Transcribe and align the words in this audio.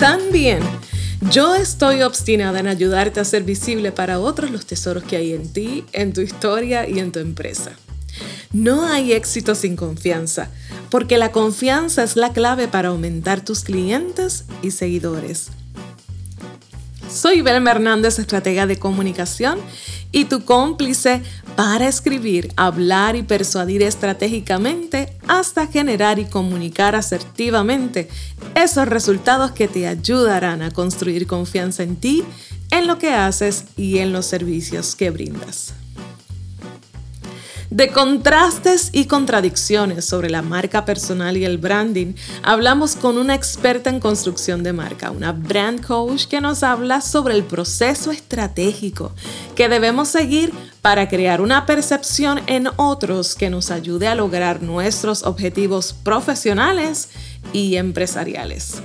También, 0.00 0.60
yo 1.30 1.54
estoy 1.54 2.00
obstinada 2.00 2.58
en 2.58 2.68
ayudarte 2.68 3.20
a 3.20 3.24
ser 3.24 3.42
visible 3.42 3.92
para 3.92 4.18
otros 4.18 4.50
los 4.50 4.64
tesoros 4.64 5.04
que 5.04 5.16
hay 5.16 5.34
en 5.34 5.52
ti, 5.52 5.84
en 5.92 6.14
tu 6.14 6.22
historia 6.22 6.88
y 6.88 7.00
en 7.00 7.12
tu 7.12 7.18
empresa. 7.18 7.72
No 8.50 8.86
hay 8.86 9.12
éxito 9.12 9.54
sin 9.54 9.76
confianza, 9.76 10.48
porque 10.88 11.18
la 11.18 11.32
confianza 11.32 12.02
es 12.02 12.16
la 12.16 12.32
clave 12.32 12.66
para 12.66 12.88
aumentar 12.88 13.44
tus 13.44 13.62
clientes 13.62 14.46
y 14.62 14.70
seguidores. 14.70 15.50
Soy 17.12 17.42
Belma 17.42 17.72
Hernández, 17.72 18.20
estratega 18.20 18.66
de 18.66 18.78
comunicación 18.78 19.58
y 20.12 20.26
tu 20.26 20.44
cómplice 20.44 21.22
para 21.56 21.88
escribir, 21.88 22.52
hablar 22.56 23.16
y 23.16 23.24
persuadir 23.24 23.82
estratégicamente 23.82 25.12
hasta 25.26 25.66
generar 25.66 26.20
y 26.20 26.26
comunicar 26.26 26.94
asertivamente 26.94 28.08
esos 28.54 28.86
resultados 28.86 29.50
que 29.50 29.66
te 29.66 29.88
ayudarán 29.88 30.62
a 30.62 30.70
construir 30.70 31.26
confianza 31.26 31.82
en 31.82 31.96
ti, 31.96 32.22
en 32.70 32.86
lo 32.86 32.98
que 32.98 33.12
haces 33.12 33.64
y 33.76 33.98
en 33.98 34.12
los 34.12 34.26
servicios 34.26 34.94
que 34.94 35.10
brindas. 35.10 35.74
De 37.70 37.92
contrastes 37.92 38.90
y 38.92 39.04
contradicciones 39.04 40.04
sobre 40.04 40.28
la 40.28 40.42
marca 40.42 40.84
personal 40.84 41.36
y 41.36 41.44
el 41.44 41.56
branding, 41.56 42.14
hablamos 42.42 42.96
con 42.96 43.16
una 43.16 43.36
experta 43.36 43.90
en 43.90 44.00
construcción 44.00 44.64
de 44.64 44.72
marca, 44.72 45.12
una 45.12 45.30
brand 45.30 45.80
coach 45.80 46.26
que 46.26 46.40
nos 46.40 46.64
habla 46.64 47.00
sobre 47.00 47.34
el 47.34 47.44
proceso 47.44 48.10
estratégico 48.10 49.12
que 49.54 49.68
debemos 49.68 50.08
seguir 50.08 50.52
para 50.82 51.08
crear 51.08 51.40
una 51.40 51.64
percepción 51.64 52.40
en 52.48 52.66
otros 52.74 53.36
que 53.36 53.50
nos 53.50 53.70
ayude 53.70 54.08
a 54.08 54.16
lograr 54.16 54.62
nuestros 54.62 55.22
objetivos 55.22 55.92
profesionales 55.92 57.10
y 57.52 57.76
empresariales. 57.76 58.82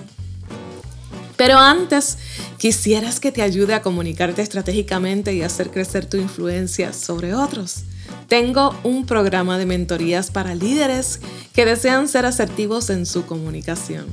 Pero 1.38 1.58
antes, 1.58 2.20
quisieras 2.60 3.20
que 3.20 3.32
te 3.32 3.42
ayude 3.42 3.74
a 3.74 3.82
comunicarte 3.82 4.44
estratégicamente 4.44 5.34
y 5.34 5.42
hacer 5.42 5.72
crecer 5.72 6.06
tu 6.06 6.18
influencia 6.18 6.94
sobre 6.94 7.34
otros. 7.34 7.86
Tengo 8.28 8.76
un 8.84 9.06
programa 9.06 9.58
de 9.58 9.66
mentorías 9.66 10.32
para 10.32 10.56
líderes 10.56 11.20
que 11.54 11.66
desean 11.66 12.08
ser 12.08 12.26
asertivos 12.26 12.90
en 12.90 13.06
su 13.06 13.26
comunicación. 13.26 14.06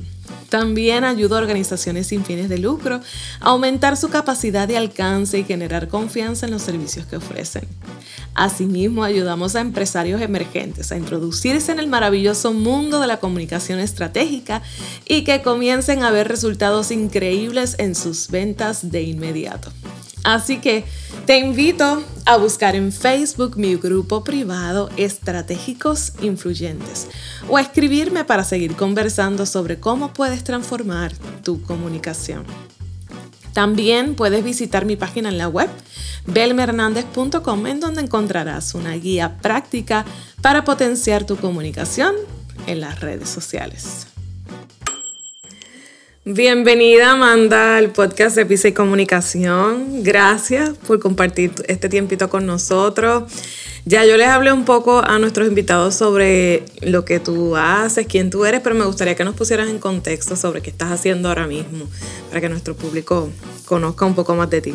También 0.49 1.03
ayudo 1.03 1.35
a 1.35 1.39
organizaciones 1.39 2.05
sin 2.05 2.23
fines 2.23 2.47
de 2.47 2.59
lucro 2.59 3.01
a 3.39 3.49
aumentar 3.49 3.97
su 3.97 4.09
capacidad 4.09 4.67
de 4.67 4.77
alcance 4.77 5.39
y 5.39 5.43
generar 5.43 5.87
confianza 5.87 6.45
en 6.45 6.51
los 6.51 6.61
servicios 6.61 7.07
que 7.07 7.15
ofrecen. 7.15 7.67
Asimismo, 8.35 9.03
ayudamos 9.03 9.55
a 9.55 9.61
empresarios 9.61 10.21
emergentes 10.21 10.91
a 10.91 10.97
introducirse 10.97 11.71
en 11.71 11.79
el 11.79 11.87
maravilloso 11.87 12.53
mundo 12.53 12.99
de 12.99 13.07
la 13.07 13.19
comunicación 13.19 13.79
estratégica 13.79 14.61
y 15.07 15.23
que 15.23 15.41
comiencen 15.41 16.03
a 16.03 16.11
ver 16.11 16.27
resultados 16.27 16.91
increíbles 16.91 17.75
en 17.79 17.95
sus 17.95 18.27
ventas 18.27 18.91
de 18.91 19.01
inmediato. 19.01 19.71
Así 20.23 20.59
que 20.59 20.85
te 21.25 21.37
invito 21.37 22.01
a 22.25 22.37
buscar 22.37 22.75
en 22.75 22.91
Facebook 22.93 23.57
mi 23.57 23.75
grupo 23.75 24.23
privado 24.23 24.89
Estratégicos 24.95 26.13
Influyentes 26.21 27.07
o 27.49 27.57
a 27.57 27.61
escribirme 27.61 28.23
para 28.23 28.45
seguir 28.45 28.75
conversando 28.75 29.45
sobre 29.45 29.79
cómo 29.79 30.13
puedes 30.13 30.43
transformar 30.43 31.13
tu 31.43 31.61
comunicación. 31.61 32.45
También 33.53 34.15
puedes 34.15 34.43
visitar 34.43 34.85
mi 34.85 34.95
página 34.95 35.29
en 35.29 35.37
la 35.37 35.47
web 35.47 35.69
belmehernandez.com 36.25 37.67
en 37.67 37.79
donde 37.79 38.01
encontrarás 38.01 38.73
una 38.73 38.93
guía 38.93 39.37
práctica 39.41 40.05
para 40.41 40.63
potenciar 40.63 41.25
tu 41.25 41.35
comunicación 41.35 42.15
en 42.65 42.79
las 42.79 43.01
redes 43.01 43.29
sociales. 43.29 44.12
Bienvenida 46.25 47.11
Amanda 47.11 47.75
al 47.75 47.91
podcast 47.91 48.37
de 48.37 48.45
Pisa 48.45 48.69
y 48.69 48.73
Comunicación. 48.73 50.03
Gracias 50.03 50.69
por 50.69 51.01
compartir 51.01 51.51
este 51.67 51.89
tiempito 51.89 52.29
con 52.29 52.45
nosotros. 52.45 53.29
Ya 53.83 54.05
yo 54.05 54.15
les 54.15 54.29
hablé 54.29 54.53
un 54.53 54.63
poco 54.63 55.03
a 55.03 55.19
nuestros 55.19 55.49
invitados 55.49 55.95
sobre 55.95 56.63
lo 56.81 57.03
que 57.03 57.19
tú 57.19 57.57
haces, 57.57 58.07
quién 58.07 58.29
tú 58.29 58.45
eres, 58.45 58.61
pero 58.61 58.73
me 58.73 58.85
gustaría 58.85 59.15
que 59.15 59.25
nos 59.25 59.35
pusieras 59.35 59.67
en 59.67 59.79
contexto 59.79 60.37
sobre 60.37 60.61
qué 60.61 60.69
estás 60.69 60.93
haciendo 60.93 61.27
ahora 61.27 61.45
mismo 61.45 61.89
para 62.29 62.39
que 62.39 62.47
nuestro 62.47 62.73
público 62.73 63.29
conozca 63.65 64.05
un 64.05 64.15
poco 64.15 64.33
más 64.33 64.49
de 64.49 64.61
ti. 64.61 64.73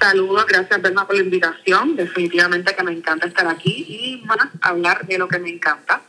Saludos, 0.00 0.46
gracias 0.48 0.80
Berna 0.80 1.06
por 1.06 1.14
la 1.14 1.24
invitación. 1.24 1.94
Definitivamente 1.94 2.74
que 2.74 2.82
me 2.84 2.92
encanta 2.92 3.26
estar 3.26 3.46
aquí 3.46 3.84
y 3.86 4.24
más 4.24 4.38
hablar 4.62 5.06
de 5.06 5.18
lo 5.18 5.28
que 5.28 5.38
me 5.38 5.50
encanta. 5.50 6.00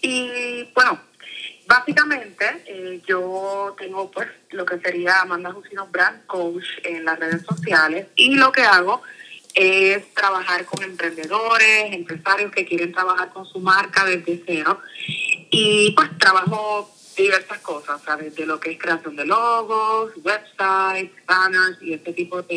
Y 0.00 0.68
bueno, 0.76 1.00
Básicamente, 1.66 2.62
eh, 2.66 3.00
yo 3.06 3.74
tengo 3.78 4.10
pues 4.10 4.28
lo 4.50 4.66
que 4.66 4.78
sería 4.80 5.20
Amanda 5.20 5.52
Jusino 5.52 5.86
Brand 5.86 6.26
Coach 6.26 6.64
en 6.82 7.04
las 7.04 7.18
redes 7.18 7.42
sociales 7.42 8.06
y 8.16 8.34
lo 8.34 8.52
que 8.52 8.62
hago 8.62 9.02
es 9.54 10.12
trabajar 10.14 10.64
con 10.66 10.82
emprendedores, 10.82 11.92
empresarios 11.92 12.52
que 12.52 12.66
quieren 12.66 12.92
trabajar 12.92 13.32
con 13.32 13.46
su 13.46 13.60
marca 13.60 14.04
desde 14.04 14.42
cero 14.44 14.80
y 15.50 15.92
pues 15.92 16.18
trabajo 16.18 16.90
diversas 17.16 17.60
cosas, 17.60 18.02
¿sabes? 18.02 18.34
De 18.34 18.44
lo 18.44 18.58
que 18.58 18.72
es 18.72 18.78
creación 18.78 19.14
de 19.16 19.24
logos, 19.24 20.12
websites, 20.16 21.12
banners 21.26 21.80
y 21.80 21.94
este 21.94 22.12
tipo 22.12 22.42
de, 22.42 22.54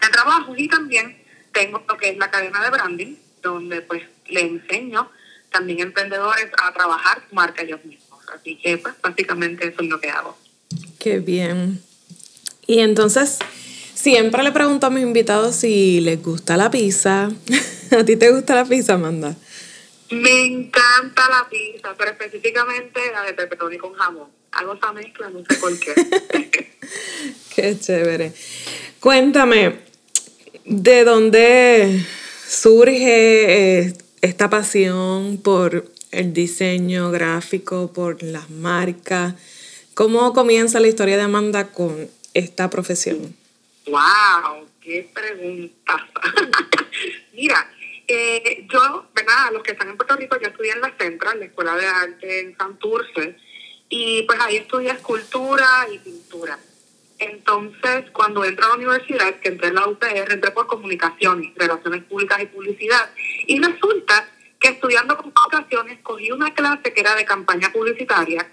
de 0.00 0.08
trabajos 0.08 0.58
y 0.58 0.68
también 0.68 1.22
tengo 1.52 1.82
lo 1.88 1.96
que 1.96 2.10
es 2.10 2.18
la 2.18 2.30
cadena 2.30 2.62
de 2.62 2.70
branding 2.70 3.14
donde 3.40 3.80
pues 3.82 4.02
le 4.26 4.40
enseño 4.40 5.10
también 5.50 5.80
emprendedores 5.80 6.50
a 6.62 6.72
trabajar 6.72 7.22
su 7.28 7.34
marca 7.34 7.62
ellos 7.62 7.84
mismos. 7.84 8.09
Así 8.34 8.56
que 8.56 8.78
pues 8.78 8.94
básicamente 9.02 9.68
eso 9.68 9.82
es 9.82 9.88
lo 9.88 10.00
que 10.00 10.10
hago. 10.10 10.36
Qué 10.98 11.18
bien. 11.18 11.82
Y 12.66 12.80
entonces, 12.80 13.38
siempre 13.94 14.42
le 14.42 14.52
pregunto 14.52 14.86
a 14.86 14.90
mis 14.90 15.02
invitados 15.02 15.56
si 15.56 16.00
les 16.00 16.22
gusta 16.22 16.56
la 16.56 16.70
pizza. 16.70 17.30
¿A 17.90 18.04
ti 18.04 18.16
te 18.16 18.30
gusta 18.30 18.54
la 18.54 18.64
pizza, 18.64 18.94
Amanda? 18.94 19.34
Me 20.10 20.44
encanta 20.44 21.28
la 21.28 21.48
pizza, 21.48 21.94
pero 21.96 22.10
específicamente 22.10 23.00
la 23.12 23.22
de 23.22 23.34
pepperoni 23.34 23.78
con 23.78 23.92
jamón. 23.94 24.28
Hago 24.52 24.74
esa 24.74 24.92
mezcla, 24.92 25.30
no 25.30 25.44
sé 25.48 25.56
por 25.56 25.78
qué. 25.78 25.94
qué 27.54 27.78
chévere. 27.78 28.32
Cuéntame, 28.98 29.76
¿de 30.64 31.04
dónde 31.04 32.04
surge 32.46 33.78
eh, 33.78 33.94
esta 34.20 34.50
pasión 34.50 35.38
por 35.38 35.90
el 36.10 36.32
diseño 36.32 37.10
gráfico, 37.10 37.92
por 37.92 38.22
las 38.22 38.50
marcas. 38.50 39.34
¿Cómo 39.94 40.32
comienza 40.32 40.80
la 40.80 40.88
historia 40.88 41.16
de 41.16 41.22
Amanda 41.22 41.68
con 41.68 42.08
esta 42.34 42.70
profesión? 42.70 43.34
¡Wow! 43.86 44.66
¡Qué 44.80 45.08
pregunta! 45.12 46.08
Mira, 47.32 47.70
eh, 48.06 48.66
yo, 48.72 49.06
¿verdad? 49.14 49.52
Los 49.52 49.62
que 49.62 49.72
están 49.72 49.88
en 49.88 49.96
Puerto 49.96 50.16
Rico, 50.16 50.36
yo 50.40 50.48
estudié 50.48 50.72
en 50.72 50.80
la 50.80 50.94
Central, 50.98 51.38
la 51.38 51.46
Escuela 51.46 51.76
de 51.76 51.86
Arte 51.86 52.40
en 52.40 52.56
Santurce, 52.56 53.36
y 53.88 54.22
pues 54.22 54.38
ahí 54.40 54.56
estudié 54.56 54.90
escultura 54.90 55.86
y 55.92 55.98
pintura. 55.98 56.58
Entonces, 57.18 58.10
cuando 58.12 58.44
entro 58.44 58.64
a 58.64 58.68
la 58.70 58.74
universidad, 58.76 59.38
que 59.40 59.50
entré 59.50 59.68
en 59.68 59.74
la 59.74 59.86
UPR, 59.86 60.32
entré 60.32 60.50
por 60.52 60.66
comunicación, 60.66 61.52
relaciones 61.54 62.02
públicas 62.04 62.40
y 62.40 62.46
publicidad, 62.46 63.10
y 63.46 63.60
resulta 63.60 64.26
que 64.60 64.68
estudiando 64.68 65.16
comunicaciones 65.16 65.98
cogí 66.02 66.30
una 66.30 66.54
clase 66.54 66.92
que 66.92 67.00
era 67.00 67.14
de 67.16 67.24
campaña 67.24 67.72
publicitaria 67.72 68.46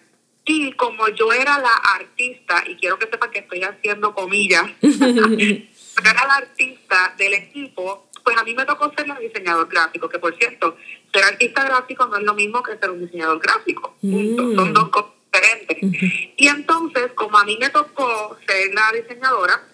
y 0.50 0.72
como 0.73 1.09
yo 1.09 1.34
era 1.34 1.59
la 1.59 1.73
artista, 1.73 2.63
y 2.66 2.78
quiero 2.78 2.97
que 2.97 3.07
sepan 3.07 3.30
que 3.31 3.39
estoy 3.39 3.63
haciendo 3.63 4.15
comillas, 4.15 4.63
era 4.81 6.25
la 6.25 6.36
artista 6.36 7.13
del 7.18 7.33
equipo, 7.33 8.07
pues 8.24 8.38
a 8.38 8.44
mí 8.45 8.56
me 8.56 8.65
tocó 8.65 8.89
ser 8.95 9.07
el 9.09 9.27
diseñador 9.27 9.68
gráfico, 9.68 10.07
que 10.07 10.19
por 10.19 10.33
cierto, 10.38 10.77
ser 11.13 11.25
artista 11.25 11.65
gráfico 11.65 12.07
no 12.07 12.15
es 12.15 12.24
lo 12.24 12.33
mismo 12.33 12.63
que 12.63 12.77
ser 12.77 12.92
un 12.92 13.01
diseñador 13.01 13.39
gráfico, 13.39 13.98
mm. 14.01 14.56
son 14.56 14.74
dos 14.74 14.89
cosas 14.89 15.12
diferentes. 15.31 15.77
Y 16.38 16.48
entonces, 16.48 17.12
como 17.13 17.38
a 17.38 17.44
mí 17.44 17.57
me 17.60 17.69
tocó 17.69 18.38
ser 18.48 18.74
la 18.74 18.92
diseñadora, 18.94 19.68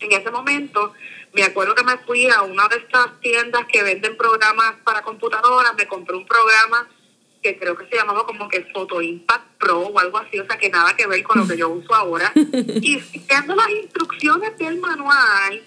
en 0.00 0.12
ese 0.12 0.30
momento 0.30 0.94
me 1.32 1.42
acuerdo 1.42 1.74
que 1.74 1.84
me 1.84 1.98
fui 1.98 2.28
a 2.28 2.42
una 2.42 2.68
de 2.68 2.76
estas 2.76 3.20
tiendas 3.20 3.66
que 3.66 3.82
venden 3.82 4.16
programas 4.16 4.74
para 4.84 5.02
computadoras, 5.02 5.74
me 5.76 5.86
compré 5.86 6.16
un 6.16 6.26
programa 6.26 6.88
que 7.42 7.58
creo 7.58 7.76
que 7.76 7.86
se 7.86 7.96
llamaba 7.96 8.26
como 8.26 8.48
que 8.48 8.68
Photo 8.72 9.00
Impact 9.00 9.58
Pro 9.58 9.80
o 9.80 9.98
algo 9.98 10.18
así, 10.18 10.38
o 10.38 10.46
sea 10.46 10.58
que 10.58 10.70
nada 10.70 10.96
que 10.96 11.06
ver 11.06 11.22
con 11.22 11.38
lo 11.38 11.46
que 11.46 11.56
yo 11.56 11.68
uso 11.68 11.94
ahora. 11.94 12.32
Y 12.34 13.00
siguiendo 13.00 13.54
las 13.54 13.70
instrucciones 13.70 14.56
del 14.58 14.78
manual, 14.78 15.62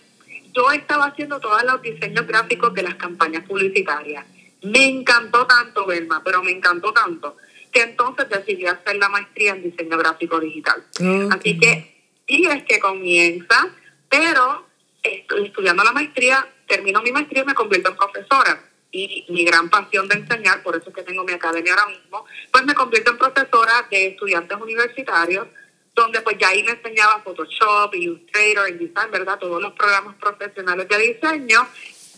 yo 0.53 0.71
estaba 0.71 1.05
haciendo 1.05 1.39
todos 1.39 1.63
los 1.63 1.81
diseños 1.81 2.27
gráficos 2.27 2.73
de 2.73 2.83
las 2.83 2.95
campañas 2.95 3.45
publicitarias. 3.47 4.25
Me 4.63 4.85
encantó 4.85 5.47
tanto, 5.47 5.85
Belma, 5.85 6.21
pero 6.23 6.43
me 6.43 6.51
encantó 6.51 6.93
tanto, 6.93 7.37
que 7.71 7.81
entonces 7.81 8.27
decidí 8.29 8.65
hacer 8.65 8.97
la 8.97 9.09
maestría 9.09 9.53
en 9.53 9.63
diseño 9.63 9.97
gráfico 9.97 10.39
digital. 10.39 10.83
Así 11.31 11.57
que, 11.57 12.03
y 12.27 12.47
es 12.47 12.63
que 12.63 12.79
comienza, 12.79 13.69
pero 14.09 14.67
estudiando 15.03 15.83
la 15.83 15.91
maestría, 15.91 16.47
termino 16.67 17.01
mi 17.01 17.11
maestría 17.11 17.43
y 17.43 17.45
me 17.45 17.53
convierto 17.53 17.91
en 17.91 17.97
profesora. 17.97 18.63
Y 18.91 19.25
mi 19.29 19.45
gran 19.45 19.69
pasión 19.69 20.07
de 20.07 20.15
enseñar, 20.15 20.61
por 20.63 20.75
eso 20.75 20.89
es 20.89 20.95
que 20.95 21.03
tengo 21.03 21.23
mi 21.23 21.31
academia 21.31 21.73
ahora 21.73 21.95
mismo, 21.95 22.25
pues 22.51 22.65
me 22.65 22.73
convierto 22.73 23.11
en 23.11 23.17
profesora 23.17 23.87
de 23.89 24.07
estudiantes 24.07 24.57
universitarios 24.59 25.47
donde 25.93 26.21
pues 26.21 26.37
ya 26.39 26.49
ahí 26.49 26.63
me 26.63 26.71
enseñaba 26.71 27.21
Photoshop, 27.21 27.93
Illustrator, 27.95 28.69
InDesign, 28.69 29.11
¿verdad? 29.11 29.37
Todos 29.39 29.61
los 29.61 29.73
programas 29.73 30.15
profesionales 30.15 30.87
de 30.87 30.97
diseño. 30.97 31.67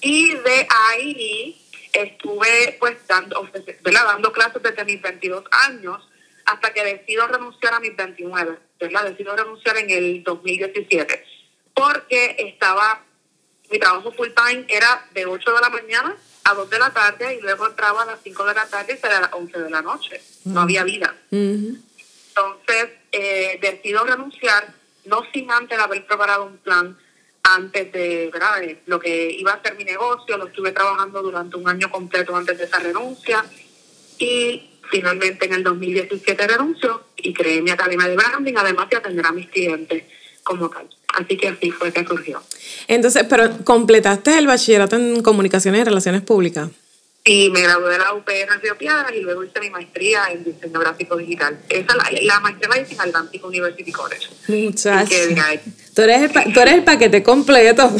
Y 0.02 0.32
de 0.32 0.68
ahí 0.70 1.60
estuve 1.92 2.78
pues 2.80 2.98
dando, 3.08 3.50
¿verdad? 3.82 4.06
dando 4.06 4.32
clases 4.32 4.62
desde 4.62 4.86
mis 4.86 5.02
22 5.02 5.44
años 5.68 6.08
hasta 6.46 6.74
que 6.74 6.84
decido 6.84 7.28
renunciar 7.28 7.74
a 7.74 7.80
mis 7.80 7.96
29, 7.96 8.58
¿verdad? 8.80 9.06
Decido 9.06 9.36
renunciar 9.36 9.78
en 9.78 9.90
el 9.90 10.24
2017 10.24 11.26
porque 11.74 12.36
estaba, 12.40 13.04
mi 13.72 13.80
trabajo 13.80 14.12
full 14.12 14.30
time 14.30 14.66
era 14.68 15.08
de 15.14 15.26
8 15.26 15.52
de 15.52 15.62
la 15.62 15.70
mañana 15.70 16.16
a 16.44 16.54
2 16.54 16.70
de 16.70 16.80
la 16.80 16.92
tarde 16.92 17.36
y 17.36 17.42
luego 17.42 17.68
entraba 17.68 18.04
a 18.04 18.06
las 18.06 18.20
5 18.24 18.46
de 18.46 18.54
la 18.54 18.66
tarde 18.68 18.94
y 18.94 18.98
salía 18.98 19.18
a 19.18 19.22
las 19.22 19.34
11 19.34 19.60
de 19.60 19.70
la 19.70 19.82
noche. 19.82 20.22
No 20.46 20.62
había 20.62 20.84
vida. 20.84 21.16
Entonces, 21.32 22.90
eh, 23.12 23.60
decido 23.62 24.04
renunciar, 24.04 24.74
no 25.06 25.24
sin 25.32 25.50
antes 25.52 25.78
haber 25.80 26.06
preparado 26.06 26.46
un 26.46 26.58
plan 26.58 26.98
antes 27.44 27.92
de, 27.92 28.30
¿verdad? 28.32 28.62
lo 28.86 29.00
que 29.00 29.32
iba 29.32 29.54
a 29.54 29.62
ser 29.62 29.76
mi 29.76 29.84
negocio, 29.84 30.38
lo 30.38 30.48
estuve 30.48 30.72
trabajando 30.72 31.22
durante 31.22 31.58
un 31.58 31.68
año 31.68 31.92
completo 31.92 32.36
antes 32.36 32.58
de 32.58 32.64
esa 32.64 32.80
renuncia 32.80 33.46
y 34.18 34.70
finalmente 34.90 35.46
en 35.46 35.54
el 35.54 35.64
2017 35.64 36.48
renunció 36.48 37.04
y 37.18 37.34
creé 37.34 37.62
mi 37.62 37.72
academia 37.72 38.08
de 38.08 38.16
branding, 38.16 38.54
además 38.56 38.90
de 38.90 38.98
atender 38.98 39.26
a 39.26 39.32
mis 39.32 39.48
clientes 39.50 40.04
como 40.44 40.70
tal. 40.70 40.88
Así 41.14 41.38
que 41.38 41.50
así 41.50 41.72
fue 41.72 41.92
que 41.92 42.06
surgió. 42.06 42.42
Entonces, 42.88 43.26
pero 43.30 43.64
completaste 43.64 44.38
el 44.38 44.48
bachillerato 44.48 44.96
en 44.96 45.22
comunicaciones 45.22 45.82
y 45.82 45.84
relaciones 45.84 46.22
públicas. 46.22 46.70
Sí, 47.26 47.50
me 47.54 47.62
gradué 47.62 47.94
de 47.94 48.00
la 48.00 48.14
UP 48.16 48.28
en 48.28 48.62
Río 48.62 48.78
Piedras 48.78 49.14
y 49.16 49.22
luego 49.22 49.46
hice 49.46 49.58
mi 49.62 49.70
maestría 49.70 50.26
en 50.30 50.44
diseño 50.44 50.78
gráfico 50.78 51.16
digital. 51.16 51.58
Esa 51.70 51.96
la, 51.96 52.10
la 52.22 52.40
maestría 52.42 52.70
la 52.70 52.82
hice 52.82 52.96
en 52.96 53.02
Atlantic 53.02 53.46
University 53.46 53.92
College. 53.94 54.28
Muchachos. 54.50 55.10
Tú 55.96 56.02
eres, 56.02 56.22
el, 56.22 56.54
tú 56.54 56.60
eres 56.60 56.74
el 56.74 56.84
paquete 56.84 57.24
completo. 57.24 57.90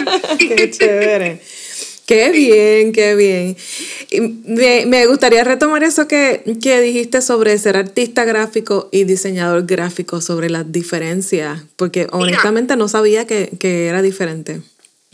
qué 0.38 0.70
chévere. 0.70 1.42
Qué 2.08 2.30
bien, 2.30 2.92
qué 2.92 3.14
bien. 3.14 3.54
Me, 4.46 4.86
me 4.86 5.04
gustaría 5.04 5.44
retomar 5.44 5.82
eso 5.82 6.08
que, 6.08 6.42
que, 6.62 6.80
dijiste 6.80 7.20
sobre 7.20 7.58
ser 7.58 7.76
artista 7.76 8.24
gráfico 8.24 8.88
y 8.90 9.04
diseñador 9.04 9.66
gráfico, 9.66 10.22
sobre 10.22 10.48
las 10.48 10.72
diferencias, 10.72 11.66
porque 11.76 12.06
honestamente 12.10 12.76
no 12.76 12.88
sabía 12.88 13.26
que, 13.26 13.50
que, 13.60 13.88
era 13.88 14.00
diferente. 14.00 14.62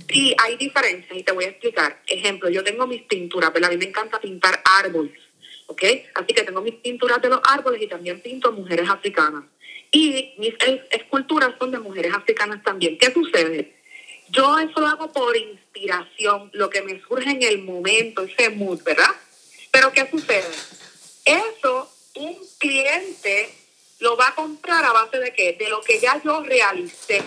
Sí, 0.08 0.36
hay 0.38 0.56
diferencias 0.56 1.18
y 1.18 1.24
te 1.24 1.32
voy 1.32 1.46
a 1.46 1.48
explicar. 1.48 2.00
Ejemplo, 2.06 2.48
yo 2.48 2.62
tengo 2.62 2.86
mis 2.86 3.02
pinturas, 3.02 3.50
pero 3.52 3.66
a 3.66 3.70
mí 3.70 3.76
me 3.76 3.86
encanta 3.86 4.20
pintar 4.20 4.62
árboles, 4.78 5.18
¿ok? 5.66 5.82
Así 6.14 6.32
que 6.32 6.44
tengo 6.44 6.62
mis 6.62 6.76
pinturas 6.76 7.20
de 7.20 7.28
los 7.28 7.40
árboles 7.42 7.82
y 7.82 7.88
también 7.88 8.20
pinto 8.20 8.52
mujeres 8.52 8.88
africanas. 8.88 9.42
Y 9.90 10.34
mis 10.38 10.54
esculturas 10.92 11.54
son 11.58 11.72
de 11.72 11.80
mujeres 11.80 12.14
africanas 12.14 12.62
también. 12.62 12.96
¿Qué 12.98 13.12
sucede? 13.12 13.74
Yo 14.30 14.60
eso 14.60 14.80
lo 14.80 14.86
hago 14.86 15.12
por 15.12 15.36
inspiración, 15.74 16.50
lo 16.52 16.70
que 16.70 16.82
me 16.82 17.00
surge 17.02 17.30
en 17.30 17.42
el 17.42 17.58
momento, 17.62 18.22
ese 18.22 18.50
mood, 18.50 18.82
¿verdad? 18.82 19.10
Pero 19.70 19.92
¿qué 19.92 20.08
sucede? 20.08 20.48
Eso 21.24 21.90
un 22.16 22.36
cliente 22.58 23.52
lo 23.98 24.16
va 24.16 24.28
a 24.28 24.34
comprar 24.34 24.84
a 24.84 24.92
base 24.92 25.18
de 25.18 25.32
qué? 25.32 25.56
De 25.58 25.68
lo 25.68 25.80
que 25.80 25.98
ya 25.98 26.20
yo 26.22 26.42
realicé, 26.42 27.22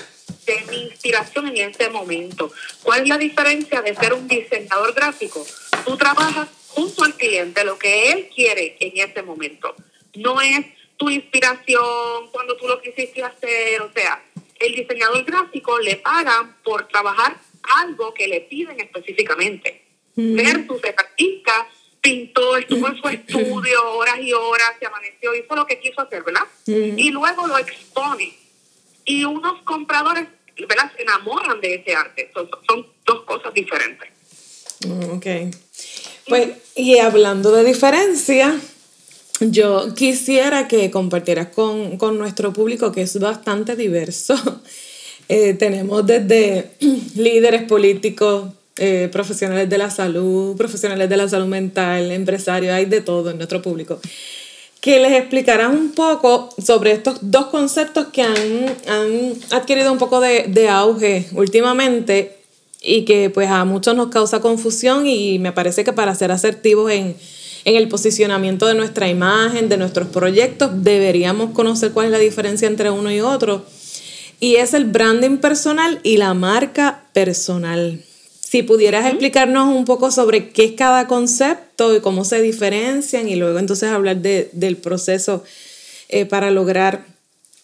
de 0.46 0.62
mi 0.70 0.84
inspiración 0.84 1.48
en 1.48 1.70
ese 1.70 1.90
momento. 1.90 2.52
¿Cuál 2.84 3.04
es 3.04 3.10
la 3.10 3.18
diferencia 3.18 3.82
de 3.82 3.96
ser 3.96 4.14
un 4.14 4.28
diseñador 4.28 4.94
gráfico? 4.94 5.46
Tú 5.84 5.98
trabajas 5.98 6.48
junto 6.70 7.04
al 7.04 7.16
cliente 7.16 7.66
lo 7.66 7.78
que 7.78 8.12
él 8.12 8.30
quiere 8.34 8.78
en 8.80 9.10
ese 9.10 9.24
momento. 9.24 9.76
No 10.16 10.40
es 10.40 10.66
tu 10.96 11.10
inspiración 11.10 12.30
cuando 12.32 12.56
tú 12.56 12.68
lo 12.68 12.82
quisiste 12.82 13.24
hacer, 13.24 13.82
o 13.82 13.92
sea, 13.92 14.24
el 14.60 14.74
diseñador 14.74 15.24
gráfico 15.26 15.80
le 15.80 15.98
pagan 15.98 16.56
por 16.64 16.88
trabajar 16.88 17.38
algo 17.76 18.14
que 18.14 18.28
le 18.28 18.42
piden 18.42 18.80
específicamente. 18.80 19.84
Versus 20.16 20.84
el 20.84 20.96
artista 20.98 21.68
pintó, 22.02 22.58
estuvo 22.58 22.88
en 22.88 22.96
su 22.96 23.08
estudio 23.08 23.92
horas 23.92 24.18
y 24.20 24.34
horas, 24.34 24.72
se 24.80 24.88
amaneció, 24.88 25.36
hizo 25.36 25.56
lo 25.56 25.66
que 25.68 25.80
quiso 25.80 26.02
hacer, 26.02 26.24
¿verdad? 26.24 26.48
Y 26.66 27.12
luego 27.12 27.46
lo 27.46 27.58
expone. 27.58 28.34
Y 29.06 29.24
unos 29.26 29.62
compradores, 29.64 30.28
¿verdad? 30.58 30.92
Se 30.96 31.04
enamoran 31.04 31.62
de 31.62 31.76
ese 31.76 31.94
arte. 31.96 32.32
Son, 32.34 32.50
son 32.68 32.88
dos 33.06 33.24
cosas 33.24 33.54
diferentes. 33.54 34.10
Mm, 34.86 35.12
ok. 35.12 35.26
Pues, 36.28 36.50
y 36.76 36.98
hablando 36.98 37.52
de 37.52 37.64
diferencia, 37.64 38.60
yo 39.40 39.94
quisiera 39.96 40.68
que 40.68 40.92
compartieras 40.92 41.48
con, 41.48 41.98
nuestro 42.18 42.54
público, 42.54 42.92
que 42.92 43.02
es 43.02 43.20
bastante 43.20 43.76
diverso. 43.76 44.36
Eh, 45.30 45.54
tenemos 45.54 46.06
desde 46.06 46.72
líderes 47.16 47.64
políticos, 47.64 48.50
eh, 48.78 49.10
profesionales 49.12 49.70
de 49.70 49.78
la 49.78 49.90
salud, 49.90 50.56
profesionales 50.56 51.10
de 51.10 51.18
la 51.18 51.28
salud 51.28 51.48
mental, 51.48 52.12
empresarios, 52.12 52.74
hay 52.74 52.86
de 52.86 53.02
todo 53.02 53.32
en 53.32 53.38
nuestro 53.38 53.62
público. 53.62 54.00
Que 54.80 55.00
les 55.00 55.14
explicarán 55.14 55.72
un 55.72 55.92
poco 55.92 56.50
sobre 56.64 56.92
estos 56.92 57.18
dos 57.22 57.48
conceptos 57.48 58.08
que 58.14 58.22
han, 58.22 58.36
han 58.88 59.34
adquirido 59.52 59.92
un 59.92 59.98
poco 59.98 60.22
de, 60.22 60.46
de 60.48 60.70
auge 60.70 61.28
últimamente 61.34 62.38
y 62.82 63.04
que 63.04 63.30
pues 63.30 63.50
a 63.50 63.66
muchos 63.66 63.96
nos 63.96 64.10
causa 64.10 64.40
confusión 64.40 65.08
y 65.08 65.40
me 65.40 65.52
parece 65.52 65.84
que 65.84 65.94
para 65.94 66.14
ser 66.14 66.32
asertivos 66.32 66.92
en, 66.92 67.16
en 67.66 67.76
el 67.76 67.90
posicionamiento 67.90 68.66
de 68.68 68.76
nuestra 68.76 69.10
imagen, 69.10 69.68
de 69.68 69.78
nuestros 69.78 70.08
proyectos, 70.08 70.70
deberíamos 70.84 71.52
conocer 71.52 71.92
cuál 71.92 72.06
es 72.06 72.12
la 72.12 72.20
diferencia 72.20 72.68
entre 72.68 72.92
uno 72.92 73.12
y 73.12 73.20
otro. 73.20 73.66
Y 74.40 74.58
es 74.58 74.74
el 74.74 74.86
branding 74.86 75.38
personal 75.38 76.00
y 76.04 76.18
la 76.18 76.34
marca 76.34 77.04
personal. 77.14 78.04
Si 78.40 78.64
pudieras 78.64 79.06
explicarnos 79.06 79.68
un 79.76 79.86
poco 79.86 80.12
sobre 80.12 80.50
qué 80.50 80.66
es 80.66 80.72
cada 80.74 81.08
concepto 81.08 81.96
y 81.96 82.02
cómo 82.02 82.24
se 82.24 82.42
diferencian 82.42 83.28
y 83.28 83.36
luego 83.36 83.60
entonces 83.60 83.90
hablar 83.90 84.18
de, 84.18 84.50
del 84.54 84.78
proceso 84.78 85.44
eh, 86.10 86.26
para 86.26 86.52
lograr 86.52 87.06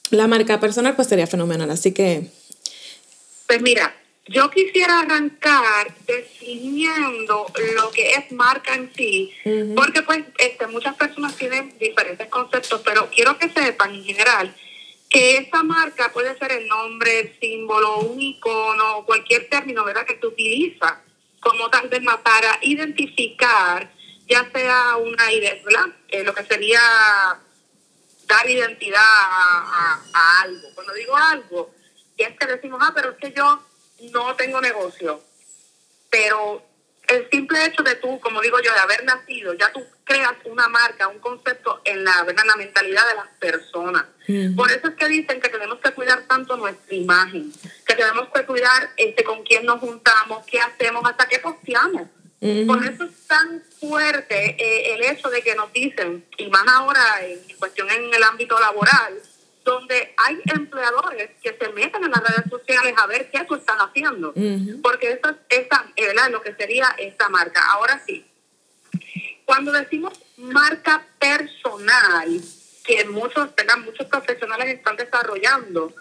la 0.10 0.28
marca 0.28 0.60
personal, 0.60 0.96
pues 0.96 1.08
sería 1.08 1.28
fenomenal. 1.28 1.70
Así 1.70 1.94
que... 1.94 2.28
Pues 3.48 3.62
mira, 3.62 3.96
yo 4.28 4.50
quisiera 4.50 5.00
arrancar 5.00 5.94
definiendo 6.08 7.46
lo 7.76 7.92
que 7.92 8.12
es 8.14 8.32
marca 8.32 8.74
en 8.74 8.92
sí, 8.96 9.32
porque 9.76 10.02
pues 10.02 10.24
este, 10.38 10.68
muchas 10.68 10.96
personas 10.96 11.36
tienen 11.36 11.74
diferentes 11.80 12.28
conceptos, 12.28 12.82
pero 12.84 13.10
quiero 13.14 13.38
que 13.38 13.50
sepan 13.50 13.94
en 13.94 14.04
general 14.04 14.56
que 15.14 15.38
esa 15.38 15.62
marca 15.62 16.12
puede 16.12 16.36
ser 16.40 16.52
el 16.54 16.68
nombre, 16.68 17.38
símbolo, 17.40 18.00
un 18.00 18.20
icono, 18.20 19.06
cualquier 19.06 19.48
término 19.48 19.86
¿verdad? 19.86 20.08
que 20.08 20.16
tú 20.16 20.30
utilizas 20.30 20.96
como 21.40 21.70
tal 21.70 21.88
vez 21.88 22.02
para 22.24 22.58
identificar 22.62 23.92
ya 24.28 24.50
sea 24.52 24.98
una 24.98 25.32
idea, 25.32 25.54
¿verdad? 25.64 25.86
Eh, 26.08 26.24
lo 26.24 26.34
que 26.34 26.44
sería 26.46 26.80
dar 28.26 28.50
identidad 28.50 29.02
a, 29.04 30.02
a 30.14 30.42
algo. 30.42 30.70
Cuando 30.74 30.94
digo 30.94 31.16
algo, 31.16 31.72
es 32.18 32.36
que 32.36 32.48
decimos, 32.48 32.80
ah, 32.82 32.94
pero 32.96 33.12
es 33.12 33.18
que 33.18 33.34
yo 33.34 33.62
no 34.12 34.36
tengo 34.36 34.62
negocio, 34.62 35.22
pero 36.10 36.66
el 37.14 37.30
simple 37.30 37.66
hecho 37.66 37.84
de 37.84 37.96
tú, 37.96 38.20
como 38.20 38.42
digo 38.42 38.60
yo, 38.60 38.74
de 38.74 38.80
haber 38.80 39.04
nacido, 39.04 39.54
ya 39.54 39.72
tú 39.72 39.84
creas 40.04 40.34
una 40.46 40.68
marca, 40.68 41.08
un 41.08 41.20
concepto 41.20 41.82
en 41.86 42.04
la, 42.04 42.26
en 42.28 42.48
la 42.48 42.56
mentalidad 42.56 43.08
de 43.08 43.16
las 43.16 43.28
personas. 43.40 44.06
Por 44.56 44.72
eso 44.72 44.88
es 44.88 44.96
que 44.96 45.08
dicen 45.08 45.42
que 45.42 45.50
tenemos 45.50 45.80
que 45.80 45.92
cuidar 45.92 46.24
tanto 46.28 46.56
nuestra 46.58 46.96
imagen, 46.96 47.52
que 47.86 47.96
tenemos 47.96 48.30
que 48.34 48.46
cuidar 48.46 48.90
este, 48.98 49.24
con 49.24 49.44
quién 49.44 49.66
nos 49.66 49.80
juntamos, 49.80 50.46
qué 50.46 50.60
hacemos, 50.60 51.04
hasta 51.06 51.28
qué 51.28 51.40
posteamos. 51.40 52.08
Por 52.68 52.86
eso 52.86 53.06
es 53.06 53.28
tan 53.28 53.64
fuerte 53.80 54.58
eh, 54.60 54.96
el 54.96 55.04
hecho 55.06 55.30
de 55.30 55.42
que 55.42 55.56
nos 55.56 55.72
dicen, 55.72 56.26
y 56.38 56.48
más 56.48 56.64
ahora 56.68 57.22
en 57.22 57.40
cuestión 57.58 57.90
en 57.90 58.14
el 58.14 58.22
ámbito 58.24 58.60
laboral, 58.60 59.14
donde 59.64 60.14
hay 60.18 60.40
empleadores 60.46 61.32
que 61.42 61.58
se 61.60 61.70
meten 61.74 62.04
en 62.04 62.12
las 62.12 62.22
redes 62.22 62.50
sociales 62.50 62.94
a 62.98 63.08
ver 63.08 63.30
qué 63.32 63.44
tú 63.46 63.56
están 63.56 63.78
haciendo, 63.80 64.34
porque 64.82 65.12
eso 65.12 65.30
es 65.30 65.66
esa, 65.66 65.86
eh, 65.96 66.14
lo 66.32 66.42
que 66.42 66.54
sería 66.56 66.94
esta 66.98 67.30
marca. 67.30 67.62
Ahora 67.72 68.02
sí, 68.06 68.26
cuando 69.46 69.72
decimos 69.72 70.14
marca 70.38 71.06
personal, 71.20 72.42
que 72.84 73.06
muchos, 73.06 73.50
muchos 73.86 74.08
profesionales 74.08 74.68
están 74.68 74.98
desarrollando, 74.98 75.94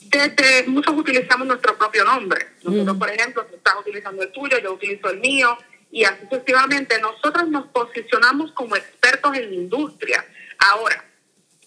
desde 0.00 0.64
muchos 0.66 0.94
utilizamos 0.96 1.46
nuestro 1.46 1.78
propio 1.78 2.04
nombre. 2.04 2.48
Nosotros, 2.64 2.96
por 2.96 3.10
ejemplo, 3.10 3.46
tú 3.46 3.56
estás 3.56 3.74
utilizando 3.80 4.22
el 4.22 4.32
tuyo, 4.32 4.58
yo 4.58 4.72
utilizo 4.72 5.10
el 5.10 5.20
mío, 5.20 5.56
y 5.92 6.04
así 6.04 6.24
sucesivamente. 6.28 7.00
Nosotros 7.00 7.48
nos 7.48 7.68
posicionamos 7.68 8.50
como 8.52 8.74
expertos 8.74 9.36
en 9.36 9.50
la 9.50 9.54
industria. 9.54 10.24
Ahora, 10.58 11.04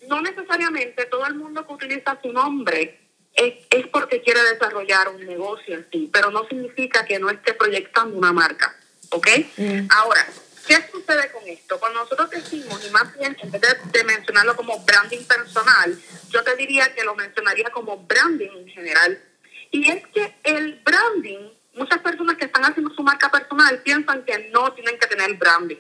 no 0.08 0.22
necesariamente 0.22 1.06
todo 1.06 1.26
el 1.26 1.36
mundo 1.36 1.66
que 1.66 1.74
utiliza 1.74 2.20
su 2.22 2.32
nombre 2.32 3.00
es, 3.34 3.54
es 3.70 3.88
porque 3.88 4.22
quiere 4.22 4.42
desarrollar 4.44 5.10
un 5.10 5.26
negocio 5.26 5.84
así, 5.88 6.10
pero 6.12 6.32
no 6.32 6.48
significa 6.48 7.06
que 7.06 7.20
no 7.20 7.30
esté 7.30 7.54
proyectando 7.54 8.18
una 8.18 8.32
marca, 8.32 8.76
¿ok? 9.10 9.28
Mm. 9.58 9.88
Ahora, 9.90 10.26
¿Qué 10.66 10.78
sucede 10.92 11.32
con 11.32 11.48
esto? 11.48 11.80
Cuando 11.80 12.00
nosotros 12.00 12.30
decimos, 12.32 12.84
y 12.88 12.90
más 12.90 13.16
bien, 13.18 13.38
en 13.40 13.52
vez 13.52 13.62
de, 13.62 14.04
mencionarlo 14.04 14.56
como 14.56 14.80
branding 14.80 15.24
personal, 15.24 15.96
yo 16.30 16.44
te 16.44 16.56
diría 16.56 16.94
que 16.96 17.04
lo 17.04 17.16
mencionaría 17.16 17.70
como 17.70 17.98
branding 17.98 18.50
en 18.50 18.68
general. 18.70 19.22
Y 19.70 19.92
es 19.92 20.08
que 20.08 20.36
el 20.44 20.82
branding, 20.84 21.52
muchas 21.76 22.00
personas 22.00 22.38
que 22.38 22.46
están 22.46 22.66
haciendo 22.66 22.92
su 22.96 23.04
marca 23.04 23.30
personal 23.30 23.80
piensan 23.84 24.26
que 24.26 24.50
no 24.52 24.74
tienen 24.74 24.98
que 24.98 25.06
tener 25.06 25.36
branding. 25.36 25.78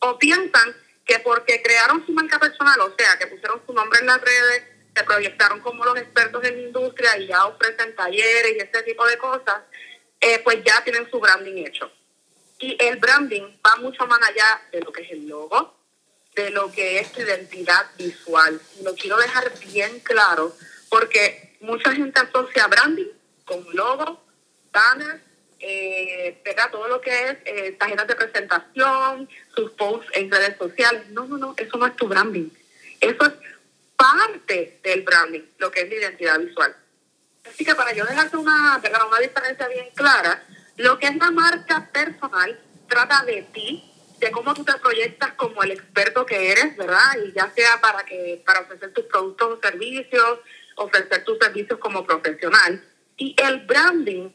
O 0.00 0.18
piensan 0.18 0.74
que 1.04 1.18
porque 1.18 1.62
crearon 1.62 2.04
su 2.06 2.12
marca 2.12 2.38
personal, 2.38 2.80
o 2.80 2.94
sea, 2.96 3.18
que 3.18 3.26
pusieron 3.26 3.62
su 3.66 3.72
nombre 3.72 4.00
en 4.00 4.06
las 4.06 4.20
redes, 4.20 4.62
se 4.94 5.04
proyectaron 5.04 5.60
como 5.60 5.84
los 5.84 5.98
expertos 5.98 6.44
en 6.44 6.56
la 6.56 6.62
industria 6.62 7.18
y 7.18 7.26
ya 7.26 7.46
ofrecen 7.46 7.94
talleres 7.94 8.52
y 8.56 8.60
ese 8.60 8.82
tipo 8.84 9.06
de 9.06 9.18
cosas, 9.18 9.62
eh, 10.20 10.40
pues 10.42 10.62
ya 10.64 10.82
tienen 10.84 11.10
su 11.10 11.20
branding 11.20 11.66
hecho. 11.66 11.90
Y 12.58 12.76
el 12.80 12.96
branding 12.96 13.42
va 13.66 13.76
mucho 13.76 14.06
más 14.06 14.20
allá 14.22 14.62
de 14.72 14.80
lo 14.80 14.92
que 14.92 15.02
es 15.02 15.10
el 15.10 15.28
logo, 15.28 15.76
de 16.34 16.50
lo 16.50 16.70
que 16.70 17.00
es 17.00 17.12
tu 17.12 17.20
identidad 17.20 17.86
visual. 17.98 18.60
Lo 18.82 18.94
quiero 18.94 19.16
dejar 19.18 19.52
bien 19.58 20.00
claro 20.00 20.56
porque 20.88 21.56
mucha 21.60 21.92
gente 21.92 22.20
asocia 22.20 22.66
branding 22.68 23.10
con 23.44 23.66
logo, 23.74 24.24
banners, 24.72 25.20
eh, 25.66 26.42
todo 26.70 26.88
lo 26.88 27.00
que 27.00 27.10
es 27.10 27.36
eh, 27.44 27.72
tarjetas 27.72 28.06
de 28.06 28.16
presentación, 28.16 29.28
sus 29.54 29.70
posts 29.72 30.10
en 30.14 30.30
redes 30.30 30.56
sociales. 30.58 31.08
No, 31.10 31.24
no, 31.26 31.38
no, 31.38 31.54
eso 31.56 31.76
no 31.78 31.86
es 31.86 31.96
tu 31.96 32.06
branding. 32.06 32.50
Eso 33.00 33.24
es 33.24 33.32
parte 33.96 34.80
del 34.82 35.02
branding, 35.02 35.42
lo 35.58 35.70
que 35.70 35.80
es 35.80 35.88
la 35.88 35.94
identidad 35.94 36.38
visual. 36.38 36.76
Así 37.46 37.64
que 37.64 37.74
para 37.74 37.92
yo 37.92 38.04
dejarte 38.04 38.36
una, 38.36 38.80
una 39.08 39.18
diferencia 39.20 39.68
bien 39.68 39.88
clara, 39.94 40.42
lo 40.76 40.98
que 40.98 41.06
es 41.06 41.16
la 41.16 41.30
marca 41.30 41.88
personal 41.92 42.58
trata 42.88 43.24
de 43.24 43.42
ti, 43.52 43.90
de 44.18 44.30
cómo 44.30 44.54
tú 44.54 44.64
te 44.64 44.74
proyectas 44.78 45.32
como 45.34 45.62
el 45.62 45.72
experto 45.72 46.24
que 46.26 46.52
eres, 46.52 46.76
¿verdad? 46.76 47.16
Y 47.24 47.32
ya 47.32 47.50
sea 47.54 47.80
para 47.80 48.04
que 48.04 48.42
para 48.44 48.60
ofrecer 48.60 48.92
tus 48.92 49.04
productos 49.04 49.58
o 49.58 49.60
servicios, 49.60 50.40
ofrecer 50.76 51.24
tus 51.24 51.38
servicios 51.38 51.78
como 51.78 52.04
profesional. 52.04 52.82
Y 53.16 53.34
el 53.42 53.60
branding, 53.66 54.30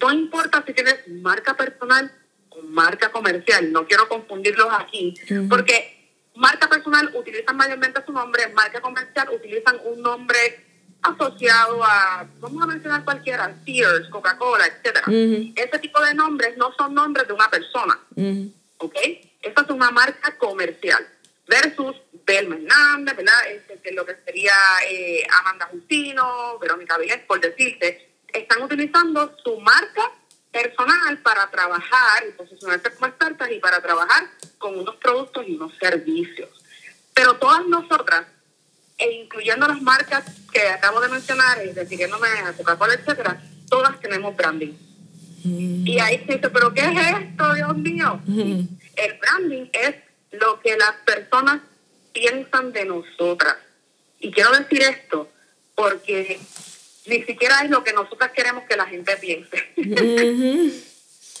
no 0.00 0.12
importa 0.12 0.62
si 0.66 0.72
tienes 0.72 1.08
marca 1.08 1.56
personal 1.56 2.10
o 2.50 2.62
marca 2.62 3.10
comercial, 3.10 3.72
no 3.72 3.86
quiero 3.86 4.08
confundirlos 4.08 4.68
aquí, 4.78 5.14
porque 5.48 6.12
marca 6.34 6.68
personal 6.68 7.10
utilizan 7.14 7.56
mayormente 7.56 8.02
su 8.04 8.12
nombre, 8.12 8.48
marca 8.48 8.80
comercial 8.80 9.28
utilizan 9.34 9.76
un 9.84 10.02
nombre 10.02 10.64
asociado 11.02 11.82
a, 11.84 12.28
vamos 12.40 12.62
a 12.62 12.66
mencionar 12.66 13.04
cualquiera, 13.04 13.54
Sears, 13.64 14.08
Coca-Cola, 14.08 14.66
etcétera. 14.66 15.04
Ese 15.06 15.78
tipo 15.78 16.00
de 16.04 16.14
nombres 16.14 16.56
no 16.56 16.72
son 16.76 16.94
nombres 16.94 17.26
de 17.26 17.32
una 17.34 17.48
persona, 17.48 17.98
¿ok? 18.78 18.96
Esto 19.40 19.62
es 19.62 19.70
una 19.70 19.90
marca 19.90 20.36
comercial 20.36 21.06
versus 21.46 21.96
Belma 22.26 22.56
Hernández, 22.56 23.16
¿verdad? 23.16 23.50
Este, 23.50 23.92
lo 23.92 24.04
que 24.04 24.16
sería 24.24 24.52
eh, 24.88 25.26
Amanda 25.40 25.66
Justino, 25.70 26.58
Verónica 26.58 26.98
Vélez, 26.98 27.24
por 27.26 27.40
decirte, 27.40 28.07
están 28.32 28.62
utilizando 28.62 29.34
su 29.42 29.58
marca 29.60 30.12
personal 30.50 31.18
para 31.18 31.50
trabajar 31.50 32.24
y 32.28 32.32
posicionarse 32.32 32.90
como 32.94 33.06
expertas 33.06 33.50
y 33.50 33.58
para 33.58 33.80
trabajar 33.80 34.28
con 34.58 34.78
unos 34.78 34.96
productos 34.96 35.46
y 35.46 35.54
unos 35.54 35.72
servicios. 35.78 36.48
Pero 37.14 37.36
todas 37.36 37.66
nosotras 37.66 38.26
e 38.98 39.12
incluyendo 39.12 39.66
las 39.68 39.80
marcas 39.80 40.24
que 40.52 40.60
acabo 40.60 41.00
de 41.00 41.08
mencionar, 41.08 41.64
y 41.64 41.72
refiriéndome 41.72 42.28
a 42.28 42.52
Coca-Cola, 42.52 42.94
etcétera, 42.94 43.40
todas 43.70 43.98
tenemos 44.00 44.34
branding. 44.36 44.72
Mm. 45.44 45.86
Y 45.86 46.00
ahí 46.00 46.18
se 46.26 46.34
dice, 46.34 46.50
¿pero 46.50 46.74
qué 46.74 46.80
es 46.80 47.16
esto, 47.20 47.54
Dios 47.54 47.76
mío? 47.76 48.20
Mm. 48.26 48.60
El 48.96 49.18
branding 49.20 49.66
es 49.72 49.94
lo 50.32 50.58
que 50.60 50.76
las 50.76 50.94
personas 51.06 51.60
piensan 52.12 52.72
de 52.72 52.84
nosotras. 52.86 53.56
Y 54.18 54.32
quiero 54.32 54.50
decir 54.50 54.82
esto 54.82 55.30
porque 55.76 56.40
ni 57.08 57.22
siquiera 57.24 57.62
es 57.62 57.70
lo 57.70 57.82
que 57.82 57.92
nosotras 57.92 58.32
queremos 58.32 58.64
que 58.68 58.76
la 58.76 58.86
gente 58.86 59.16
piense. 59.16 59.72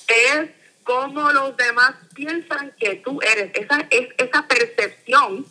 es 0.08 0.50
como 0.82 1.30
los 1.32 1.56
demás 1.56 1.94
piensan 2.14 2.74
que 2.78 2.96
tú 2.96 3.20
eres. 3.22 3.50
Esa, 3.54 3.86
es, 3.90 4.08
esa 4.16 4.48
percepción 4.48 5.46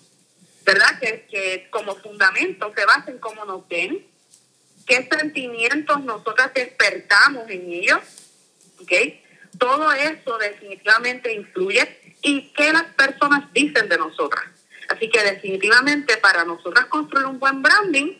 ¿verdad? 0.68 1.00
Que, 1.00 1.26
que 1.32 1.68
como 1.70 1.96
fundamento 1.96 2.74
se 2.76 2.86
basa 2.86 3.10
en 3.10 3.20
cómo 3.20 3.46
nos 3.46 3.66
ven, 3.70 4.06
qué 4.86 5.08
sentimientos 5.10 6.04
nosotras 6.04 6.54
despertamos 6.54 7.50
en 7.50 7.72
ellos, 7.72 8.02
¿ok? 8.82 8.92
Todo 9.58 9.94
eso 9.94 10.38
definitivamente 10.38 11.32
influye 11.32 12.18
y 12.22 12.52
qué 12.52 12.74
las 12.74 12.84
personas 12.96 13.52
dicen 13.54 13.88
de 13.88 13.98
nosotras. 13.98 14.44
Así 14.90 15.10
que 15.10 15.24
definitivamente 15.24 16.18
para 16.18 16.44
nosotras 16.44 16.88
construir 16.88 17.28
un 17.28 17.40
buen 17.40 17.62
branding, 17.62 18.18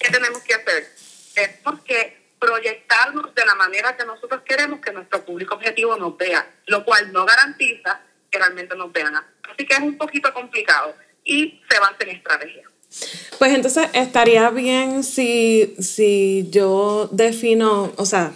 ¿qué 0.00 0.10
tenemos 0.10 0.42
que 0.42 0.54
hacer? 0.54 0.90
Tenemos 1.34 1.82
que 1.82 2.22
proyectarnos 2.38 3.34
de 3.34 3.46
la 3.46 3.54
manera 3.54 3.96
que 3.96 4.04
nosotros 4.04 4.42
queremos 4.44 4.80
que 4.80 4.92
nuestro 4.92 5.24
público 5.24 5.54
objetivo 5.54 5.96
nos 5.96 6.16
vea, 6.16 6.48
lo 6.66 6.84
cual 6.84 7.12
no 7.12 7.24
garantiza 7.24 8.00
que 8.30 8.38
realmente 8.38 8.74
nos 8.74 8.92
vean. 8.92 9.14
Así 9.16 9.64
que 9.64 9.74
es 9.74 9.80
un 9.80 9.96
poquito 9.96 10.32
complicado 10.34 10.94
y 11.24 11.60
se 11.70 11.78
basa 11.78 11.96
en 12.00 12.10
estrategia. 12.10 12.62
Pues 13.38 13.52
entonces 13.52 13.88
estaría 13.94 14.50
bien 14.50 15.04
si, 15.04 15.74
si 15.80 16.48
yo 16.50 17.08
defino, 17.12 17.92
o 17.96 18.04
sea, 18.04 18.32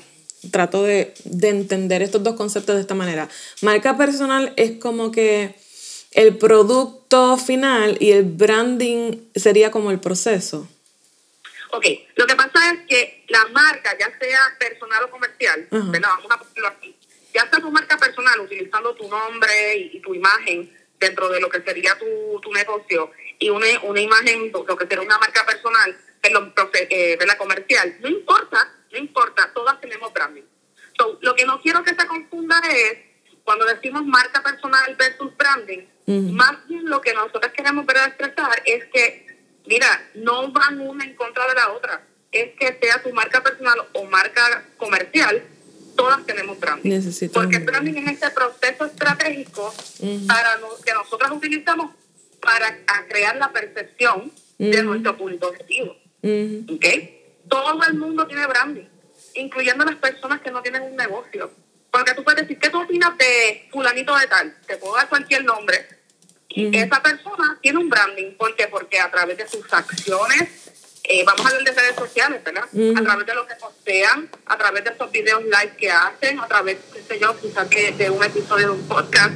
trato 0.50 0.85
de, 0.85 1.12
de, 1.25 1.49
entender 1.49 2.03
estos 2.03 2.23
dos 2.23 2.37
conceptos 2.37 2.76
de 2.76 2.81
esta 2.81 2.95
manera. 2.95 3.29
Marca 3.61 3.97
personal 3.97 4.53
es 4.57 4.79
como 4.79 5.11
que 5.11 5.57
el 6.12 6.38
producto 6.38 7.37
final 7.37 7.97
y 8.00 8.12
el 8.12 8.25
branding 8.25 9.19
sería 9.35 9.71
como 9.71 9.91
el 9.91 10.00
proceso. 10.00 10.69
Ok, 11.73 11.87
lo 12.15 12.26
que 12.26 12.37
pasa 12.37 12.46
es 12.61 12.87
que 12.89 13.25
la 13.29 13.47
marca, 13.49 13.97
ya 13.99 14.17
sea 14.19 14.57
personal 14.59 15.05
o 15.05 15.11
comercial, 15.11 15.67
vamos 15.71 16.31
a 16.31 16.39
ponerlo 16.39 16.69
aquí, 16.69 16.97
ya 17.33 17.49
sea 17.51 17.61
tu 17.61 17.71
marca 17.71 17.97
personal 17.97 18.41
utilizando 18.41 18.95
tu 18.95 19.09
nombre 19.09 19.77
y 19.77 20.01
tu 20.01 20.15
imagen, 20.15 20.73
dentro 20.99 21.29
de 21.29 21.41
lo 21.41 21.49
que 21.51 21.61
sería 21.63 21.97
tu, 21.99 22.41
tu 22.41 22.53
negocio 22.53 23.11
y 23.39 23.51
una, 23.51 23.67
una 23.83 24.01
imagen, 24.01 24.51
lo 24.53 24.77
que 24.77 24.87
sería 24.87 25.05
una 25.05 25.19
marca 25.19 25.45
personal, 25.45 25.97
eh, 26.91 27.17
de 27.19 27.27
la 27.27 27.39
comercial, 27.39 27.97
no 28.01 28.09
importa, 28.09 28.73
no 28.91 28.99
importa, 28.99 29.53
todas 29.55 29.81
tenemos 29.81 30.13
branding. 30.13 30.43
lo 31.21 31.35
que 31.35 31.45
no 31.45 31.61
quiero 31.61 31.85
que 31.85 31.95
se 31.95 32.07
confunda 32.07 32.61
es 32.69 32.99
cuando 33.45 33.65
decimos 33.65 34.05
marca 34.05 34.43
personal 34.43 34.97
versus 34.97 35.37
branding, 35.37 35.87
más 36.33 36.67
bien 36.67 36.89
lo 36.89 37.01
que 37.01 37.15
nosotros 37.15 37.53
queremos 37.53 37.87
ver 37.87 37.99
expresar 37.99 38.63
es 38.65 38.85
que, 38.87 39.27
mira, 39.67 40.11
no 40.15 40.51
van 40.51 40.81
una 40.81 41.05
en 41.05 41.15
contra 41.15 41.47
de 41.47 41.55
la 41.55 41.73
otra, 41.73 42.05
es 42.40 42.55
que 42.59 42.78
sea 42.81 43.02
tu 43.02 43.12
marca 43.12 43.43
personal 43.43 43.78
o 43.93 44.05
marca 44.05 44.64
comercial, 44.76 45.43
todas 45.97 46.25
tenemos 46.26 46.59
branding. 46.61 47.00
Porque 47.33 47.57
el 47.57 47.64
branding 47.64 47.95
es 47.95 48.12
este 48.12 48.31
proceso 48.31 48.85
estratégico 48.87 49.75
para 50.26 50.59
que 50.85 50.93
nosotros 50.93 51.31
utilizamos 51.33 51.95
para 52.40 52.78
crear 53.09 53.37
la 53.37 53.50
percepción 53.52 54.31
de 54.59 54.83
nuestro 54.83 55.16
público 55.16 55.49
objetivo. 55.49 55.97
Todo 57.49 57.85
el 57.85 57.95
mundo 57.95 58.26
tiene 58.26 58.47
branding, 58.47 58.87
incluyendo 59.35 59.85
las 59.85 59.97
personas 59.97 60.40
que 60.40 60.50
no 60.50 60.62
tienen 60.62 60.83
un 60.83 60.97
negocio. 60.97 61.50
Porque 61.90 62.12
tú 62.14 62.25
puedes 62.25 62.43
decir, 62.43 62.59
¿qué 62.59 62.69
tú 62.69 62.83
opinas 62.83 63.16
de 63.16 63.69
fulanito 63.71 64.14
de 64.16 64.26
tal? 64.26 64.55
Te 64.66 64.76
puedo 64.76 64.97
dar 64.97 65.09
cualquier 65.09 65.45
nombre. 65.45 65.87
Y 66.49 66.76
esa 66.76 67.02
persona 67.02 67.59
tiene 67.62 67.78
un 67.78 67.88
branding. 67.88 68.33
¿Por 68.37 68.55
qué? 68.57 68.66
Porque 68.66 68.99
a 68.99 69.11
través 69.11 69.38
de 69.38 69.47
sus 69.49 69.73
acciones, 69.73 70.49
eh, 71.09 71.25
vamos 71.25 71.47
a 71.47 71.51
hablar 71.51 71.65
de 71.65 71.81
redes 71.81 71.97
sociales, 71.97 72.43
¿verdad? 72.43 72.65
A 72.65 73.03
través 73.03 73.27
de 73.27 73.35
lo 73.35 73.47
que 73.47 73.55
postean, 73.55 74.29
a 74.47 74.59
través 74.59 74.85
de 74.85 74.91
esos 74.91 75.11
videos 75.13 75.43
live 75.45 75.77
que 75.79 75.91
hacen, 75.91 76.41
a 76.41 76.49
través, 76.49 76.79
qué 76.93 77.03
sé 77.03 77.21
yo, 77.21 77.39
quizás 77.41 77.69
de, 77.71 78.11
un 78.11 78.25
episodio 78.25 78.67
de 78.67 78.73
un 78.73 78.89
podcast. 78.89 79.33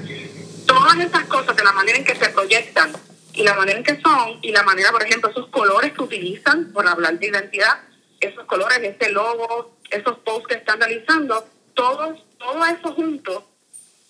Todas 0.67 0.97
esas 0.99 1.25
cosas, 1.27 1.55
de 1.55 1.63
la 1.63 1.73
manera 1.73 1.99
en 1.99 2.05
que 2.05 2.17
se 2.17 2.29
proyectan 2.31 2.93
y 3.35 3.45
la 3.45 3.55
manera 3.55 3.79
en 3.79 3.85
que 3.85 4.01
son, 4.01 4.39
y 4.43 4.51
la 4.51 4.65
manera, 4.65 4.91
por 4.91 5.03
ejemplo, 5.03 5.31
esos 5.31 5.49
colores 5.49 5.93
que 5.93 6.03
utilizan, 6.03 6.73
por 6.73 6.89
hablar 6.89 7.19
de 7.19 7.29
identidad, 7.29 7.81
esos 8.19 8.45
colores, 8.47 8.81
ese 8.83 9.13
logo, 9.13 9.79
esos 9.91 10.19
posts 10.19 10.49
que 10.49 10.55
están 10.55 10.81
realizando, 10.81 11.49
todos, 11.75 12.19
todo 12.39 12.67
eso 12.67 12.93
juntos 12.95 13.45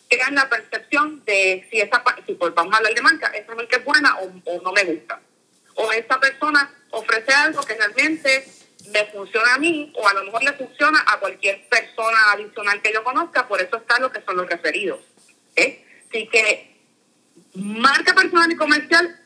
crean 0.09 0.35
la 0.35 0.49
percepción 0.49 1.23
de 1.25 1.67
si 1.71 1.81
esa, 1.81 2.03
si 2.27 2.35
pues 2.35 2.55
vamos 2.55 2.73
a 2.73 2.79
hablar 2.79 2.95
de 2.95 3.03
marca, 3.03 3.29
esa 3.29 3.55
marca 3.55 3.77
es 3.77 3.85
buena 3.85 4.17
o, 4.19 4.33
o 4.47 4.63
no 4.63 4.73
me 4.73 4.85
gusta. 4.85 5.21
O 5.77 5.93
esa 5.93 6.19
persona 6.19 6.69
ofrece 6.91 7.33
algo 7.33 7.63
que 7.63 7.75
realmente 7.75 8.47
me 8.89 9.05
funciona 9.07 9.55
a 9.55 9.59
mí 9.59 9.93
o 9.95 10.09
a 10.09 10.15
lo 10.15 10.25
mejor 10.25 10.43
le 10.43 10.53
funciona 10.55 11.05
a 11.07 11.19
cualquier 11.21 11.69
persona 11.69 12.33
adicional 12.33 12.81
que 12.83 12.93
yo 12.93 13.05
conozca, 13.05 13.47
por 13.47 13.61
eso 13.61 13.77
está 13.77 13.99
lo 13.99 14.11
que 14.11 14.23
son 14.23 14.37
los 14.37 14.49
referidos. 14.49 15.01
¿eh? 15.57 15.85
Así 16.09 16.29
que 16.29 16.77
marca 17.55 18.15
personal 18.15 18.51
y 18.51 18.57
comercial, 18.57 19.21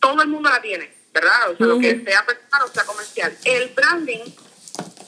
todo 0.00 0.22
el 0.22 0.28
mundo 0.28 0.48
la 0.50 0.60
tiene, 0.60 0.92
¿verdad? 1.12 1.50
O 1.50 1.56
sea, 1.56 1.66
lo 1.66 1.78
que 1.78 2.02
sea 2.04 2.24
personal 2.24 2.62
o 2.64 2.68
sea 2.68 2.84
comercial. 2.84 3.36
El 3.44 3.68
branding, 3.70 4.24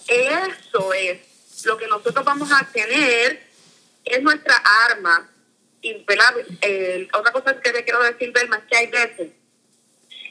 eso 0.09 0.93
es 0.93 1.21
lo 1.65 1.77
que 1.77 1.87
nosotros 1.87 2.25
vamos 2.25 2.51
a 2.53 2.67
tener, 2.73 3.49
es 4.05 4.23
nuestra 4.23 4.55
arma 4.91 5.31
y 5.83 6.05
eh, 6.63 7.09
otra 7.13 7.33
cosa 7.33 7.61
que 7.61 7.73
te 7.73 7.85
quiero 7.85 8.03
decir, 8.03 8.33
Belma, 8.33 8.59
es 8.59 8.65
que 8.65 8.77
hay 8.77 8.87
veces 8.89 9.31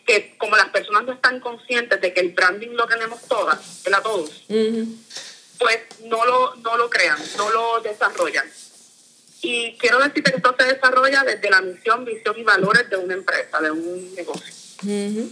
que 0.10 0.36
como 0.40 0.58
las 0.58 0.70
personas 0.70 1.04
no 1.04 1.14
están 1.14 1.40
conscientes 1.40 2.02
de 2.02 2.12
que 2.12 2.22
el 2.22 2.30
branding 2.30 2.70
lo 2.70 2.88
tenemos 2.88 3.22
todas, 3.28 3.84
¿verdad? 3.84 4.02
Todos, 4.02 4.44
pues 4.48 5.80
no 6.06 6.26
lo, 6.26 6.56
no 6.56 6.78
lo 6.78 6.90
crean, 6.90 7.20
no 7.38 7.52
lo 7.52 7.80
desarrollan. 7.82 8.50
Y 9.44 9.78
quiero 9.78 10.00
decirte 10.00 10.32
que 10.32 10.38
esto 10.38 10.56
se 10.58 10.66
desarrolla 10.66 11.24
desde 11.24 11.48
la 11.52 11.62
misión, 11.62 12.06
visión 12.06 12.36
y 12.40 12.44
valores 12.44 12.90
de 12.90 12.98
una 12.98 13.14
empresa, 13.14 13.62
de 13.62 13.70
un 13.70 14.16
negocio. 14.16 14.52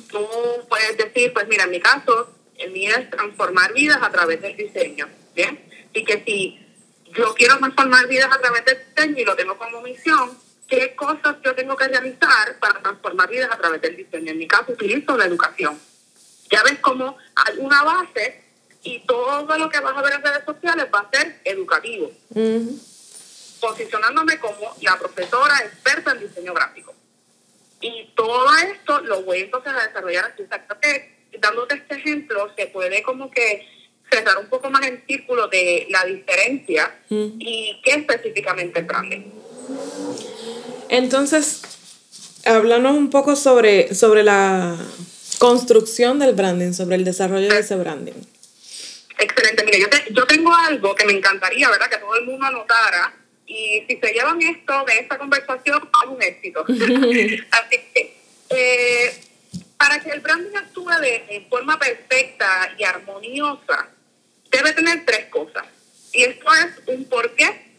Tú 0.09 0.29
puedes 0.69 0.95
decir, 0.95 1.33
pues 1.33 1.47
mira, 1.47 1.63
en 1.63 1.71
mi 1.71 1.79
caso, 1.79 2.29
el 2.59 2.71
mío 2.71 2.95
es 2.95 3.09
transformar 3.09 3.73
vidas 3.73 3.97
a 3.99 4.11
través 4.11 4.39
del 4.43 4.55
diseño, 4.55 5.09
¿bien? 5.33 5.59
Y 5.91 6.03
que 6.05 6.23
si 6.23 6.63
yo 7.17 7.33
quiero 7.33 7.57
transformar 7.57 8.07
vidas 8.07 8.29
a 8.31 8.39
través 8.39 8.63
del 8.63 8.77
diseño 8.85 9.21
y 9.21 9.25
lo 9.25 9.35
tengo 9.35 9.57
como 9.57 9.81
misión, 9.81 10.37
¿qué 10.67 10.95
cosas 10.95 11.37
yo 11.43 11.55
tengo 11.55 11.75
que 11.75 11.87
realizar 11.87 12.59
para 12.59 12.81
transformar 12.81 13.29
vidas 13.29 13.49
a 13.51 13.57
través 13.57 13.81
del 13.81 13.95
diseño? 13.95 14.31
En 14.31 14.37
mi 14.37 14.47
caso 14.47 14.73
utilizo 14.73 15.17
la 15.17 15.25
educación. 15.25 15.79
Ya 16.51 16.63
ves 16.63 16.79
cómo 16.79 17.17
hay 17.35 17.57
una 17.57 17.83
base 17.83 18.43
y 18.83 18.99
todo 19.05 19.57
lo 19.57 19.69
que 19.69 19.79
vas 19.79 19.97
a 19.97 20.01
ver 20.01 20.13
en 20.13 20.23
redes 20.23 20.43
sociales 20.45 20.87
va 20.93 20.99
a 20.99 21.09
ser 21.11 21.41
educativo. 21.43 22.11
Posicionándome 23.59 24.39
como 24.39 24.75
la 24.81 24.97
profesora 24.97 25.59
experta 25.59 26.11
en 26.11 26.19
diseño 26.19 26.53
gráfico. 26.53 26.93
Y 27.81 28.11
todo 28.15 28.55
esto 28.57 29.01
lo 29.01 29.23
voy 29.23 29.39
entonces 29.39 29.73
a 29.73 29.87
desarrollar 29.87 30.25
aquí. 30.25 30.43
dándote 31.39 31.75
este 31.75 31.95
ejemplo, 31.95 32.51
se 32.55 32.67
puede 32.67 33.03
como 33.03 33.29
que 33.29 33.67
cerrar 34.09 34.37
un 34.37 34.47
poco 34.47 34.69
más 34.69 34.85
el 34.87 35.03
círculo 35.05 35.47
de 35.47 35.87
la 35.89 36.05
diferencia 36.05 36.99
y 37.09 37.81
qué 37.83 37.91
específicamente 37.91 38.79
es 38.79 38.87
branding. 38.87 39.36
Entonces, 40.89 41.61
háblanos 42.45 42.95
un 42.95 43.09
poco 43.09 43.35
sobre, 43.35 43.93
sobre 43.93 44.23
la 44.23 44.75
construcción 45.39 46.19
del 46.19 46.33
branding, 46.33 46.73
sobre 46.73 46.95
el 46.95 47.03
desarrollo 47.03 47.49
de 47.49 47.59
ese 47.59 47.75
branding. 47.75 48.13
Excelente, 49.19 49.63
mire, 49.65 49.79
yo, 49.79 49.87
yo 50.11 50.25
tengo 50.25 50.53
algo 50.53 50.95
que 50.95 51.05
me 51.05 51.13
encantaría, 51.13 51.69
¿verdad? 51.69 51.89
Que 51.89 51.97
todo 51.97 52.15
el 52.15 52.25
mundo 52.25 52.45
anotara 52.45 53.13
y 53.47 53.83
si 53.87 53.97
se 53.97 54.13
llevan 54.13 54.41
esto 54.41 54.83
de 54.85 54.99
esta 54.99 55.17
conversación, 55.17 55.89
es 56.03 56.09
un 56.09 56.21
éxito. 56.21 56.65
Así 57.51 57.79
que, 57.93 58.17
eh, 58.49 59.23
para 59.77 59.99
que 60.01 60.09
el 60.09 60.19
branding 60.19 60.55
actúe 60.55 60.89
de, 61.01 61.47
forma 61.49 61.79
perfecta 61.79 62.75
y 62.77 62.83
armoniosa, 62.83 63.89
debe 64.51 64.73
tener 64.73 65.05
tres 65.05 65.27
cosas. 65.27 65.65
Y 66.11 66.23
esto 66.23 66.45
es 66.55 66.87
un 66.93 67.05
por 67.05 67.33
qué, 67.35 67.73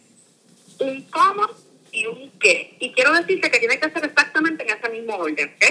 un 0.78 1.02
cómo 1.10 1.50
y 1.92 2.06
un 2.06 2.30
qué. 2.38 2.76
Y 2.78 2.92
quiero 2.92 3.12
decirte 3.12 3.50
que 3.50 3.58
tiene 3.58 3.78
que 3.78 3.90
ser 3.90 4.04
exactamente 4.04 4.64
en 4.64 4.76
ese 4.76 4.88
mismo 4.88 5.16
orden, 5.16 5.54
¿ok? 5.56 5.64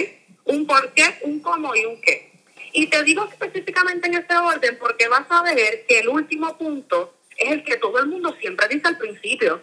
Un 0.44 0.66
por 0.66 0.92
qué, 0.94 1.18
un 1.22 1.40
cómo 1.40 1.74
y 1.74 1.84
un 1.84 2.00
qué. 2.00 2.30
Y 2.72 2.86
te 2.88 3.02
digo 3.02 3.28
específicamente 3.30 4.08
en 4.08 4.14
ese 4.14 4.36
orden 4.36 4.78
porque 4.78 5.08
vas 5.08 5.26
a 5.30 5.42
ver 5.42 5.86
que 5.86 6.00
el 6.00 6.08
último 6.08 6.56
punto 6.58 7.14
es 7.36 7.52
el 7.52 7.64
que 7.64 7.76
todo 7.76 7.98
el 7.98 8.06
mundo 8.06 8.36
siempre 8.40 8.68
dice 8.68 8.88
al 8.88 8.98
principio. 8.98 9.62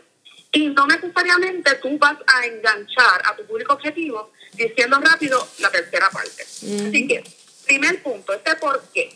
Y 0.51 0.69
no 0.69 0.87
necesariamente 0.87 1.75
tú 1.75 1.97
vas 1.97 2.17
a 2.27 2.45
enganchar 2.45 3.21
a 3.25 3.35
tu 3.35 3.45
público 3.45 3.73
objetivo 3.73 4.31
diciendo 4.53 4.99
rápido 5.01 5.45
la 5.59 5.69
tercera 5.69 6.09
parte. 6.09 6.43
Así 6.43 7.07
que, 7.07 7.23
primer 7.65 8.01
punto, 8.01 8.33
este 8.33 8.55
por 8.55 8.81
qué. 8.93 9.13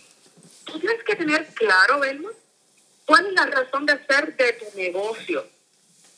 Tú 0.65 0.79
tienes 0.79 1.03
que 1.03 1.15
tener 1.15 1.48
claro, 1.53 2.00
Belma, 2.00 2.29
cuál 3.05 3.27
es 3.27 3.34
la 3.34 3.46
razón 3.46 3.86
de 3.86 4.05
ser 4.05 4.36
de 4.36 4.54
tu 4.54 4.78
negocio. 4.78 5.47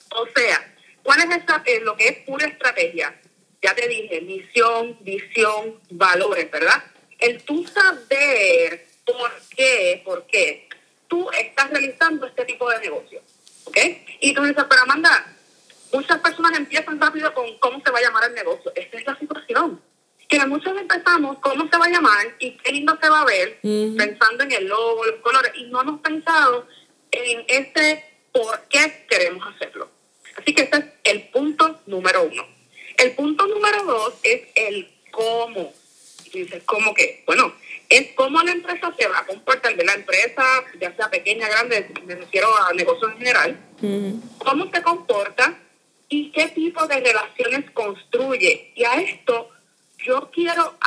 O 0.09 0.27
sea, 0.35 0.70
cuál 1.03 1.19
es 1.19 1.37
esa, 1.37 1.63
eh, 1.65 1.79
lo 1.81 1.95
que 1.95 2.07
es 2.07 2.17
pura 2.19 2.45
estrategia. 2.45 3.19
Ya 3.61 3.75
te 3.75 3.87
dije, 3.87 4.21
misión, 4.21 4.97
visión, 5.01 5.79
valores, 5.91 6.49
¿verdad? 6.49 6.83
El 7.19 7.43
tú 7.43 7.65
saber 7.67 8.87
por 9.05 9.31
qué, 9.55 10.01
por 10.03 10.25
qué 10.25 10.67
tú 11.07 11.29
estás 11.37 11.69
realizando 11.69 12.25
este 12.25 12.45
tipo 12.45 12.69
de 12.69 12.79
negocio. 12.79 13.21
¿Ok? 13.65 13.77
Y 14.21 14.33
tú 14.33 14.43
dices, 14.43 14.65
pero 14.67 14.81
Amanda, 14.81 15.35
muchas 15.93 16.19
personas 16.19 16.57
empiezan 16.57 16.99
rápido 16.99 17.33
con 17.33 17.57
cómo 17.59 17.81
se 17.83 17.91
va 17.91 17.99
a 17.99 18.01
llamar 18.01 18.23
el 18.29 18.33
negocio. 18.33 18.71
Esta 18.73 18.97
es 18.97 19.05
la 19.05 19.19
situación. 19.19 19.81
Que 20.27 20.39
muchos 20.45 20.75
empezamos 20.77 21.37
cómo 21.39 21.69
se 21.69 21.77
va 21.77 21.85
a 21.85 21.89
llamar 21.89 22.25
y 22.39 22.51
qué 22.57 22.71
lindo 22.71 22.97
se 23.01 23.09
va 23.09 23.21
a 23.21 23.25
ver, 23.25 23.59
pensando 23.61 24.45
en 24.45 24.51
el 24.53 24.65
logo, 24.65 25.05
los 25.05 25.19
colores, 25.19 25.51
y 25.55 25.65
no 25.65 25.81
hemos 25.81 25.99
pensado 25.99 26.65
en 27.11 27.43
este 27.49 28.05
por 28.31 28.61
qué 28.69 29.05
queremos 29.09 29.45
hacerlo. 29.53 29.89
Así 30.41 30.53
que 30.53 30.63
ese 30.63 30.77
es 30.77 30.85
el 31.03 31.21
punto 31.29 31.79
número 31.85 32.23
uno. 32.23 32.45
El 32.97 33.11
punto 33.11 33.45
número 33.47 33.83
dos 33.83 34.13
es 34.23 34.41
el 34.55 34.89
cómo. 35.11 35.73
Y 36.33 36.43
dices, 36.43 36.63
¿cómo 36.65 36.93
qué? 36.93 37.23
Bueno, 37.27 37.53
es 37.89 38.13
cómo 38.15 38.41
la 38.41 38.51
empresa 38.51 38.93
se 38.97 39.07
va 39.07 39.19
a 39.19 39.25
comportar 39.25 39.75
de 39.75 39.83
la 39.83 39.93
empresa, 39.93 40.43
ya 40.79 40.95
sea 40.95 41.09
pequeña, 41.09 41.47
grande, 41.49 41.89
me 42.05 42.15
refiero 42.15 42.47
a 42.57 42.73
negocios 42.73 43.11
en 43.11 43.17
general, 43.17 43.59
cómo 44.37 44.71
se 44.71 44.81
comporta 44.81 45.59
y 46.07 46.31
qué 46.31 46.47
tipo 46.47 46.87
de 46.87 47.01
relaciones 47.01 47.69
construye. 47.71 48.71
Y 48.75 48.83
a 48.85 49.01
esto 49.01 49.49
yo 49.97 50.31
quiero 50.31 50.77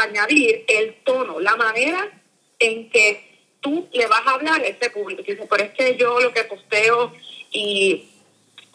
añadir 0.00 0.64
el 0.68 0.94
tono, 1.04 1.38
la 1.38 1.56
manera 1.56 2.10
en 2.58 2.88
que 2.90 3.28
tú 3.60 3.88
le 3.92 4.06
vas 4.06 4.26
a 4.26 4.30
hablar 4.30 4.62
a 4.62 4.66
ese 4.66 4.90
público. 4.90 5.22
Dice, 5.22 5.46
pero 5.48 5.64
es 5.64 5.70
que 5.72 5.96
yo 5.96 6.18
lo 6.20 6.32
que 6.32 6.44
posteo 6.44 7.12
y 7.52 8.08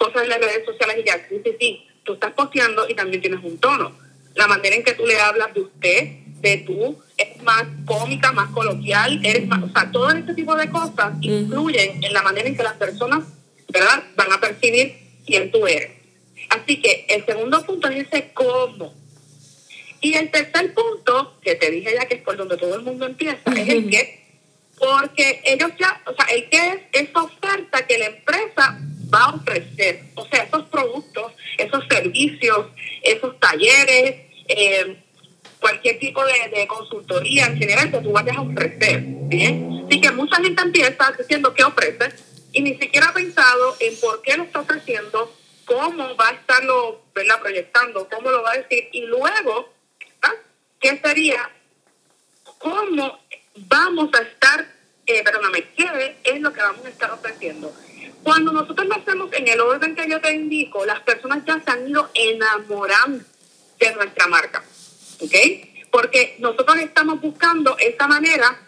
cosas 0.03 0.23
en 0.23 0.29
las 0.29 0.39
redes 0.39 0.65
sociales 0.65 0.97
y 0.99 1.07
ya, 1.07 1.15
sí, 1.29 1.41
sí, 1.43 1.55
sí, 1.59 1.87
tú 2.03 2.13
estás 2.13 2.33
posteando 2.33 2.87
y 2.89 2.93
también 2.93 3.21
tienes 3.21 3.39
un 3.43 3.57
tono. 3.57 3.97
La 4.35 4.47
manera 4.47 4.75
en 4.75 4.83
que 4.83 4.93
tú 4.93 5.05
le 5.05 5.17
hablas 5.19 5.53
de 5.53 5.61
usted, 5.61 6.09
de 6.41 6.57
tú, 6.57 7.01
es 7.15 7.41
más 7.43 7.63
cómica, 7.85 8.31
más 8.33 8.49
coloquial, 8.49 9.21
eres 9.23 9.47
más, 9.47 9.63
o 9.63 9.69
sea, 9.69 9.89
todo 9.91 10.09
este 10.09 10.33
tipo 10.33 10.55
de 10.55 10.69
cosas 10.69 11.13
influyen 11.21 12.03
en 12.03 12.13
la 12.13 12.21
manera 12.21 12.47
en 12.47 12.57
que 12.57 12.63
las 12.63 12.73
personas, 12.73 13.23
¿verdad?, 13.69 14.03
van 14.15 14.33
a 14.33 14.41
percibir 14.41 14.95
quién 15.25 15.51
tú 15.51 15.65
eres. 15.67 15.91
Así 16.49 16.81
que 16.81 17.05
el 17.09 17.25
segundo 17.25 17.65
punto 17.65 17.87
es 17.87 18.07
ese 18.07 18.31
cómo. 18.33 18.93
Y 20.01 20.15
el 20.15 20.29
tercer 20.31 20.73
punto, 20.73 21.39
que 21.41 21.55
te 21.55 21.71
dije 21.71 21.93
ya 21.93 22.05
que 22.07 22.15
es 22.15 22.21
por 22.21 22.35
donde 22.35 22.57
todo 22.57 22.75
el 22.75 22.81
mundo 22.81 23.05
empieza, 23.05 23.51
es 23.55 23.69
el 23.69 23.89
qué. 23.89 24.21
Porque 24.77 25.41
ellos 25.45 25.71
ya, 25.79 26.01
o 26.05 26.13
sea, 26.13 26.25
el 26.35 26.49
qué 26.49 26.81
es 26.91 27.07
esa 27.07 27.23
oferta 27.23 27.87
que 27.87 27.97
la 27.97 28.07
empresa 28.07 28.81
va 29.13 29.26
a 29.26 29.36
ofrecer. 29.36 30.04
O 30.15 30.26
sea, 30.28 30.43
esos 30.43 30.63
productos, 30.63 31.34
esos 31.58 31.84
servicios, 31.89 32.67
esos 33.02 33.39
talleres, 33.39 34.15
eh, 34.47 35.04
cualquier 35.60 35.97
tipo 35.99 36.21
de, 36.26 36.67
consultoría 36.67 37.45
en 37.45 37.58
general 37.58 37.89
que 37.91 37.99
tú 37.99 38.12
vayas 38.12 38.36
a 38.36 38.41
ofrecer. 38.41 39.02
¿bien? 39.02 39.86
Así 39.88 40.02
que 40.02 40.12
mucha 40.12 40.38
gente 40.38 40.62
empieza 40.62 41.13
diciendo 41.17 41.54
qué 41.54 41.63
ofrece 41.63 42.13
y 42.52 42.62
ni 42.62 42.78
siquiera 42.78 43.08
ha 43.08 43.13
pensado 43.13 43.76
en 43.80 43.97
por 43.99 44.21
qué 44.21 44.38
lo 44.38 44.43
está 44.43 44.60
ofreciendo, 44.60 45.34
cómo 45.65 46.15
va 46.15 46.30
a 46.30 46.34
estarlo 46.34 47.02
proyectando, 47.13 48.08
cómo 48.10 48.30
lo 48.30 48.43
va 48.43 48.52
a 48.52 48.58
decir 48.58 48.89
y 48.91 49.06
luego, 49.06 49.73
¿ah? 50.21 50.34
¿qué 50.80 50.99
sería? 51.04 51.49
¿Cómo 52.60 53.19
vamos 53.56 54.10
a 54.13 54.21
estar, 54.21 54.67
eh, 55.06 55.23
perdóname, 55.23 55.63
qué 55.76 56.17
es 56.23 56.41
lo 56.41 56.52
que 56.54 56.62
vamos 56.62 56.86
a 56.86 56.89
estar 56.89 57.12
ofreciendo? 57.12 57.73
Cuando 58.23 58.51
nosotros 58.51 58.88
lo 58.88 58.95
hacemos 58.95 59.33
en 59.33 59.47
el 59.47 59.59
orden 59.59 59.95
que 59.95 60.09
yo 60.09 60.21
te 60.21 60.33
indico, 60.33 60.86
las 60.86 61.01
personas 61.01 61.43
ya 61.45 61.62
se 61.63 61.71
han 61.71 61.89
ido 61.89 62.09
enamorando 62.13 63.23
de 63.79 63.93
nuestra 63.95 64.27
marca. 64.27 64.63
¿ok? 65.19 65.36
Porque 65.91 66.36
nosotros 66.39 66.77
estamos 66.77 67.21
buscando 67.21 67.77
esa 67.77 68.07
manera 68.07 68.59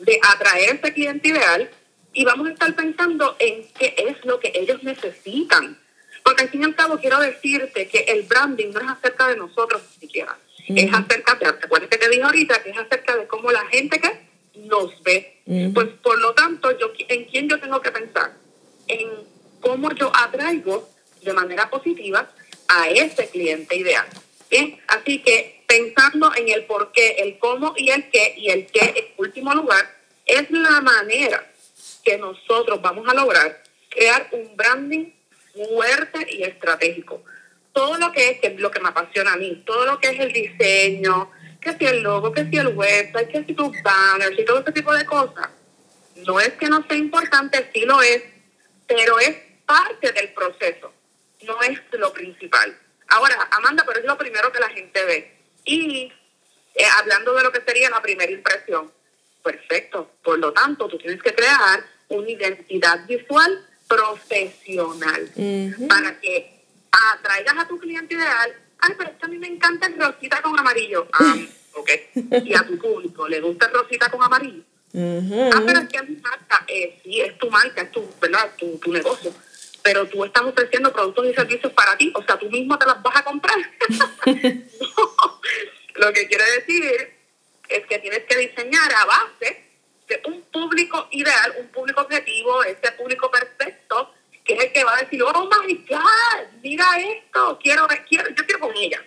de 0.00 0.20
atraer 0.22 0.76
ese 0.76 0.92
cliente 0.92 1.28
ideal 1.28 1.70
y 2.12 2.24
vamos 2.24 2.48
a 2.48 2.52
estar 2.52 2.74
pensando 2.74 3.36
en 3.38 3.66
qué 3.78 3.94
es 3.96 4.24
lo 4.24 4.38
que 4.40 4.52
ellos 4.54 4.82
necesitan. 4.82 5.78
Porque 6.24 6.42
al 6.42 6.48
fin 6.50 6.62
y 6.62 6.64
al 6.64 6.74
cabo 6.74 6.98
quiero 6.98 7.18
decirte 7.20 7.88
que 7.88 8.00
el 8.08 8.24
branding 8.24 8.72
no 8.72 8.80
es 8.80 8.88
acerca 8.88 9.28
de 9.28 9.36
nosotros 9.36 9.82
ni 9.94 10.06
siquiera. 10.06 10.36
Es 10.68 10.92
acerca, 10.92 11.34
de, 11.36 11.52
¿te 11.52 11.64
acuerdas 11.64 11.88
que 11.88 11.96
te 11.96 12.08
dije 12.10 12.22
ahorita? 12.22 12.62
Que 12.62 12.70
es 12.70 12.78
acerca 12.78 13.16
de 13.16 13.26
cómo 13.26 13.50
la 13.50 13.64
gente 13.66 13.98
que 13.98 14.28
nos 14.66 15.02
ve. 15.02 15.40
Pues 15.72 15.88
por 16.02 16.20
lo 16.20 16.34
tanto, 16.34 16.76
yo 16.78 16.92
¿en 17.08 17.24
quién 17.24 17.48
yo 17.48 17.58
tengo 17.58 17.80
que 17.80 17.90
pensar? 17.90 18.34
En 18.88 19.08
cómo 19.60 19.92
yo 19.92 20.10
atraigo 20.14 20.88
de 21.22 21.32
manera 21.32 21.68
positiva 21.68 22.28
a 22.68 22.88
ese 22.88 23.28
cliente 23.28 23.76
ideal. 23.76 24.06
¿Bien? 24.50 24.80
Así 24.88 25.22
que 25.22 25.62
pensando 25.66 26.34
en 26.34 26.48
el 26.48 26.64
por 26.64 26.92
qué, 26.92 27.16
el 27.18 27.38
cómo 27.38 27.74
y 27.76 27.90
el 27.90 28.10
qué, 28.10 28.34
y 28.36 28.48
el 28.50 28.66
qué 28.66 28.94
en 28.96 29.04
último 29.18 29.54
lugar, 29.54 29.86
es 30.24 30.50
la 30.50 30.80
manera 30.80 31.46
que 32.04 32.16
nosotros 32.16 32.80
vamos 32.80 33.06
a 33.08 33.14
lograr 33.14 33.62
crear 33.90 34.28
un 34.32 34.56
branding 34.56 35.12
fuerte 35.52 36.26
y 36.30 36.42
estratégico. 36.42 37.22
Todo 37.72 37.98
lo 37.98 38.12
que 38.12 38.30
es, 38.30 38.40
que 38.40 38.50
lo 38.50 38.70
que 38.70 38.80
me 38.80 38.88
apasiona 38.88 39.34
a 39.34 39.36
mí, 39.36 39.62
todo 39.66 39.84
lo 39.84 39.98
que 39.98 40.08
es 40.08 40.20
el 40.20 40.32
diseño, 40.32 41.30
que 41.60 41.74
si 41.74 41.84
el 41.84 42.02
logo, 42.02 42.32
que 42.32 42.46
si 42.46 42.56
el 42.56 42.68
website, 42.68 43.28
que 43.28 43.44
si 43.44 43.54
tus 43.54 43.82
banners 43.82 44.38
y 44.38 44.44
todo 44.44 44.60
ese 44.60 44.72
tipo 44.72 44.92
de 44.94 45.04
cosas, 45.04 45.50
no 46.26 46.40
es 46.40 46.54
que 46.54 46.68
no 46.68 46.84
sea 46.86 46.96
importante, 46.96 47.70
sí 47.72 47.84
lo 47.84 48.00
es, 48.02 48.22
pero 48.88 49.18
es 49.20 49.36
parte 49.66 50.10
del 50.12 50.32
proceso. 50.32 50.92
no 51.46 51.62
es 51.62 51.78
lo 51.92 52.12
principal. 52.12 52.76
Ahora, 53.08 53.48
Amanda, 53.52 53.84
pero 53.86 54.00
es 54.00 54.06
lo 54.06 54.18
primero 54.18 54.50
que 54.50 54.58
la 54.58 54.70
gente 54.70 55.04
ve. 55.04 55.36
Y 55.64 56.12
eh, 56.74 56.84
hablando 56.98 57.34
de 57.34 57.44
lo 57.44 57.52
que 57.52 57.60
sería 57.60 57.90
la 57.90 58.02
primera 58.02 58.32
impresión, 58.32 58.90
perfecto. 59.42 60.10
Por 60.22 60.38
lo 60.38 60.52
tanto, 60.52 60.88
tú 60.88 60.98
tienes 60.98 61.22
que 61.22 61.34
crear 61.34 61.84
una 62.08 62.30
identidad 62.30 63.06
visual 63.06 63.66
profesional 63.86 65.30
para 65.88 66.20
que 66.20 66.64
atraigas 66.90 67.56
a 67.58 67.68
tu 67.68 67.78
cliente 67.78 68.14
ideal. 68.14 68.56
Ay, 68.80 68.94
pero 68.96 69.10
es 69.10 69.16
que 69.16 69.26
a 69.26 69.28
mí 69.28 69.38
me 69.38 69.48
encanta 69.48 69.86
el 69.86 69.98
rosita 69.98 70.42
con 70.42 70.58
amarillo. 70.58 71.08
Ah, 71.12 71.36
ok. 71.74 71.90
Y 72.44 72.54
a 72.54 72.66
tu 72.66 72.78
público 72.78 73.28
le 73.28 73.40
gusta 73.40 73.66
el 73.66 73.74
rosita 73.74 74.10
con 74.10 74.22
amarillo. 74.22 74.62
Ah, 74.94 75.62
pero 75.66 75.80
es 75.80 75.88
que 75.88 75.96
es 75.98 76.08
mi 76.08 76.16
marca. 76.16 76.64
Eh, 76.66 77.00
sí, 77.02 77.20
es 77.20 77.38
tu 77.38 77.50
marca, 77.50 77.82
es 77.82 77.92
tu, 77.92 78.08
¿verdad? 78.20 78.50
Tu, 78.56 78.78
tu 78.78 78.92
negocio 78.92 79.32
pero 79.80 80.06
tú 80.06 80.22
estás 80.22 80.42
ofreciendo 80.42 80.92
productos 80.92 81.26
y 81.26 81.34
servicios 81.34 81.72
para 81.72 81.96
ti, 81.96 82.12
o 82.14 82.22
sea, 82.22 82.38
tú 82.38 82.50
mismo 82.50 82.78
te 82.78 82.84
las 82.84 83.02
vas 83.02 83.16
a 83.16 83.24
comprar. 83.24 83.56
Lo 85.94 86.12
que 86.12 86.28
quiere 86.28 86.44
decir 86.58 87.16
es 87.68 87.86
que 87.86 87.98
tienes 87.98 88.24
que 88.24 88.36
diseñar 88.36 88.92
a 88.94 89.04
base 89.06 89.64
de 90.06 90.22
un 90.26 90.42
público 90.52 91.08
ideal, 91.10 91.54
un 91.58 91.68
público 91.68 92.02
objetivo, 92.02 92.62
ese 92.64 92.92
público 92.92 93.30
perfecto, 93.30 94.12
que 94.44 94.54
es 94.54 94.64
el 94.64 94.72
que 94.72 94.84
va 94.84 94.96
a 94.96 95.02
decir, 95.02 95.22
oh 95.22 95.50
my 95.64 95.74
God, 95.88 96.46
mira 96.62 96.86
esto, 96.98 97.58
quiero, 97.62 97.86
quiero, 98.08 98.28
yo 98.28 98.44
quiero 98.44 98.60
con 98.60 98.76
ella. 98.76 99.04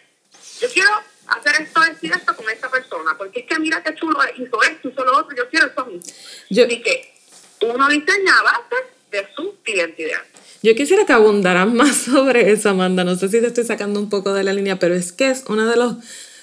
Yo 0.59 0.69
quiero 0.71 0.89
hacer 1.37 1.61
esto, 1.61 1.81
decir 1.81 2.11
esto 2.11 2.35
con 2.35 2.49
esta 2.49 2.69
persona, 2.69 3.15
porque 3.17 3.41
es 3.41 3.45
que 3.45 3.59
mira 3.59 3.83
qué 3.83 3.95
chulo 3.95 4.19
hizo 4.37 4.63
esto, 4.63 4.89
hizo 4.89 5.05
lo 5.05 5.17
otro, 5.17 5.35
yo 5.35 5.49
quiero 5.49 5.67
eso 5.67 5.85
mismo. 5.85 6.13
Yo, 6.49 6.65
Así 6.65 6.81
que 6.81 7.13
uno 7.61 7.87
diseña 7.89 8.39
a 8.39 8.43
base 8.43 8.75
de 9.11 9.27
su 9.35 9.55
cliente 9.63 10.03
ideal. 10.03 10.23
Yo 10.63 10.75
quisiera 10.75 11.05
que 11.05 11.13
abundaran 11.13 11.73
más 11.75 11.97
sobre 11.97 12.51
eso, 12.51 12.69
Amanda. 12.69 13.03
No 13.03 13.15
sé 13.15 13.29
si 13.29 13.39
te 13.39 13.47
estoy 13.47 13.63
sacando 13.63 13.99
un 13.99 14.09
poco 14.09 14.33
de 14.33 14.43
la 14.43 14.53
línea, 14.53 14.79
pero 14.79 14.95
es 14.95 15.11
que 15.11 15.29
es 15.29 15.43
uno 15.47 15.67
de 15.67 15.75
los 15.75 15.95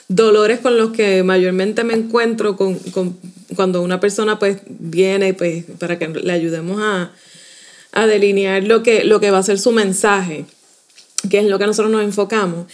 dolores 0.08 0.60
con 0.60 0.76
los 0.76 0.90
que 0.92 1.22
mayormente 1.22 1.84
me 1.84 1.94
encuentro 1.94 2.56
con, 2.56 2.78
cuando 3.54 3.82
una 3.82 4.00
persona 4.00 4.38
pues 4.38 4.58
viene 4.66 5.34
pues 5.34 5.64
para 5.78 5.98
que 5.98 6.08
le 6.08 6.32
ayudemos 6.32 6.80
a, 6.82 7.12
delinear 8.06 8.62
lo 8.62 8.84
que, 8.84 9.02
lo 9.02 9.18
que 9.18 9.32
va 9.32 9.38
a 9.38 9.42
ser 9.42 9.58
su 9.58 9.72
mensaje, 9.72 10.44
que 11.28 11.40
es 11.40 11.46
lo 11.46 11.58
que 11.58 11.66
nosotros 11.66 11.90
nos 11.90 12.04
enfocamos. 12.04 12.72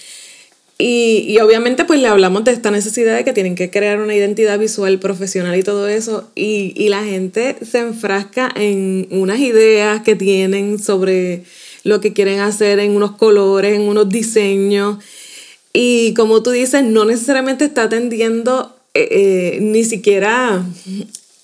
Y, 0.77 1.39
obviamente 1.39 1.85
pues 1.85 2.01
le 2.01 2.09
hablamos 2.09 2.43
de 2.45 2.51
esta 2.51 2.73
necesidad 2.73 3.15
de 3.15 3.25
que 3.25 3.33
tienen 3.33 3.55
que 3.55 3.71
crear 3.71 4.01
una 4.01 4.15
identidad 4.15 4.59
visual 4.59 4.99
profesional 4.99 5.57
y 5.57 5.63
todo 5.63 5.89
eso. 5.89 6.29
Y, 6.35 6.73
y 6.77 6.89
la 6.89 7.05
gente 7.05 7.57
se 7.63 7.79
enfrasca 7.79 8.51
en 8.55 9.07
unas 9.11 9.39
ideas 9.39 10.03
que 10.03 10.17
tienen 10.17 10.79
sobre 10.79 11.45
lo 11.85 12.01
que 12.01 12.13
quieren 12.13 12.41
hacer, 12.41 12.81
en 12.81 12.93
unos 12.93 13.13
colores, 13.13 13.75
en 13.75 13.83
unos 13.83 14.09
diseños. 14.09 14.99
Y 15.73 16.15
como 16.15 16.43
tú 16.43 16.51
dices, 16.51 16.83
no 16.83 17.05
necesariamente 17.05 17.65
está 17.65 17.85
atendiendo 17.85 18.75
eh, 18.95 19.09
eh, 19.11 19.59
ni 19.61 19.85
siquiera 19.85 20.65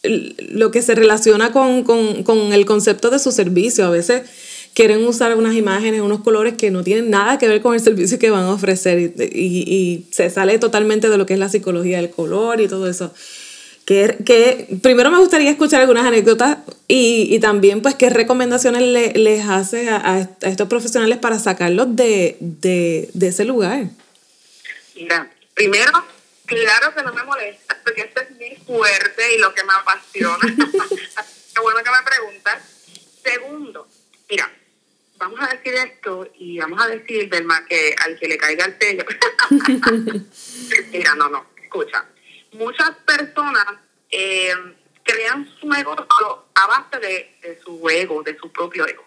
lo 0.03 0.71
que 0.71 0.83
se 0.83 0.95
relaciona 0.95 1.53
con, 1.53 1.85
con, 1.85 2.23
con 2.23 2.53
el 2.53 2.65
concepto 2.65 3.11
de 3.11 3.19
su 3.19 3.33
servicio. 3.33 3.85
A 3.85 3.91
veces 3.91 4.23
quieren 4.75 5.05
usar 5.07 5.37
unas 5.37 5.55
imágenes, 5.55 6.01
unos 6.01 6.21
colores 6.21 6.55
que 6.55 6.71
no 6.71 6.83
tienen 6.85 7.11
nada 7.11 7.39
que 7.39 7.49
ver 7.49 7.61
con 7.61 7.75
el 7.75 7.81
servicio 7.81 8.19
que 8.19 8.31
van 8.31 8.45
a 8.45 8.53
ofrecer 8.53 8.99
y, 8.99 9.13
y, 9.17 10.07
se 10.13 10.31
sale 10.31 10.59
totalmente 10.59 11.09
de 11.09 11.19
lo 11.19 11.27
que 11.27 11.35
es 11.35 11.39
la 11.39 11.49
psicología 11.49 11.99
del 11.99 12.11
color 12.11 12.61
y 12.61 12.69
todo 12.69 12.89
eso. 12.89 13.13
Que, 13.85 14.19
que 14.25 14.79
primero 14.83 15.11
me 15.11 15.19
gustaría 15.19 15.51
escuchar 15.51 15.81
algunas 15.81 16.07
anécdotas 16.07 16.59
y, 16.87 17.35
y 17.35 17.41
también 17.41 17.83
pues 17.83 17.97
qué 17.97 18.09
recomendaciones 18.09 18.83
le, 18.83 19.13
les 19.15 19.45
hace 19.47 19.89
a, 19.89 19.97
a, 19.97 20.29
estos 20.49 20.69
profesionales 20.69 21.19
para 21.19 21.39
sacarlos 21.39 21.97
de, 21.97 22.37
de, 22.41 23.11
de 23.13 23.29
ese 23.29 23.45
lugar. 23.45 23.87
Mira, 24.95 25.29
primero, 25.55 26.05
claro 26.47 26.95
que 26.95 27.03
no 27.03 27.13
me 27.13 27.25
molesta, 27.25 27.77
porque 27.83 28.03
esto 28.03 28.21
es 28.21 28.31
muy 28.37 28.57
fuerte 28.65 29.35
y 29.35 29.39
lo 29.39 29.53
que 29.55 29.65
me 29.65 29.73
apasiona. 29.73 30.39
Qué 31.55 31.61
bueno 31.61 31.81
que 31.83 31.91
me 31.91 32.03
preguntas. 32.05 32.63
Segundo, 33.25 33.89
mira, 34.29 34.51
vamos 35.21 35.39
a 35.41 35.55
decir 35.55 35.75
esto 35.75 36.27
y 36.39 36.59
vamos 36.59 36.83
a 36.83 36.89
decir, 36.89 37.29
del 37.29 37.45
más 37.45 37.61
que 37.69 37.95
al 38.05 38.19
que 38.19 38.27
le 38.27 38.39
caiga 38.39 38.65
el 38.65 38.77
sello. 38.81 39.05
Mira, 40.91 41.15
no, 41.15 41.29
no, 41.29 41.47
escucha. 41.63 42.07
Muchas 42.53 42.91
personas 43.07 43.67
eh, 44.11 44.53
crean 45.05 45.49
su 45.61 45.69
negocio 45.69 46.47
a 46.55 46.67
base 46.67 46.99
de, 46.99 47.61
su 47.63 47.89
ego, 47.89 48.23
de 48.23 48.37
su 48.39 48.51
propio 48.51 48.87
ego. 48.89 49.05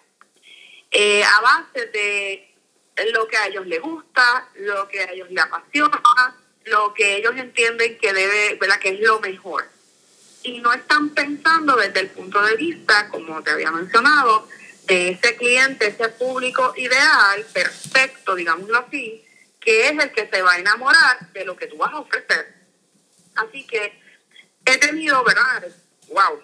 Eh, 0.92 1.24
a 1.24 1.42
base 1.42 1.88
de 1.88 2.54
lo 3.12 3.28
que 3.28 3.38
a 3.38 3.48
ellos 3.48 3.66
les 3.66 3.82
gusta, 3.82 4.50
lo 4.60 4.88
que 4.88 5.02
a 5.02 5.12
ellos 5.12 5.30
les 5.32 5.44
apasiona, 5.44 6.00
lo 6.66 6.94
que 6.94 7.18
ellos 7.18 7.36
entienden 7.36 7.98
que 7.98 8.14
debe, 8.14 8.56
¿verdad? 8.62 8.80
que 8.80 8.90
es 8.90 9.00
lo 9.00 9.20
mejor. 9.20 9.68
Y 10.44 10.60
no 10.60 10.72
están 10.74 11.10
pensando 11.10 11.76
desde 11.76 12.02
el 12.02 12.10
punto 12.10 12.40
de 12.44 12.56
vista, 12.56 13.10
como 13.10 13.42
te 13.42 13.50
había 13.50 13.72
mencionado, 13.72 14.48
de 14.86 15.10
ese 15.10 15.36
cliente, 15.36 15.88
ese 15.88 16.10
público 16.10 16.74
ideal, 16.76 17.46
perfecto, 17.54 18.36
digámoslo 18.36 18.78
así, 18.80 19.26
que 19.60 19.88
es 19.88 19.92
el 19.92 20.12
que 20.12 20.28
se 20.28 20.42
va 20.42 20.54
a 20.54 20.60
enamorar 20.60 21.32
de 21.32 21.46
lo 21.46 21.56
que 21.56 21.68
tú 21.68 21.78
vas 21.78 21.94
a 21.94 22.00
ofrecer. 22.00 22.54
Así 23.36 23.66
que 23.66 24.00
he 24.66 24.78
tenido, 24.78 25.24
¿verdad? 25.24 25.66
Wow, 26.10 26.42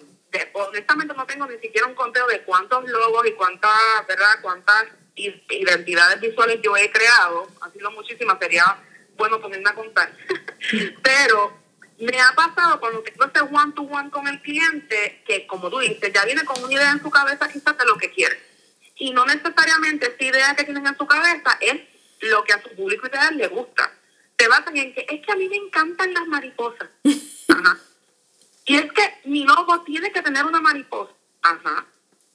honestamente 0.53 1.13
no 1.13 1.25
tengo 1.25 1.45
ni 1.47 1.57
siquiera 1.59 1.87
un 1.87 1.95
conteo 1.95 2.27
de 2.27 2.41
cuántos 2.43 2.87
logos 2.87 3.27
y 3.27 3.33
cuántas, 3.33 3.71
¿verdad? 4.07 4.39
Cuántas 4.41 4.85
identidades 5.15 6.21
visuales 6.21 6.59
yo 6.61 6.77
he 6.77 6.89
creado, 6.91 7.47
ha 7.61 7.69
sido 7.71 7.91
muchísimas, 7.91 8.39
sería 8.39 8.81
bueno 9.17 9.41
ponerme 9.41 9.69
a 9.69 9.75
contar. 9.75 10.15
Pero 11.03 11.58
me 11.99 12.19
ha 12.19 12.33
pasado 12.33 12.79
cuando 12.79 13.01
tengo 13.03 13.25
ese 13.25 13.41
one 13.41 13.73
to 13.73 13.81
one 13.81 14.09
con 14.09 14.27
el 14.27 14.41
cliente, 14.41 15.21
que 15.25 15.45
como 15.47 15.69
tú 15.69 15.79
dices, 15.79 16.11
ya 16.13 16.25
viene 16.25 16.45
con 16.45 16.63
una 16.63 16.73
idea 16.73 16.91
en 16.91 17.01
su 17.01 17.09
cabeza 17.09 17.49
quizás 17.49 17.77
de 17.77 17.85
lo 17.85 17.97
que 17.97 18.11
quiere. 18.11 18.39
Y 18.95 19.11
no 19.11 19.25
necesariamente 19.25 20.07
esa 20.07 20.23
idea 20.23 20.55
que 20.55 20.63
tienen 20.63 20.87
en 20.87 20.97
su 20.97 21.05
cabeza 21.05 21.57
es 21.61 21.81
lo 22.21 22.43
que 22.43 22.53
a 22.53 22.61
su 22.61 22.69
público 22.75 23.07
ideal 23.07 23.37
le 23.37 23.47
gusta. 23.47 23.91
Se 24.37 24.47
basan 24.47 24.77
en 24.77 24.93
que 24.93 25.05
es 25.09 25.25
que 25.25 25.31
a 25.31 25.35
mí 25.35 25.49
me 25.49 25.57
encantan 25.57 26.13
las 26.13 26.27
mariposas. 26.27 26.89
Ajá. 27.49 27.77
Y 28.65 28.77
es 28.77 28.91
que 28.93 29.21
mi 29.25 29.43
logo 29.43 29.81
tiene 29.83 30.11
que 30.11 30.21
tener 30.21 30.45
una 30.45 30.61
mariposa. 30.61 31.13
Ajá. 31.41 31.85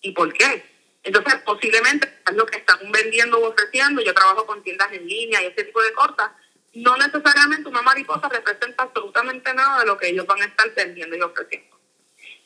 ¿Y 0.01 0.13
por 0.13 0.33
qué? 0.33 0.65
Entonces, 1.03 1.35
posiblemente 1.45 2.21
es 2.27 2.35
lo 2.35 2.47
que 2.47 2.59
están 2.59 2.79
vendiendo 2.91 3.39
o 3.39 3.51
ofreciendo. 3.51 4.03
Yo 4.03 4.15
trabajo 4.15 4.47
con 4.47 4.63
tiendas 4.63 4.91
en 4.93 5.07
línea 5.07 5.43
y 5.43 5.47
ese 5.47 5.65
tipo 5.65 5.83
de 5.83 5.93
cosas 5.93 6.31
no 6.75 6.97
necesariamente 6.97 7.69
una 7.69 7.83
mariposa 7.83 8.29
representa 8.29 8.83
absolutamente 8.83 9.53
nada 9.55 9.81
de 9.81 9.87
lo 9.87 9.97
que 9.97 10.09
ellos 10.09 10.27
van 10.27 10.43
a 10.43 10.47
estar 10.47 10.73
vendiendo 10.75 11.17
y 11.17 11.21
ofreciendo. 11.21 11.79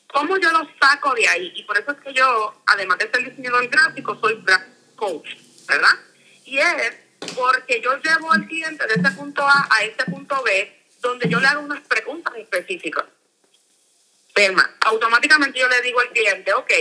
¿Cómo 0.06 0.38
yo 0.38 0.50
los 0.52 0.68
saco 0.80 1.14
de 1.14 1.28
ahí? 1.28 1.52
Y 1.54 1.64
por 1.64 1.78
eso 1.78 1.92
es 1.92 1.98
que 1.98 2.12
yo, 2.12 2.62
además 2.66 2.98
de 2.98 3.10
ser 3.10 3.24
diseñador 3.28 3.68
gráfico, 3.68 4.18
soy 4.20 4.34
brand 4.34 4.96
coach, 4.96 5.28
¿verdad? 5.66 5.98
Y 6.44 6.58
es 6.58 6.96
porque 7.34 7.80
yo 7.80 7.96
llevo 7.98 8.32
al 8.32 8.46
cliente 8.46 8.86
de 8.86 8.94
ese 8.94 9.10
punto 9.16 9.46
A 9.46 9.68
a 9.70 9.84
ese 9.84 10.04
punto 10.04 10.42
B, 10.42 10.82
donde 11.00 11.28
yo 11.28 11.40
le 11.40 11.46
hago 11.46 11.60
unas 11.60 11.80
preguntas 11.80 12.34
específicas. 12.36 13.04
Tema, 14.34 14.76
automáticamente 14.80 15.58
yo 15.58 15.68
le 15.68 15.82
digo 15.82 16.00
al 16.00 16.10
cliente, 16.10 16.52
ok, 16.54 16.72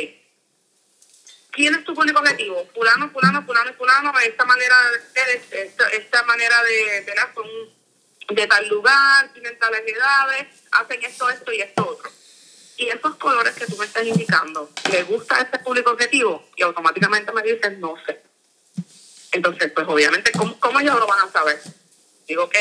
¿quién 1.57 1.73
es 1.73 1.83
tu 1.83 1.93
público 1.95 2.19
objetivo? 2.19 2.69
Fulano, 2.73 3.09
fulano, 3.09 3.43
fulano, 3.43 3.73
fulano, 3.73 4.19
esta 4.19 4.45
manera 4.45 4.75
de 5.15 5.63
esta, 5.63 5.89
esta 5.89 6.23
manera 6.23 6.63
de, 6.63 7.01
de, 7.01 7.15
son 7.33 7.47
de 8.29 8.47
tal 8.47 8.67
lugar, 8.69 9.33
tienen 9.33 9.57
tales 9.57 9.81
edades, 9.85 10.47
hacen 10.71 11.03
esto, 11.03 11.29
esto 11.29 11.51
y 11.51 11.61
esto 11.61 11.89
otro. 11.89 12.11
Y 12.77 12.89
esos 12.89 13.15
colores 13.15 13.55
que 13.55 13.65
tú 13.65 13.75
me 13.77 13.85
estás 13.85 14.05
indicando, 14.05 14.69
¿le 14.91 15.03
gusta 15.03 15.37
a 15.37 15.41
este 15.41 15.57
público 15.59 15.91
objetivo? 15.91 16.47
Y 16.55 16.61
automáticamente 16.61 17.31
me 17.31 17.41
dicen, 17.41 17.79
no 17.81 17.95
sé. 18.05 18.21
Entonces, 19.31 19.71
pues 19.71 19.87
obviamente, 19.87 20.31
¿cómo, 20.33 20.59
¿cómo 20.59 20.79
ellos 20.79 20.99
lo 20.99 21.07
van 21.07 21.27
a 21.27 21.31
saber? 21.31 21.59
Digo, 22.27 22.43
ok, 22.43 22.55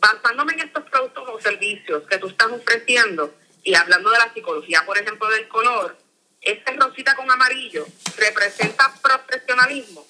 basándome 0.00 0.54
en 0.54 0.60
estos 0.60 0.82
productos 0.90 1.28
o 1.28 1.40
servicios 1.40 2.02
que 2.10 2.18
tú 2.18 2.26
estás 2.26 2.50
ofreciendo 2.50 3.32
y 3.62 3.74
hablando 3.76 4.10
de 4.10 4.18
la 4.18 4.32
psicología, 4.34 4.82
por 4.84 4.98
ejemplo, 4.98 5.28
del 5.28 5.46
color, 5.46 5.96
esta 6.46 6.72
rosita 6.72 7.14
con 7.16 7.28
amarillo 7.28 7.86
representa 8.16 8.94
profesionalismo, 9.02 10.06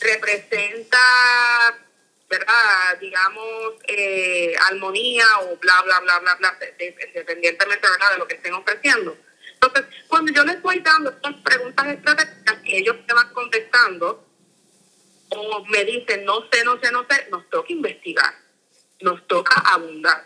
representa, 0.00 0.98
¿verdad? 2.28 2.98
Digamos, 3.00 3.74
eh, 3.86 4.52
armonía 4.68 5.24
o 5.42 5.56
bla, 5.58 5.80
bla, 5.82 6.00
bla, 6.00 6.18
bla, 6.18 6.34
bla, 6.34 6.58
independientemente 6.78 7.86
de 7.86 8.18
lo 8.18 8.26
que 8.26 8.34
estén 8.34 8.54
ofreciendo. 8.54 9.16
Entonces, 9.54 9.84
cuando 10.08 10.32
yo 10.32 10.44
les 10.44 10.60
voy 10.60 10.80
dando 10.80 11.10
estas 11.10 11.34
preguntas 11.34 11.86
estratégicas 11.86 12.58
que 12.64 12.78
ellos 12.78 12.96
te 13.06 13.14
van 13.14 13.32
contestando, 13.32 14.26
o 15.28 15.64
me 15.66 15.84
dicen, 15.84 16.24
no 16.24 16.48
sé, 16.50 16.64
no 16.64 16.80
sé, 16.80 16.90
no 16.90 17.06
sé, 17.08 17.28
nos 17.30 17.48
toca 17.48 17.72
investigar, 17.72 18.34
nos 19.02 19.24
toca 19.28 19.54
abundar. 19.66 20.24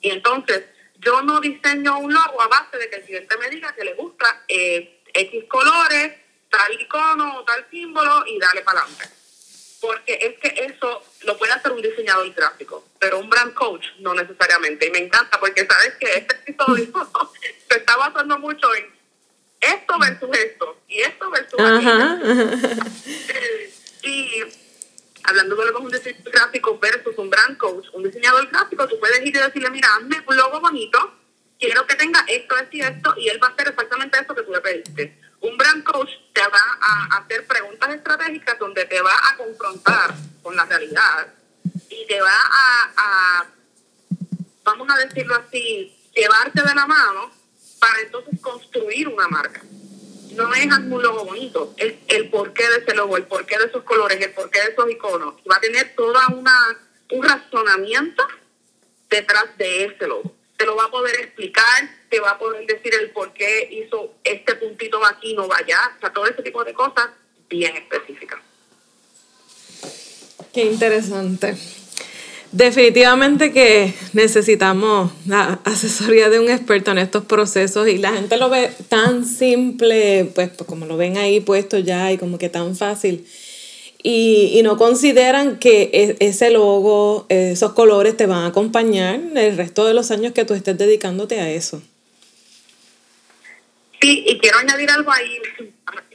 Y 0.00 0.10
entonces, 0.10 0.64
yo 0.98 1.22
no 1.22 1.40
diseño 1.40 1.98
un 1.98 2.12
logo 2.12 2.42
a 2.42 2.48
base 2.48 2.76
de 2.76 2.90
que 2.90 2.96
el 2.96 3.04
cliente 3.04 3.36
me 3.38 3.48
diga 3.48 3.74
que 3.74 3.84
le 3.84 3.94
gusta 3.94 4.44
eh, 4.48 5.00
X 5.12 5.44
colores, 5.48 6.14
tal 6.50 6.80
icono 6.80 7.38
o 7.38 7.44
tal 7.44 7.66
símbolo 7.70 8.24
y 8.26 8.38
dale 8.38 8.62
para 8.62 8.80
adelante. 8.80 9.08
porque 9.80 10.18
es 10.20 10.38
que 10.40 10.64
eso 10.64 11.04
lo 11.22 11.38
puede 11.38 11.52
hacer 11.52 11.70
un 11.72 11.80
diseñador 11.80 12.32
gráfico, 12.32 12.84
pero 12.98 13.20
un 13.20 13.30
brand 13.30 13.54
coach 13.54 13.86
no 14.00 14.12
necesariamente. 14.14 14.86
Y 14.86 14.90
me 14.90 14.98
encanta 14.98 15.38
porque 15.38 15.66
sabes 15.66 15.94
que 16.00 16.06
este 16.14 16.34
episodio 16.34 16.92
se 17.70 17.78
está 17.78 17.96
basando 17.96 18.38
mucho 18.38 18.74
en 18.74 18.98
esto 19.60 19.98
versus 19.98 20.36
esto 20.36 20.80
y 20.88 21.00
esto 21.00 21.30
versus 21.30 21.60
Ajá. 21.60 22.18
y 24.02 24.42
hablando 25.28 25.56
de 25.56 25.66
lo 25.66 25.72
que 25.72 25.82
un 25.82 25.90
diseñador 25.90 26.32
gráfico 26.32 26.78
versus 26.78 27.18
un 27.18 27.30
brand 27.30 27.56
coach, 27.56 27.86
un 27.92 28.02
diseñador 28.02 28.48
gráfico, 28.48 28.88
tú 28.88 28.98
puedes 28.98 29.20
ir 29.20 29.28
y 29.28 29.38
decirle, 29.38 29.70
mira, 29.70 29.88
hazme 29.96 30.22
un 30.26 30.36
logo 30.36 30.60
bonito, 30.60 31.14
quiero 31.58 31.86
que 31.86 31.94
tenga 31.96 32.24
esto, 32.26 32.56
esto 32.56 32.76
y 32.76 32.80
esto, 32.80 33.14
y 33.18 33.28
él 33.28 33.42
va 33.42 33.48
a 33.48 33.50
hacer 33.50 33.68
exactamente 33.68 34.18
eso 34.20 34.34
que 34.34 34.42
tú 34.42 34.52
le 34.52 34.60
pediste. 34.60 35.18
Un 35.40 35.56
brand 35.56 35.84
coach 35.84 36.10
te 36.32 36.42
va 36.42 36.78
a 36.80 37.18
hacer 37.18 37.46
preguntas 37.46 37.94
estratégicas 37.94 38.58
donde 38.58 38.84
te 38.86 39.00
va 39.00 39.14
a 39.30 39.36
confrontar 39.36 40.14
con 40.42 40.56
la 40.56 40.64
realidad 40.64 41.28
y 41.90 42.06
te 42.06 42.20
va 42.20 42.34
a 42.96 43.46
vamos 44.68 44.88
a 44.90 44.98
decirlo 44.98 45.34
así, 45.34 45.96
llevarte 46.14 46.62
de 46.62 46.74
la 46.74 46.86
mano 46.86 47.30
para 47.80 48.00
entonces 48.00 48.38
construir 48.40 49.08
una 49.08 49.26
marca. 49.28 49.62
No 50.32 50.54
es 50.54 50.66
un 50.66 51.02
logo 51.02 51.24
bonito, 51.24 51.74
el, 51.76 51.98
el 52.08 52.30
porqué 52.30 52.68
de 52.68 52.78
ese 52.78 52.94
logo, 52.94 53.16
el 53.16 53.24
porqué 53.24 53.58
de 53.58 53.66
esos 53.66 53.82
colores, 53.82 54.20
el 54.20 54.32
porqué 54.32 54.60
de 54.60 54.72
esos 54.72 54.90
iconos. 54.90 55.34
Va 55.50 55.56
a 55.56 55.60
tener 55.60 55.94
toda 55.94 56.28
una 56.28 56.78
un 57.10 57.22
razonamiento 57.22 58.22
detrás 59.08 59.56
de 59.56 59.84
ese 59.86 60.06
logo. 60.06 60.34
Te 60.56 60.66
lo 60.66 60.76
va 60.76 60.84
a 60.84 60.90
poder 60.90 61.20
explicar, 61.20 61.88
te 62.10 62.20
va 62.20 62.30
a 62.30 62.38
poder 62.38 62.66
decir 62.66 62.92
el 62.94 63.10
por 63.10 63.32
qué 63.32 63.68
hizo 63.70 64.14
este 64.24 64.54
puntito 64.56 65.04
aquí, 65.04 65.34
no 65.34 65.46
vaya, 65.46 65.78
o 65.96 66.00
sea, 66.00 66.12
todo 66.12 66.26
ese 66.26 66.42
tipo 66.42 66.64
de 66.64 66.74
cosas 66.74 67.10
bien 67.48 67.76
específicas. 67.76 68.40
Qué 70.52 70.64
interesante. 70.64 71.56
Definitivamente 72.52 73.52
que 73.52 73.92
necesitamos 74.14 75.12
la 75.26 75.60
asesoría 75.64 76.30
de 76.30 76.40
un 76.40 76.48
experto 76.48 76.90
en 76.92 76.98
estos 76.98 77.24
procesos 77.24 77.86
y 77.88 77.98
la 77.98 78.12
gente 78.12 78.38
lo 78.38 78.48
ve 78.48 78.72
tan 78.88 79.26
simple, 79.26 80.30
pues, 80.34 80.48
pues 80.56 80.66
como 80.66 80.86
lo 80.86 80.96
ven 80.96 81.18
ahí 81.18 81.40
puesto 81.40 81.78
ya 81.78 82.10
y 82.10 82.16
como 82.16 82.38
que 82.38 82.48
tan 82.48 82.74
fácil. 82.74 83.26
Y, 84.02 84.52
y, 84.54 84.62
no 84.62 84.78
consideran 84.78 85.58
que 85.58 85.90
e, 85.92 86.16
ese 86.20 86.50
logo, 86.50 87.26
esos 87.28 87.72
colores 87.72 88.16
te 88.16 88.26
van 88.26 88.44
a 88.44 88.46
acompañar 88.46 89.20
el 89.34 89.56
resto 89.56 89.84
de 89.84 89.92
los 89.92 90.10
años 90.10 90.32
que 90.32 90.44
tú 90.44 90.54
estés 90.54 90.78
dedicándote 90.78 91.40
a 91.40 91.50
eso. 91.50 91.82
Sí, 94.00 94.24
y 94.26 94.38
quiero 94.38 94.58
añadir 94.58 94.88
algo 94.90 95.12
ahí, 95.12 95.38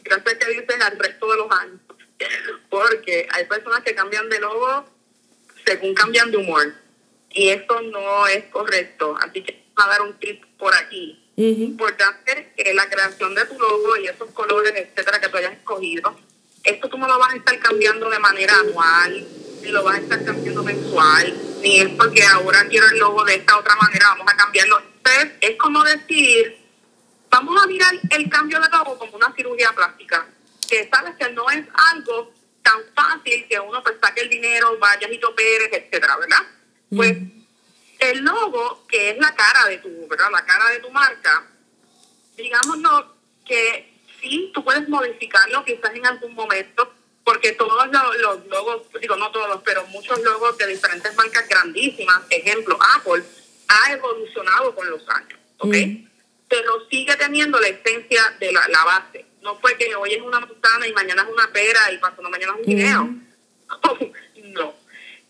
gracias 0.01 0.35
que 0.35 0.49
dices 0.49 0.81
al 0.81 0.97
resto 0.97 1.29
de 1.29 1.37
los 1.37 1.51
años, 1.51 1.79
porque 2.69 3.27
hay 3.29 3.45
personas 3.45 3.81
que 3.83 3.93
cambian 3.93 4.29
de 4.29 4.39
logo 4.39 4.92
según 5.65 5.93
cambian 5.93 6.31
de 6.31 6.37
humor. 6.37 6.73
Y 7.31 7.49
eso 7.49 7.81
no 7.81 8.27
es 8.27 8.45
correcto. 8.45 9.17
Así 9.19 9.41
que 9.41 9.65
vamos 9.75 9.89
a 9.89 9.97
dar 9.97 10.07
un 10.07 10.19
tip 10.19 10.43
por 10.57 10.73
aquí. 10.75 11.19
Importante 11.35 12.53
que 12.55 12.73
la 12.73 12.87
creación 12.87 13.33
de 13.33 13.45
tu 13.45 13.57
logo 13.57 13.97
y 13.97 14.07
esos 14.07 14.29
colores, 14.31 14.71
etcétera, 14.75 15.19
que 15.19 15.29
tú 15.29 15.37
hayas 15.37 15.53
escogido, 15.53 16.15
esto 16.63 16.87
tú 16.89 16.97
no 16.97 17.07
lo 17.07 17.17
vas 17.17 17.33
a 17.33 17.37
estar 17.37 17.57
cambiando 17.59 18.07
de 18.09 18.19
manera 18.19 18.53
anual, 18.59 19.27
ni 19.61 19.69
lo 19.69 19.83
vas 19.83 19.95
a 19.95 20.01
estar 20.01 20.23
cambiando 20.23 20.63
mensual, 20.63 21.33
ni 21.61 21.79
es 21.79 21.89
porque 21.89 22.23
ahora 22.23 22.67
quiero 22.69 22.87
el 22.87 22.99
logo 22.99 23.25
de 23.25 23.35
esta 23.35 23.57
otra 23.57 23.75
manera, 23.75 24.09
vamos 24.09 24.31
a 24.31 24.37
cambiarlo. 24.37 24.79
Entonces, 24.97 25.31
es 25.41 25.57
como 25.57 25.83
decir, 25.83 26.57
vamos 27.31 27.61
a 27.61 27.65
mirar 27.65 27.93
el 28.11 28.29
cambio 28.29 28.61
de 28.61 28.69
logo 28.69 28.99
como 28.99 29.17
una 29.17 29.33
cirugía 29.35 29.71
plástica, 29.73 30.27
que 30.69 30.87
sabes 30.87 31.15
que 31.15 31.31
no 31.31 31.49
es 31.49 31.65
algo 31.91 32.31
tan 32.63 32.79
fácil 32.95 33.45
que 33.47 33.59
uno 33.59 33.83
pues 33.83 33.95
saque 34.01 34.21
el 34.21 34.29
dinero, 34.29 34.77
vaya 34.79 35.07
y 35.11 35.19
Pérez, 35.35 35.69
etcétera, 35.71 36.17
¿verdad? 36.17 36.43
Pues 36.89 37.17
el 37.99 38.19
logo, 38.19 38.85
que 38.87 39.11
es 39.11 39.17
la 39.17 39.35
cara 39.35 39.67
de 39.67 39.77
tu, 39.77 40.07
¿verdad? 40.07 40.29
La 40.31 40.45
cara 40.45 40.69
de 40.69 40.79
tu 40.79 40.89
marca, 40.89 41.47
digámoslo 42.35 43.15
que 43.45 43.93
sí, 44.21 44.51
tú 44.53 44.63
puedes 44.63 44.87
modificarlo 44.87 45.63
quizás 45.65 45.93
en 45.93 46.05
algún 46.05 46.33
momento, 46.33 46.93
porque 47.23 47.51
todos 47.53 47.87
los, 47.87 48.47
logos, 48.47 48.87
digo 48.99 49.15
no 49.15 49.31
todos, 49.31 49.61
pero 49.63 49.85
muchos 49.87 50.21
logos 50.21 50.57
de 50.57 50.67
diferentes 50.67 51.15
marcas 51.15 51.47
grandísimas, 51.47 52.23
ejemplo, 52.29 52.77
Apple, 52.95 53.23
ha 53.67 53.91
evolucionado 53.91 54.73
con 54.75 54.89
los 54.89 55.07
años, 55.09 55.39
¿ok? 55.57 55.75
Pero 56.49 56.87
sigue 56.89 57.15
teniendo 57.15 57.59
la 57.59 57.67
esencia 57.67 58.35
de 58.39 58.51
la, 58.51 58.67
la 58.67 58.83
base 58.83 59.32
no 59.43 59.59
fue 59.59 59.77
que 59.77 59.93
hoy 59.95 60.13
es 60.13 60.21
una 60.21 60.39
manzana 60.39 60.87
y 60.87 60.93
mañana 60.93 61.23
es 61.23 61.29
una 61.29 61.51
pera 61.51 61.91
y 61.91 61.97
pasado 61.97 62.29
mañana 62.29 62.53
es 62.53 62.59
un 62.59 62.65
guineo. 62.65 63.09
no. 64.43 64.75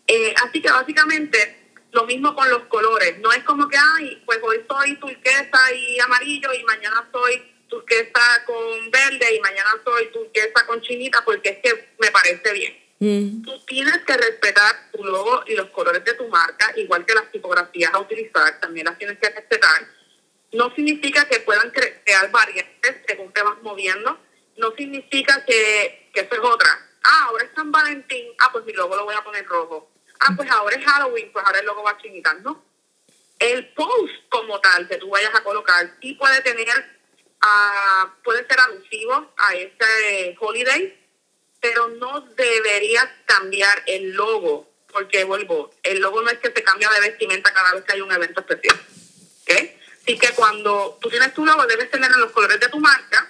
Eh, 0.06 0.34
así 0.42 0.60
que 0.60 0.70
básicamente 0.70 1.64
lo 1.92 2.04
mismo 2.04 2.34
con 2.34 2.48
los 2.50 2.62
colores. 2.64 3.18
No 3.18 3.32
es 3.32 3.42
como 3.44 3.68
que, 3.68 3.76
ay, 3.76 4.22
pues 4.26 4.38
hoy 4.42 4.60
soy 4.68 4.96
turquesa 4.96 5.72
y 5.72 5.98
amarillo 6.00 6.52
y 6.52 6.64
mañana 6.64 7.08
soy 7.12 7.42
turquesa 7.68 8.44
con 8.46 8.90
verde 8.90 9.34
y 9.34 9.40
mañana 9.40 9.70
soy 9.84 10.10
turquesa 10.12 10.66
con 10.66 10.80
chinita 10.80 11.24
porque 11.24 11.50
es 11.50 11.58
que 11.58 11.94
me 11.98 12.10
parece 12.10 12.52
bien. 12.52 12.84
Tú 13.44 13.52
tienes 13.66 13.98
que 14.06 14.16
respetar 14.16 14.90
tu 14.90 15.04
logo 15.04 15.42
y 15.46 15.54
los 15.54 15.68
colores 15.70 16.02
de 16.04 16.14
tu 16.14 16.26
marca, 16.28 16.72
igual 16.76 17.04
que 17.04 17.14
las 17.14 17.30
tipografías 17.30 17.92
a 17.92 17.98
utilizar, 17.98 18.58
también 18.60 18.86
las 18.86 18.96
tienes 18.96 19.18
que 19.18 19.28
respetar 19.28 19.86
no 20.54 20.74
significa 20.74 21.28
que 21.28 21.40
puedan 21.40 21.70
crear 21.70 22.30
variantes 22.30 22.96
según 23.06 23.32
te 23.32 23.42
vas 23.42 23.60
moviendo. 23.62 24.18
No 24.56 24.72
significa 24.76 25.44
que, 25.44 26.10
que 26.14 26.20
eso 26.20 26.34
es 26.34 26.40
otra. 26.40 26.70
Ah, 27.02 27.26
ahora 27.28 27.44
es 27.44 27.50
San 27.54 27.70
Valentín. 27.72 28.28
Ah, 28.38 28.50
pues 28.52 28.64
mi 28.64 28.72
logo 28.72 28.96
lo 28.96 29.04
voy 29.04 29.14
a 29.14 29.24
poner 29.24 29.44
rojo. 29.46 29.90
Ah, 30.20 30.32
pues 30.36 30.50
ahora 30.50 30.76
es 30.76 30.84
Halloween. 30.84 31.32
Pues 31.32 31.44
ahora 31.44 31.58
el 31.58 31.66
logo 31.66 31.82
va 31.82 31.90
a 31.90 31.98
chinitar. 31.98 32.40
No. 32.42 32.64
El 33.38 33.72
post 33.74 34.14
como 34.28 34.60
tal 34.60 34.88
que 34.88 34.96
tú 34.96 35.10
vayas 35.10 35.34
a 35.34 35.42
colocar 35.42 35.96
sí 36.00 36.14
puede 36.14 36.40
tener, 36.42 36.68
uh, 37.42 38.08
puede 38.22 38.46
ser 38.46 38.60
alusivo 38.60 39.34
a 39.36 39.54
ese 39.54 40.36
holiday, 40.38 40.96
pero 41.60 41.88
no 41.88 42.20
deberías 42.20 43.08
cambiar 43.26 43.82
el 43.86 44.12
logo. 44.12 44.72
Porque 44.92 45.24
vuelvo, 45.24 45.72
el 45.82 46.00
logo 46.00 46.22
no 46.22 46.30
es 46.30 46.38
que 46.38 46.52
se 46.52 46.62
cambia 46.62 46.88
de 46.90 47.00
vestimenta 47.00 47.52
cada 47.52 47.74
vez 47.74 47.82
que 47.82 47.94
hay 47.94 48.00
un 48.00 48.12
evento 48.12 48.40
especial. 48.40 48.80
¿Ok? 49.42 49.83
Así 50.04 50.18
que 50.18 50.32
cuando 50.34 50.98
tú 51.00 51.08
tienes 51.08 51.32
tu 51.32 51.46
logo, 51.46 51.64
debes 51.66 51.90
tenerlo 51.90 52.16
en 52.16 52.20
los 52.22 52.32
colores 52.32 52.60
de 52.60 52.68
tu 52.68 52.78
marca 52.78 53.26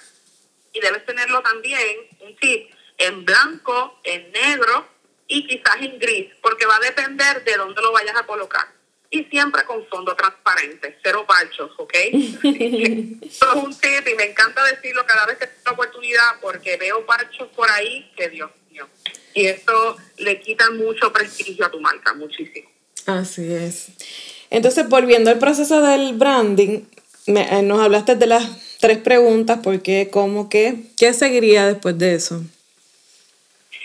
y 0.72 0.80
debes 0.80 1.06
tenerlo 1.06 1.40
también, 1.40 1.98
un 2.18 2.34
tip, 2.36 2.68
en 2.98 3.24
blanco, 3.24 4.00
en 4.02 4.32
negro 4.32 4.88
y 5.28 5.46
quizás 5.46 5.76
en 5.80 5.98
gris, 6.00 6.32
porque 6.42 6.66
va 6.66 6.76
a 6.76 6.80
depender 6.80 7.44
de 7.44 7.56
dónde 7.56 7.80
lo 7.80 7.92
vayas 7.92 8.16
a 8.16 8.26
colocar. 8.26 8.66
Y 9.08 9.22
siempre 9.26 9.62
con 9.64 9.86
fondo 9.86 10.16
transparente, 10.16 10.98
cero 11.00 11.24
parchos, 11.28 11.70
¿ok? 11.76 11.94
Eso 12.02 13.22
es 13.22 13.54
un 13.54 13.78
tip 13.78 14.08
y 14.08 14.14
me 14.16 14.24
encanta 14.24 14.64
decirlo 14.64 15.06
cada 15.06 15.26
vez 15.26 15.38
que 15.38 15.46
tengo 15.46 15.74
oportunidad 15.74 16.40
porque 16.40 16.76
veo 16.76 17.06
parchos 17.06 17.48
por 17.54 17.70
ahí 17.70 18.12
que 18.16 18.28
Dios 18.30 18.50
mío. 18.68 18.88
Y 19.32 19.46
eso 19.46 19.96
le 20.18 20.40
quita 20.40 20.70
mucho 20.70 21.12
prestigio 21.12 21.66
a 21.66 21.70
tu 21.70 21.80
marca, 21.80 22.14
muchísimo. 22.14 22.70
Así 23.06 23.52
es. 23.52 23.88
Entonces, 24.50 24.88
volviendo 24.88 25.30
al 25.30 25.38
proceso 25.38 25.80
del 25.80 26.14
branding, 26.14 26.82
eh, 27.26 27.62
nos 27.62 27.80
hablaste 27.80 28.16
de 28.16 28.26
las 28.26 28.76
tres 28.80 28.98
preguntas, 28.98 29.60
¿por 29.60 29.80
qué, 29.80 30.10
cómo, 30.10 30.48
qué? 30.48 30.84
¿Qué 30.96 31.14
seguiría 31.14 31.66
después 31.66 31.96
de 31.98 32.14
eso? 32.14 32.42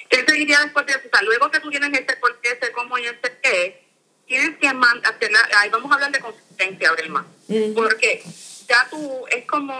¿Qué 0.09 0.25
seguiría 0.27 0.59
después 0.59 0.85
de 0.85 0.93
eso? 0.93 1.01
O 1.05 1.09
sea, 1.09 1.21
luego 1.23 1.49
que 1.49 1.59
tú 1.59 1.69
tienes 1.69 1.93
este 1.93 2.17
por 2.17 2.39
qué, 2.41 2.51
este 2.51 2.71
cómo 2.71 2.97
y 2.97 3.05
este 3.05 3.37
qué, 3.41 3.81
tienes 4.27 4.57
que 4.57 4.67
hacerla, 4.67 5.49
ahí 5.57 5.69
vamos 5.69 5.91
a 5.91 5.95
hablar 5.95 6.11
de 6.11 6.19
consistencia, 6.19 6.91
Brelma, 6.91 7.25
porque 7.75 8.23
ya 8.67 8.87
tú, 8.89 9.25
es 9.29 9.45
como 9.45 9.73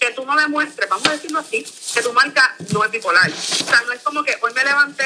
que 0.00 0.10
tú 0.12 0.24
no 0.24 0.36
demuestres, 0.36 0.88
vamos 0.88 1.06
a 1.06 1.12
decirlo 1.12 1.38
así, 1.38 1.64
que 1.94 2.02
tu 2.02 2.12
marca 2.12 2.54
no 2.72 2.84
es 2.84 2.90
bipolar. 2.90 3.30
O 3.30 3.34
sea, 3.34 3.82
no 3.86 3.92
es 3.92 4.00
como 4.00 4.24
que 4.24 4.36
hoy 4.40 4.52
me 4.54 4.64
levanté 4.64 5.04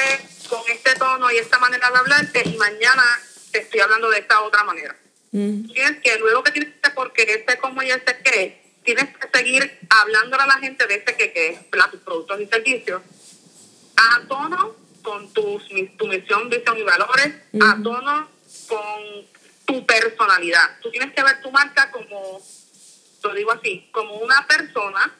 con 0.49 0.61
este 0.69 0.95
tono 0.95 1.31
y 1.31 1.37
esta 1.37 1.59
manera 1.59 1.89
de 1.91 1.97
hablarte 1.97 2.49
y 2.49 2.57
mañana 2.57 3.03
te 3.51 3.59
estoy 3.59 3.79
hablando 3.79 4.09
de 4.09 4.19
esta 4.19 4.41
otra 4.41 4.63
manera. 4.63 4.95
Tienes 5.31 6.01
que, 6.01 6.17
luego 6.19 6.43
que 6.43 6.51
tienes 6.51 6.73
que 6.81 6.89
porque 6.91 7.23
este 7.23 7.57
cómo 7.59 7.83
y 7.83 7.91
este 7.91 8.17
qué, 8.23 8.61
tienes 8.83 9.05
que 9.15 9.37
seguir 9.37 9.79
hablándole 9.89 10.43
a 10.43 10.47
la 10.47 10.57
gente 10.57 10.87
de 10.87 10.95
este 10.95 11.15
que 11.15 11.31
qué, 11.31 11.59
tus 11.91 12.01
productos 12.01 12.41
y 12.41 12.47
servicios, 12.47 13.01
a 13.95 14.21
tono 14.27 14.75
con 15.03 15.31
tus, 15.33 15.63
tu 15.97 16.07
misión, 16.07 16.49
visión 16.49 16.77
y 16.77 16.83
valores, 16.83 17.35
a 17.61 17.77
tono 17.81 18.29
con 18.67 19.25
tu 19.65 19.85
personalidad. 19.85 20.79
Tú 20.81 20.89
tienes 20.91 21.13
que 21.13 21.23
ver 21.23 21.41
tu 21.41 21.51
marca 21.51 21.91
como, 21.91 22.41
lo 23.23 23.33
digo 23.33 23.51
así, 23.51 23.87
como 23.91 24.15
una 24.15 24.47
persona 24.47 25.15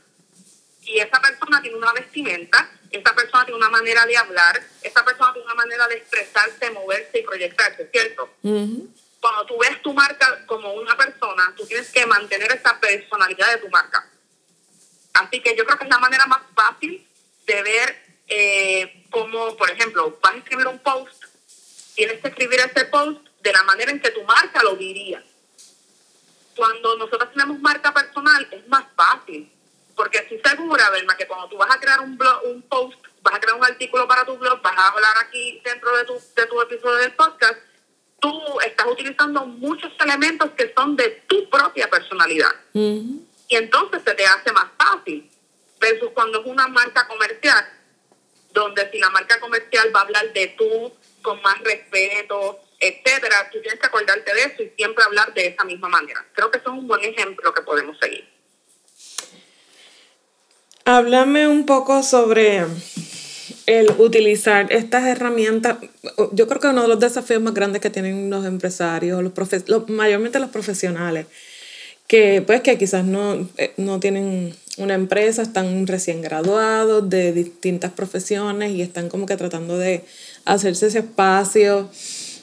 y 0.84 1.00
esa 1.00 1.22
persona 1.22 1.62
tiene 1.62 1.78
una 1.78 1.94
vestimenta 1.94 2.70
esta 2.92 3.14
persona 3.14 3.46
tiene 3.46 3.58
una 3.58 3.70
manera 3.70 4.06
de 4.06 4.18
hablar, 4.18 4.62
esta 4.82 5.06
persona 5.06 5.34
tiene 5.34 5.46
una 5.46 5.56
manera 5.56 5.88
de 5.88 5.96
expresarse, 5.96 6.72
moverse 6.72 7.20
y 7.20 7.24
proyectarse, 7.24 7.90
¿cierto? 7.92 8.30
Cuando 8.42 9.46
tú 9.46 9.58
ves 9.60 9.82
tu 9.82 9.94
marca 9.94 10.46
como 10.46 10.74
una 10.74 10.96
persona, 10.98 11.54
tú 11.56 11.66
tienes 11.66 11.92
que 11.92 12.06
mantener 12.06 12.52
esa 12.52 12.80
personalidad 12.80 13.52
de 13.52 13.58
tu 13.58 13.70
marca. 13.70 14.08
Así 15.14 15.42
que 15.42 15.56
yo 15.56 15.66
creo 15.66 15.78
que 15.78 15.84
es 15.84 15.90
la 15.90 16.00
manera 16.00 16.26
más 16.26 16.42
fácil 16.56 17.06
de 17.46 17.64
ver 17.64 18.10
eh, 18.28 19.06
como, 19.10 19.58
por 19.58 19.70
ejemplo, 19.70 20.18
vas 20.22 20.34
a 20.34 20.38
escribir 20.38 20.68
un 20.68 20.80
post, 20.80 21.26
tienes 21.96 22.22
que 22.22 22.28
escribir 22.30 22.60
ese 22.60 22.86
post 22.86 23.28
de 23.42 23.52
la 23.52 23.64
manera 23.64 23.92
en 23.92 24.00
que 24.00 24.12
tu 24.12 24.24
marca 24.24 24.64
lo 24.64 24.76
diría. 24.76 25.24
Cuando 26.56 26.98
nosotros 26.98 27.32
tenemos 27.32 27.60
marca 27.60 27.94
personal 27.94 28.48
es 28.52 28.68
más 28.68 28.86
fácil, 28.96 29.52
porque 30.00 30.20
estoy 30.20 30.40
segura, 30.40 30.90
Belma, 30.92 31.18
que 31.18 31.28
cuando 31.28 31.50
tú 31.50 31.58
vas 31.58 31.76
a 31.76 31.78
crear 31.78 32.00
un 32.00 32.18
blog, 32.18 32.46
un 32.46 32.62
post, 32.62 32.98
vas 33.22 33.36
a 33.36 33.40
crear 33.42 33.58
un 33.58 33.66
artículo 33.66 34.08
para 34.08 34.24
tu 34.24 34.38
blog, 34.38 34.62
vas 34.62 34.78
a 34.78 34.88
hablar 34.88 35.12
aquí 35.28 35.60
dentro 35.62 35.94
de 35.98 36.06
tu, 36.06 36.14
de 36.14 36.46
tu 36.46 36.62
episodio 36.62 36.96
del 37.00 37.14
podcast, 37.16 37.58
tú 38.22 38.32
estás 38.66 38.88
utilizando 38.88 39.46
muchos 39.46 39.92
elementos 40.00 40.52
que 40.52 40.74
son 40.74 40.96
de 40.96 41.22
tu 41.28 41.50
propia 41.50 41.90
personalidad. 41.90 42.56
Y 42.74 43.56
entonces 43.58 44.02
se 44.06 44.14
te 44.14 44.26
hace 44.26 44.54
más 44.54 44.68
fácil, 44.78 45.30
versus 45.82 46.12
cuando 46.12 46.40
es 46.40 46.46
una 46.46 46.70
marca 46.70 47.06
comercial, 47.06 47.68
donde 48.54 48.90
si 48.92 49.00
la 49.00 49.10
marca 49.10 49.38
comercial 49.42 49.94
va 49.94 50.00
a 50.00 50.04
hablar 50.04 50.32
de 50.32 50.48
tú 50.58 50.94
con 51.22 51.42
más 51.42 51.60
respeto, 51.60 52.58
etcétera, 52.80 53.50
tú 53.52 53.60
tienes 53.62 53.82
que 53.82 53.88
acordarte 53.88 54.34
de 54.34 54.44
eso 54.44 54.64
y 54.64 54.70
siempre 54.78 55.04
hablar 55.04 55.34
de 55.34 55.48
esa 55.48 55.66
misma 55.66 55.90
manera. 55.90 56.26
Creo 56.32 56.50
que 56.50 56.60
eso 56.60 56.70
es 56.70 56.80
un 56.80 56.88
buen 56.88 57.04
ejemplo 57.04 57.54
que 57.54 57.64
podemos 57.64 58.00
seguir. 58.00 58.39
Háblame 60.92 61.48
un 61.48 61.68
poco 61.68 62.02
sobre 62.02 62.64
el 63.68 63.92
utilizar 64.00 64.74
estas 64.74 65.06
herramientas. 65.06 65.78
Yo 66.32 66.48
creo 66.48 66.60
que 66.60 66.68
uno 66.70 66.82
de 66.82 66.88
los 66.88 67.00
desafíos 67.00 67.44
más 67.44 67.54
grandes 67.54 67.80
que 67.80 67.92
tienen 67.92 68.32
los 68.32 68.44
empresarios, 68.44 69.22
los, 69.22 69.88
mayormente 69.88 70.40
los 70.40 70.50
profesionales, 70.50 71.28
que 72.08 72.42
pues 72.42 72.62
que 72.62 72.80
quizás 72.80 73.06
no, 73.06 73.48
eh, 73.58 73.72
no 73.78 74.00
tienen 74.00 74.56
una 74.78 74.96
empresa, 74.96 75.44
están 75.44 75.86
recién 75.86 76.24
graduados 76.24 77.08
de 77.08 77.34
distintas 77.34 77.92
profesiones 77.92 78.72
y 78.72 78.82
están 78.82 79.10
como 79.10 79.28
que 79.28 79.38
tratando 79.38 79.78
de 79.78 80.04
hacerse 80.46 80.88
ese 80.88 81.00
espacio 81.00 81.88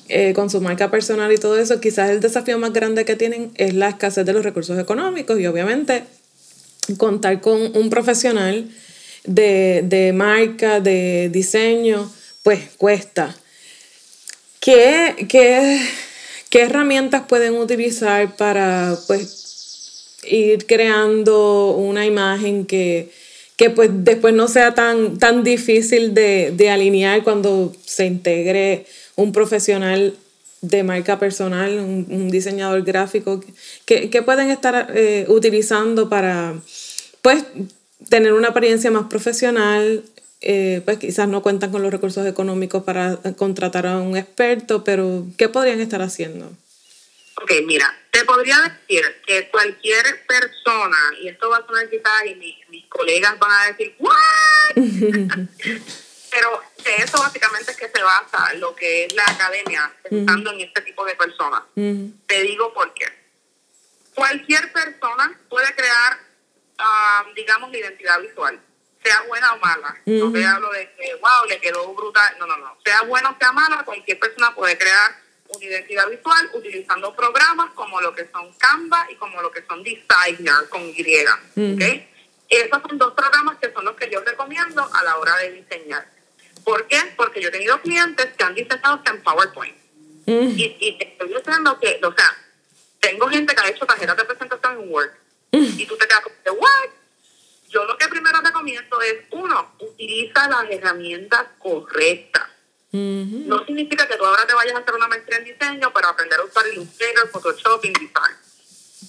eh, 0.08 0.34
con 0.34 0.50
su 0.50 0.60
marca 0.60 0.88
personal 0.88 1.32
y 1.32 1.36
todo 1.36 1.58
eso, 1.58 1.80
quizás 1.80 2.10
el 2.10 2.20
desafío 2.20 2.60
más 2.60 2.72
grande 2.72 3.04
que 3.04 3.16
tienen 3.16 3.50
es 3.56 3.74
la 3.74 3.88
escasez 3.88 4.24
de 4.24 4.32
los 4.32 4.44
recursos 4.44 4.78
económicos 4.78 5.40
y 5.40 5.48
obviamente 5.48 6.04
contar 6.94 7.40
con 7.40 7.76
un 7.76 7.90
profesional 7.90 8.68
de, 9.24 10.12
marca, 10.14 10.80
de 10.80 11.28
diseño, 11.30 12.10
pues 12.42 12.60
cuesta. 12.76 13.36
¿Qué, 14.60 15.26
qué, 15.28 15.80
qué 16.50 16.62
herramientas 16.62 17.24
pueden 17.28 17.54
utilizar 17.54 18.36
para 18.36 18.96
pues 19.06 20.16
ir 20.28 20.66
creando 20.66 21.70
una 21.70 22.04
imagen 22.04 22.66
que, 22.66 23.10
que 23.56 23.70
pues 23.70 23.90
después 23.92 24.34
no 24.34 24.48
sea 24.48 24.74
tan, 24.74 25.18
tan 25.18 25.44
difícil 25.44 26.14
de, 26.14 26.52
de 26.54 26.70
alinear 26.70 27.22
cuando 27.22 27.74
se 27.84 28.06
integre 28.06 28.86
un 29.14 29.32
profesional 29.32 30.14
de 30.60 30.82
marca 30.82 31.18
personal, 31.18 31.78
un, 31.78 32.30
diseñador 32.30 32.82
gráfico, 32.82 33.42
que, 33.84 34.22
pueden 34.22 34.50
estar 34.50 34.90
eh, 34.94 35.26
utilizando 35.28 36.08
para, 36.08 36.54
pues, 37.26 37.44
tener 38.08 38.34
una 38.34 38.50
apariencia 38.50 38.88
más 38.92 39.08
profesional, 39.08 40.04
eh, 40.42 40.80
pues 40.84 40.98
quizás 40.98 41.26
no 41.26 41.42
cuentan 41.42 41.72
con 41.72 41.82
los 41.82 41.90
recursos 41.90 42.24
económicos 42.24 42.84
para 42.84 43.18
contratar 43.36 43.84
a 43.84 43.96
un 43.96 44.16
experto, 44.16 44.84
pero 44.84 45.26
¿qué 45.36 45.48
podrían 45.48 45.80
estar 45.80 46.02
haciendo? 46.02 46.46
Ok, 47.42 47.50
mira, 47.64 47.92
te 48.12 48.24
podría 48.24 48.60
decir 48.60 49.02
que 49.26 49.48
cualquier 49.48 50.24
persona, 50.24 50.96
y 51.20 51.26
esto 51.26 51.50
va 51.50 51.56
a 51.56 51.66
sonar 51.66 51.90
quizás 51.90 52.26
y 52.26 52.36
mis, 52.36 52.68
mis 52.68 52.86
colegas 52.86 53.36
van 53.40 53.50
a 53.50 53.72
decir, 53.72 53.96
¿what? 53.98 54.14
Pero 56.30 56.62
de 56.84 56.96
eso 57.02 57.18
básicamente 57.18 57.72
es 57.72 57.76
que 57.76 57.88
se 57.88 58.02
basa 58.04 58.54
lo 58.54 58.72
que 58.76 59.06
es 59.06 59.14
la 59.16 59.24
academia, 59.24 59.92
pensando 60.08 60.52
en 60.52 60.60
este 60.60 60.80
tipo 60.82 61.04
de 61.04 61.16
personas. 61.16 61.64
Te 61.74 62.42
digo 62.42 62.72
por 62.72 62.94
qué. 62.94 63.06
Cualquier 64.14 64.72
persona 64.72 65.36
puede 65.48 65.74
crear, 65.74 66.25
um, 66.78 67.34
digamos, 67.34 67.70
la 67.70 67.78
identidad 67.78 68.20
visual, 68.20 68.60
sea 69.02 69.22
buena 69.28 69.52
o 69.54 69.58
mala. 69.58 69.96
No 70.06 70.32
te 70.32 70.44
hablo 70.44 70.70
de 70.70 70.92
que, 70.94 71.14
wow, 71.14 71.46
le 71.48 71.60
quedó 71.60 71.94
brutal. 71.94 72.36
No, 72.38 72.46
no, 72.46 72.56
no. 72.56 72.76
Sea 72.84 73.02
buena 73.02 73.30
o 73.30 73.36
sea 73.38 73.52
mala, 73.52 73.84
cualquier 73.84 74.18
persona 74.18 74.54
puede 74.54 74.76
crear 74.76 75.16
una 75.48 75.64
identidad 75.64 76.08
visual 76.08 76.50
utilizando 76.54 77.14
programas 77.14 77.70
como 77.74 78.00
lo 78.00 78.12
que 78.14 78.28
son 78.32 78.52
Canva 78.54 79.06
y 79.10 79.14
como 79.14 79.40
lo 79.42 79.50
que 79.50 79.64
son 79.66 79.82
Designer 79.82 80.68
con 80.68 80.82
Y. 80.82 81.74
¿okay? 81.74 82.10
Esos 82.48 82.82
son 82.82 82.98
dos 82.98 83.14
programas 83.14 83.56
que 83.58 83.72
son 83.72 83.84
los 83.84 83.96
que 83.96 84.10
yo 84.10 84.20
recomiendo 84.22 84.88
a 84.92 85.04
la 85.04 85.16
hora 85.16 85.36
de 85.36 85.52
diseñar. 85.52 86.08
¿Por 86.64 86.86
qué? 86.88 86.98
Porque 87.16 87.40
yo 87.40 87.48
he 87.48 87.52
tenido 87.52 87.80
clientes 87.80 88.26
que 88.36 88.44
han 88.44 88.54
diseñado 88.54 89.00
en 89.04 89.22
PowerPoint. 89.22 89.76
Y, 90.26 90.76
y, 90.80 90.98
te 90.98 91.12
estoy 91.12 91.28
diciendo 91.28 91.78
que, 91.78 92.00
o 92.02 92.12
sea, 92.12 92.36
tengo 92.98 93.28
gente 93.28 93.54
que 93.54 93.62
ha 93.62 93.68
hecho 93.68 93.86
tarjetas 93.86 94.16
de 94.16 94.24
presentación 94.24 94.82
en 94.82 94.92
Word. 94.92 95.10
Y 95.52 95.86
tú 95.86 95.96
te 95.96 96.06
quedas 96.06 96.20
como, 96.20 96.58
¿what? 96.58 96.90
Yo 97.68 97.84
lo 97.84 97.96
que 97.98 98.08
primero 98.08 98.40
recomiendo 98.40 99.00
es, 99.02 99.24
uno, 99.30 99.72
utiliza 99.80 100.48
las 100.48 100.70
herramientas 100.70 101.46
correctas. 101.58 102.44
No 102.92 103.64
significa 103.66 104.08
que 104.08 104.16
tú 104.16 104.24
ahora 104.24 104.46
te 104.46 104.54
vayas 104.54 104.74
a 104.74 104.78
hacer 104.78 104.94
una 104.94 105.08
maestría 105.08 105.38
en 105.38 105.44
diseño 105.44 105.92
para 105.92 106.08
aprender 106.08 106.40
a 106.40 106.44
usar 106.44 106.66
Illustrator, 106.66 107.28
Photoshop, 107.28 107.84
InDesign. 107.84 108.36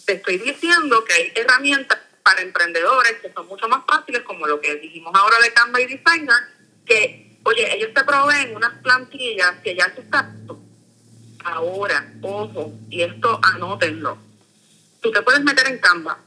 Te 0.05 0.13
estoy 0.13 0.37
diciendo 0.39 1.05
que 1.05 1.13
hay 1.13 1.31
herramientas 1.35 1.99
para 2.21 2.41
emprendedores 2.41 3.13
que 3.21 3.31
son 3.31 3.47
mucho 3.47 3.69
más 3.69 3.85
fáciles, 3.87 4.23
como 4.23 4.45
lo 4.45 4.59
que 4.59 4.75
dijimos 4.75 5.13
ahora 5.15 5.39
de 5.39 5.53
Canva 5.53 5.79
y 5.79 5.85
Designer, 5.85 6.43
que 6.85 7.27
Oye, 7.47 7.75
ellos 7.77 7.93
te 7.93 8.03
proveen 8.03 8.53
unas 8.57 8.73
plantillas 8.81 9.61
que 9.63 9.73
ya 9.73 9.89
se 9.95 10.01
están. 10.01 10.45
Ahora, 11.45 12.13
ojo, 12.21 12.73
y 12.89 13.03
esto 13.03 13.39
anótenlo. 13.41 14.17
Tú 14.99 15.11
te 15.13 15.21
puedes 15.21 15.41
meter 15.45 15.65
en 15.67 15.79
Canva 15.79 16.19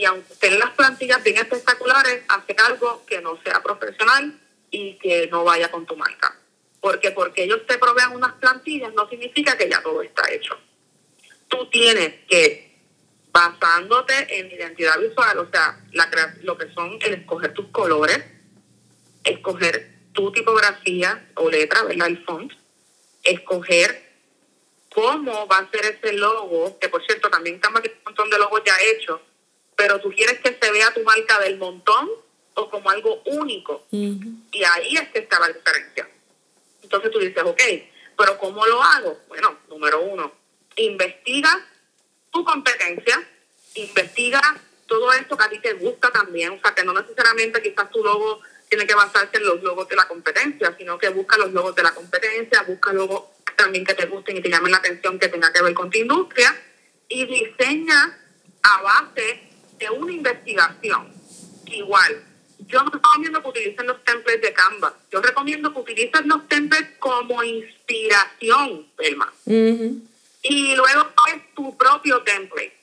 y 0.00 0.04
aunque 0.04 0.32
estén 0.32 0.58
las 0.58 0.70
plantillas 0.70 1.22
bien 1.22 1.36
espectaculares, 1.36 2.22
hacer 2.28 2.56
algo 2.60 3.04
que 3.06 3.20
no 3.20 3.38
sea 3.42 3.62
profesional 3.62 4.40
y 4.70 4.94
que 4.94 5.26
no 5.28 5.44
vaya 5.44 5.70
con 5.70 5.84
tu 5.84 5.96
marca. 5.96 6.36
Porque 6.80 7.10
porque 7.10 7.44
ellos 7.44 7.66
te 7.66 7.76
provean 7.76 8.14
unas 8.14 8.32
plantillas 8.34 8.94
no 8.94 9.08
significa 9.08 9.58
que 9.58 9.68
ya 9.68 9.82
todo 9.82 10.00
está 10.02 10.30
hecho. 10.32 10.58
Tú 11.48 11.68
tienes 11.68 12.14
que, 12.28 12.78
basándote 13.32 14.38
en 14.38 14.50
identidad 14.50 14.98
visual, 14.98 15.38
o 15.38 15.50
sea, 15.50 15.78
la, 15.92 16.08
lo 16.42 16.56
que 16.56 16.72
son 16.72 16.98
el 17.02 17.14
escoger 17.14 17.52
tus 17.52 17.66
colores, 17.68 18.24
escoger 19.24 19.90
tu 20.12 20.32
tipografía 20.32 21.28
o 21.34 21.50
letra, 21.50 21.82
¿verdad? 21.82 22.08
El 22.08 22.24
font, 22.24 22.52
escoger 23.22 24.10
cómo 24.94 25.46
va 25.46 25.58
a 25.58 25.70
ser 25.70 25.84
ese 25.84 26.14
logo, 26.14 26.78
que 26.78 26.88
por 26.88 27.04
cierto 27.04 27.28
también 27.28 27.58
Canva 27.58 27.82
tiene 27.82 27.98
un 27.98 28.04
montón 28.04 28.30
de 28.30 28.38
logos 28.38 28.62
ya 28.64 28.74
hechos, 28.80 29.20
pero 29.80 29.98
tú 29.98 30.12
quieres 30.12 30.38
que 30.40 30.58
se 30.60 30.72
vea 30.72 30.92
tu 30.92 31.02
marca 31.04 31.40
del 31.40 31.56
montón 31.56 32.10
o 32.52 32.68
como 32.68 32.90
algo 32.90 33.22
único. 33.24 33.86
Y 33.90 34.62
ahí 34.62 34.94
es 34.94 35.08
que 35.08 35.20
está 35.20 35.40
la 35.40 35.48
diferencia. 35.48 36.06
Entonces 36.82 37.10
tú 37.10 37.18
dices, 37.18 37.42
ok, 37.42 37.62
pero 38.14 38.36
¿cómo 38.36 38.66
lo 38.66 38.82
hago? 38.82 39.18
Bueno, 39.28 39.60
número 39.70 40.02
uno, 40.02 40.34
investiga 40.76 41.66
tu 42.30 42.44
competencia, 42.44 43.26
investiga 43.76 44.60
todo 44.86 45.10
esto 45.14 45.38
que 45.38 45.44
a 45.44 45.48
ti 45.48 45.58
te 45.60 45.72
gusta 45.72 46.10
también, 46.10 46.50
o 46.50 46.60
sea, 46.60 46.74
que 46.74 46.84
no 46.84 46.92
necesariamente 46.92 47.62
quizás 47.62 47.90
tu 47.90 48.04
logo 48.04 48.42
tiene 48.68 48.86
que 48.86 48.94
basarse 48.94 49.38
en 49.38 49.46
los 49.46 49.62
logos 49.62 49.88
de 49.88 49.96
la 49.96 50.06
competencia, 50.06 50.76
sino 50.76 50.98
que 50.98 51.08
busca 51.08 51.38
los 51.38 51.52
logos 51.52 51.74
de 51.74 51.84
la 51.84 51.94
competencia, 51.94 52.64
busca 52.64 52.92
logos 52.92 53.30
también 53.56 53.86
que 53.86 53.94
te 53.94 54.04
gusten 54.04 54.36
y 54.36 54.42
te 54.42 54.50
llamen 54.50 54.72
la 54.72 54.78
atención 54.78 55.18
que 55.18 55.28
tenga 55.28 55.50
que 55.50 55.62
ver 55.62 55.72
con 55.72 55.88
tu 55.88 55.96
industria 55.96 56.54
y 57.08 57.24
diseña 57.24 58.18
a 58.62 58.82
base 58.82 59.49
de 59.80 59.90
una 59.90 60.12
investigación. 60.12 61.12
Igual, 61.66 62.24
yo 62.60 62.82
no 62.84 62.90
recomiendo 62.90 63.42
que 63.42 63.48
utilicen 63.48 63.86
los 63.88 64.04
templates 64.04 64.42
de 64.42 64.52
Canva, 64.52 64.94
yo 65.10 65.20
recomiendo 65.20 65.72
que 65.72 65.80
utilicen 65.80 66.28
los 66.28 66.46
templates 66.48 66.98
como 66.98 67.42
inspiración, 67.42 68.86
Belma. 68.96 69.32
Y 70.42 70.76
luego 70.76 71.08
es 71.34 71.54
tu 71.54 71.76
propio 71.76 72.22
template. 72.22 72.78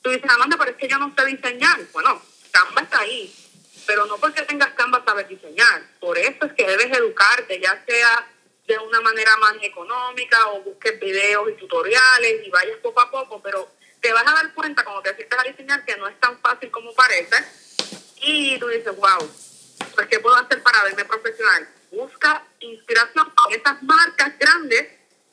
Tú 0.00 0.10
dices, 0.10 0.30
Amanda, 0.30 0.56
pero 0.58 0.70
es 0.70 0.76
que 0.76 0.88
yo 0.88 0.98
no 0.98 1.12
sé 1.14 1.26
diseñar. 1.26 1.80
Bueno, 1.92 2.22
Canva 2.50 2.80
está 2.80 3.00
ahí 3.00 3.34
pero 3.86 4.04
no 4.06 4.18
porque 4.18 4.42
tengas 4.42 4.70
Canva 4.70 5.02
sabes 5.04 5.28
diseñar. 5.28 5.82
Por 6.00 6.18
eso 6.18 6.44
es 6.44 6.52
que 6.52 6.66
debes 6.66 6.86
educarte, 6.98 7.60
ya 7.60 7.82
sea 7.86 8.28
de 8.66 8.78
una 8.78 9.00
manera 9.00 9.36
más 9.36 9.54
económica 9.62 10.48
o 10.48 10.62
busques 10.62 10.98
videos 10.98 11.50
y 11.50 11.54
tutoriales 11.54 12.44
y 12.44 12.50
vayas 12.50 12.78
poco 12.78 13.00
a 13.00 13.10
poco, 13.10 13.40
pero 13.40 13.70
te 14.00 14.12
vas 14.12 14.26
a 14.26 14.34
dar 14.34 14.54
cuenta 14.54 14.84
cuando 14.84 15.02
te 15.02 15.14
sientas 15.14 15.38
a 15.38 15.48
diseñar 15.48 15.84
que 15.84 15.96
no 15.96 16.08
es 16.08 16.18
tan 16.20 16.38
fácil 16.40 16.70
como 16.70 16.94
parece 16.94 17.36
y 18.20 18.58
tú 18.58 18.68
dices, 18.68 18.94
wow, 18.96 19.30
pues 19.94 20.06
¿qué 20.08 20.18
puedo 20.18 20.36
hacer 20.36 20.62
para 20.62 20.84
verme 20.84 21.04
profesional? 21.04 21.68
Busca 21.90 22.44
inspiración 22.60 23.32
en 23.48 23.60
esas 23.60 23.82
marcas 23.82 24.38
grandes 24.38 24.86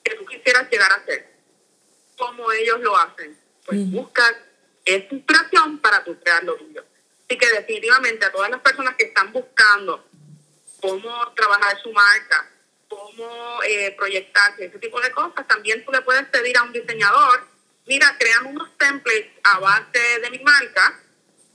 que 0.03 0.15
tú 0.15 0.25
quisieras 0.25 0.69
llegar 0.69 0.91
a 0.91 1.05
ser, 1.05 1.33
como 2.17 2.51
ellos 2.51 2.79
lo 2.81 2.97
hacen. 2.97 3.37
Pues 3.65 3.89
busca 3.91 4.23
esa 4.85 5.15
inspiración 5.15 5.79
para 5.79 6.03
tu 6.03 6.19
crear 6.19 6.43
lo 6.43 6.55
tuyo. 6.55 6.83
Así 7.25 7.37
que 7.37 7.49
definitivamente 7.49 8.25
a 8.25 8.31
todas 8.31 8.49
las 8.49 8.61
personas 8.61 8.95
que 8.95 9.05
están 9.05 9.31
buscando 9.31 10.05
cómo 10.81 11.31
trabajar 11.33 11.81
su 11.81 11.91
marca, 11.93 12.49
cómo 12.89 13.63
eh, 13.63 13.95
proyectarse, 13.97 14.65
ese 14.65 14.79
tipo 14.79 14.99
de 14.99 15.11
cosas, 15.11 15.47
también 15.47 15.83
tú 15.85 15.91
le 15.91 16.01
puedes 16.01 16.25
pedir 16.25 16.57
a 16.57 16.63
un 16.63 16.73
diseñador, 16.73 17.47
mira, 17.85 18.15
crean 18.19 18.45
unos 18.45 18.77
templates 18.77 19.31
a 19.43 19.59
base 19.59 20.19
de 20.21 20.29
mi 20.31 20.39
marca 20.39 20.99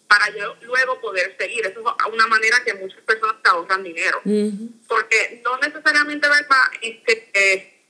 para 0.09 0.31
yo 0.31 0.57
luego 0.62 1.01
poder 1.01 1.37
seguir. 1.39 1.66
Eso 1.66 1.81
es 1.81 2.12
una 2.12 2.26
manera 2.26 2.62
que 2.64 2.74
muchas 2.74 3.01
personas 3.03 3.37
te 3.43 3.51
ahorran 3.51 3.83
dinero. 3.85 4.20
Porque 4.89 5.41
no 5.45 5.59
necesariamente, 5.59 6.29
¿verdad? 6.29 6.62
Este, 6.81 7.31
eh, 7.35 7.85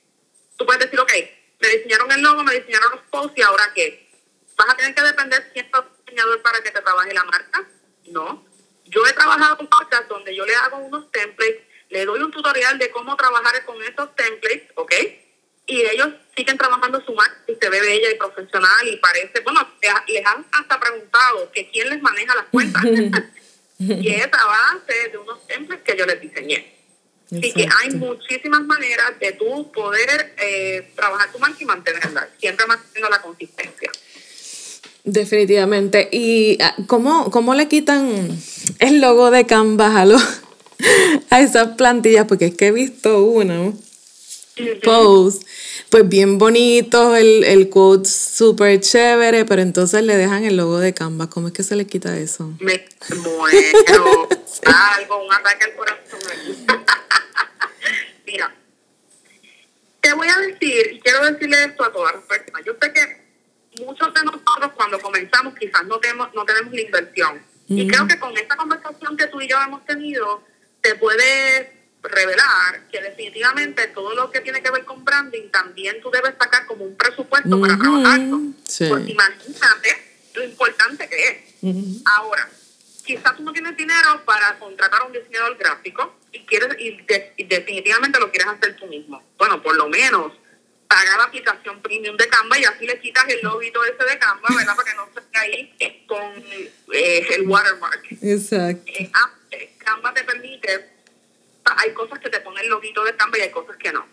tú 0.57 0.67
puedes 0.67 0.85
decir, 0.85 0.99
ok, 0.99 1.13
me 1.61 1.69
diseñaron 1.69 2.11
el 2.13 2.23
logo, 2.23 2.43
me 2.43 2.55
diseñaron 2.55 2.93
los 2.93 3.01
posts 3.11 3.39
y 3.39 3.43
ahora 3.43 3.71
qué. 3.75 4.09
¿Vas 4.57 4.71
a 4.71 4.77
tener 4.77 4.95
que 4.95 5.03
depender 5.03 5.51
si 5.55 5.63
diseñador 5.63 6.43
para 6.43 6.61
que 6.61 6.71
te 6.71 6.81
trabaje 6.81 7.15
la 7.15 7.25
marca? 7.25 7.69
No. 8.07 8.45
Yo 8.85 9.07
he 9.07 9.13
trabajado 9.13 9.59
con 9.59 9.69
marcas 9.71 10.09
donde 10.09 10.35
yo 10.35 10.45
le 10.45 10.55
hago 10.57 10.79
unos 10.79 11.11
templates, 11.13 11.63
le 11.91 12.05
doy 12.05 12.21
un 12.21 12.31
tutorial 12.31 12.79
de 12.79 12.91
cómo 12.91 13.17
trabajar 13.17 13.65
con 13.65 13.81
esos 13.83 14.15
templates, 14.17 14.73
¿ok? 14.75 14.93
Y 15.67 15.83
ellos 15.83 16.09
siguen 16.39 16.57
trabajando 16.57 17.03
su 17.05 17.13
marca 17.15 17.37
y 17.49 17.55
se 17.61 17.69
ve 17.69 17.81
bella 17.81 18.11
y 18.13 18.15
profesional 18.15 18.87
y 18.87 18.97
parece, 18.99 19.41
bueno, 19.41 19.61
les 20.07 20.25
han 20.25 20.47
hasta 20.53 20.79
preguntado 20.79 21.51
que 21.53 21.69
quién 21.71 21.91
les 21.91 22.01
maneja 22.01 22.35
las 22.37 22.47
cuentas. 22.47 22.85
y 23.79 24.09
es 24.09 24.25
a 24.25 24.47
base 24.47 25.11
de 25.11 25.19
unos 25.19 25.45
templates 25.47 25.85
que 25.85 25.99
yo 25.99 26.07
les 26.07 26.21
diseñé. 26.21 26.79
Así 27.31 27.53
que 27.53 27.69
hay 27.81 27.91
muchísimas 27.91 28.63
maneras 28.63 29.19
de 29.21 29.33
tú 29.33 29.71
poder 29.73 30.35
eh, 30.39 30.91
trabajar 30.95 31.31
tu 31.31 31.39
marca 31.39 31.57
y 31.61 31.65
mantenerla, 31.65 32.29
siempre 32.39 32.67
manteniendo 32.67 33.11
la 33.11 33.21
consistencia. 33.21 33.91
Definitivamente. 35.05 36.09
¿Y 36.11 36.57
ah, 36.63 36.75
cómo, 36.87 37.31
cómo 37.31 37.55
le 37.55 37.69
quitan 37.69 38.31
el 38.79 39.01
logo 39.01 39.31
de 39.31 39.45
Canva 39.45 39.89
a, 39.89 40.07
a 41.31 41.41
esas 41.41 41.77
plantillas? 41.77 42.27
Porque 42.27 42.47
es 42.47 42.55
que 42.55 42.69
he 42.69 42.73
visto 42.73 43.23
una 43.25 43.73
post, 44.83 45.43
pues 45.91 46.09
bien 46.09 46.39
bonito, 46.39 47.17
el, 47.17 47.45
el 47.45 47.69
quote 47.71 48.09
súper 48.09 48.81
chévere, 48.81 49.45
pero 49.45 49.63
entonces 49.63 50.03
le 50.03 50.17
dejan 50.17 50.45
el 50.45 50.57
logo 50.57 50.79
de 50.79 50.93
Canva. 50.93 51.31
¿Cómo 51.31 51.49
es 51.49 51.55
que 51.55 51.63
se 51.63 51.77
le 51.77 51.87
quita 51.87 52.17
eso? 52.17 52.53
Me 52.61 52.87
muero. 53.17 54.29
Algo, 54.97 55.25
un 55.25 55.33
ataque 55.33 55.65
al 55.65 55.75
corazón. 55.77 56.21
Mira, 58.27 58.55
te 60.01 60.13
voy 60.13 60.29
a 60.29 60.39
decir, 60.41 60.93
y 60.93 61.01
quiero 61.01 61.25
decirle 61.25 61.65
esto 61.65 61.85
a 61.85 61.93
todas 61.93 62.15
las 62.15 62.25
personas. 62.25 62.63
Yo 62.67 62.75
sé 62.81 62.93
que 62.93 63.85
muchos 63.85 64.13
de 64.13 64.23
nosotros 64.25 64.73
cuando 64.77 65.01
comenzamos 65.01 65.55
quizás 65.59 65.85
no 65.87 65.99
tenemos, 65.99 66.29
no 66.35 66.45
tenemos 66.45 66.73
la 66.73 66.81
inversión. 66.81 67.43
Y 67.69 67.87
creo 67.87 68.07
que 68.07 68.19
con 68.19 68.37
esta 68.37 68.57
conversación 68.57 69.17
que 69.17 69.27
tú 69.27 69.41
y 69.41 69.49
yo 69.49 69.57
hemos 69.63 69.85
tenido, 69.85 70.43
te 70.81 70.95
puede 70.95 71.78
revelar 72.03 72.89
que 72.91 73.01
definitivamente 73.01 73.89
todo 73.89 74.15
lo 74.15 74.31
que 74.31 74.41
tiene 74.41 74.63
que 74.63 74.71
ver 74.71 74.85
con 74.85 75.05
branding 75.05 75.51
también 75.51 76.01
tú 76.01 76.11
debes 76.11 76.35
sacar 76.39 76.67
como 76.67 76.85
un 76.85 76.97
presupuesto 76.97 77.61
para 77.61 77.77
trabajarlo. 77.77 78.41
Porque 78.89 79.13
imagínate 79.13 80.21
lo 80.35 80.45
importante 80.45 81.09
que 81.09 81.29
es. 81.29 82.03
Ahora, 82.05 82.49
quizás 83.05 83.37
tú 83.37 83.43
no 83.43 83.53
tienes 83.53 83.77
dinero 83.77 84.23
para 84.25 84.59
contratar 84.59 85.03
a 85.03 85.05
un 85.05 85.13
diseñador 85.13 85.57
gráfico 85.57 86.15
y 86.33 86.45
quieres 86.45 86.77
y 86.79 87.45
definitivamente 87.45 88.21
lo 88.21 88.31
quieres 88.31 88.49
hacer 88.49 88.77
tú 88.77 88.87
mismo. 88.87 89.23
Bueno, 89.39 89.63
por 89.63 89.77
lo 89.77 89.89
menos 89.89 90.33
paga 90.89 91.19
la 91.19 91.25
aplicación 91.25 91.81
premium 91.83 92.17
de 92.17 92.29
Canva 92.29 92.59
y 92.59 92.65
así 92.65 92.87
le 92.87 92.99
quitas 92.99 93.25
el 93.29 93.41
logito 93.43 93.85
ese 93.85 94.05
de 94.05 94.19
Canva, 94.19 94.49
¿verdad? 94.57 94.75
Para 94.75 94.91
que 94.91 94.97
no 94.97 95.09
se 95.15 95.21
quede 95.31 95.43
ahí 95.43 96.05
con 96.07 96.45
eh, 96.95 97.27
el 97.35 97.47
watermark. 97.47 98.07
Exacto. 98.23 98.83
Eh, 98.87 99.11
ah, 99.13 99.31
eh, 99.51 99.75
Canva 99.79 100.15
te 100.15 100.25
permite, 100.25 100.98
hay 101.77 101.93
cosas 101.93 102.19
que 102.19 102.31
te 102.31 102.41
ponen 102.41 102.65
el 102.65 102.71
loguito 102.71 103.05
de 103.05 103.15
Canva 103.17 103.39
y 103.39 103.43
hay 103.43 103.51
cosas 103.51 103.77
que 103.77 103.93
no. 103.93 104.07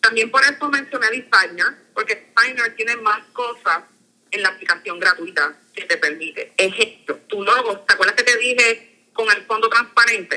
También 0.00 0.30
por 0.30 0.42
eso 0.42 0.68
mencioné 0.68 1.10
Designer, 1.10 1.74
porque 1.94 2.32
Designer 2.34 2.74
tiene 2.74 2.96
más 2.96 3.24
cosas 3.32 3.84
en 4.30 4.42
la 4.42 4.48
aplicación 4.48 4.98
gratuita 4.98 5.56
que 5.74 5.84
te 5.84 5.96
permite. 5.96 6.52
Ejemplo, 6.56 7.16
tu 7.28 7.42
logo, 7.42 7.78
¿te 7.80 7.94
acuerdas 7.94 8.16
que 8.16 8.24
te 8.24 8.36
dije 8.36 9.08
con 9.12 9.30
el 9.30 9.44
fondo 9.46 9.68
transparente? 9.68 10.36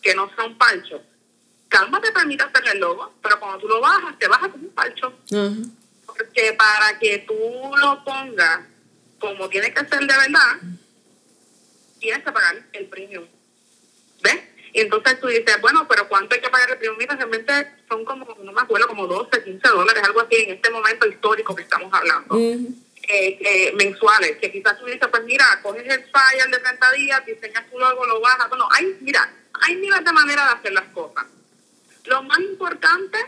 Que 0.00 0.14
no 0.14 0.34
sea 0.34 0.44
un 0.44 0.58
palcho 0.58 1.02
Canva 1.72 2.02
te 2.02 2.12
permite 2.12 2.44
hacer 2.44 2.68
el 2.74 2.80
logo, 2.80 3.14
pero 3.22 3.40
cuando 3.40 3.58
tú 3.58 3.66
lo 3.66 3.80
bajas, 3.80 4.18
te 4.18 4.28
baja 4.28 4.50
como 4.50 4.66
un 4.66 4.74
palcho. 4.74 5.14
Porque 6.04 6.52
para 6.52 6.98
que 6.98 7.24
tú 7.26 7.34
lo 7.78 8.04
pongas 8.04 8.60
como 9.18 9.48
tiene 9.48 9.72
que 9.72 9.80
ser 9.86 10.00
de 10.00 10.06
verdad, 10.06 10.60
tienes 11.98 12.22
que 12.22 12.32
pagar 12.32 12.62
el 12.72 12.86
premium. 12.86 13.24
¿Ves? 14.22 14.38
Y 14.72 14.80
entonces 14.80 15.20
tú 15.20 15.26
dices, 15.26 15.60
bueno, 15.60 15.86
pero 15.86 16.08
¿cuánto 16.08 16.34
hay 16.34 16.40
que 16.40 16.48
pagar 16.48 16.78
el? 16.80 16.96
Mira, 16.96 17.14
realmente 17.14 17.72
son 17.88 18.04
como, 18.04 18.26
no 18.42 18.52
me 18.52 18.60
acuerdo, 18.62 18.88
como 18.88 19.06
12, 19.06 19.44
15 19.44 19.68
dólares, 19.68 20.02
algo 20.02 20.22
así, 20.22 20.36
en 20.36 20.54
este 20.54 20.70
momento 20.70 21.06
histórico 21.06 21.54
que 21.54 21.62
estamos 21.62 21.92
hablando. 21.92 22.36
Eh, 22.36 23.38
eh, 23.40 23.72
mensuales, 23.74 24.38
que 24.38 24.50
quizás 24.50 24.78
tú 24.78 24.86
dices, 24.86 25.08
pues 25.10 25.24
mira, 25.24 25.44
coges 25.62 25.84
el 25.84 26.04
file 26.04 26.50
de 26.50 26.58
30 26.58 26.92
días, 26.92 27.26
diseñas 27.26 27.68
tu 27.70 27.78
logo, 27.78 28.06
lo 28.06 28.20
bajas. 28.20 28.48
Bueno, 28.48 28.66
hay, 28.70 28.96
mira, 29.00 29.30
hay 29.60 29.76
miles 29.76 30.04
de 30.04 30.12
maneras 30.12 30.46
de 30.46 30.58
hacer 30.58 30.72
las 30.72 30.88
cosas. 30.94 31.26
Lo 32.04 32.22
más 32.22 32.38
importante 32.40 33.18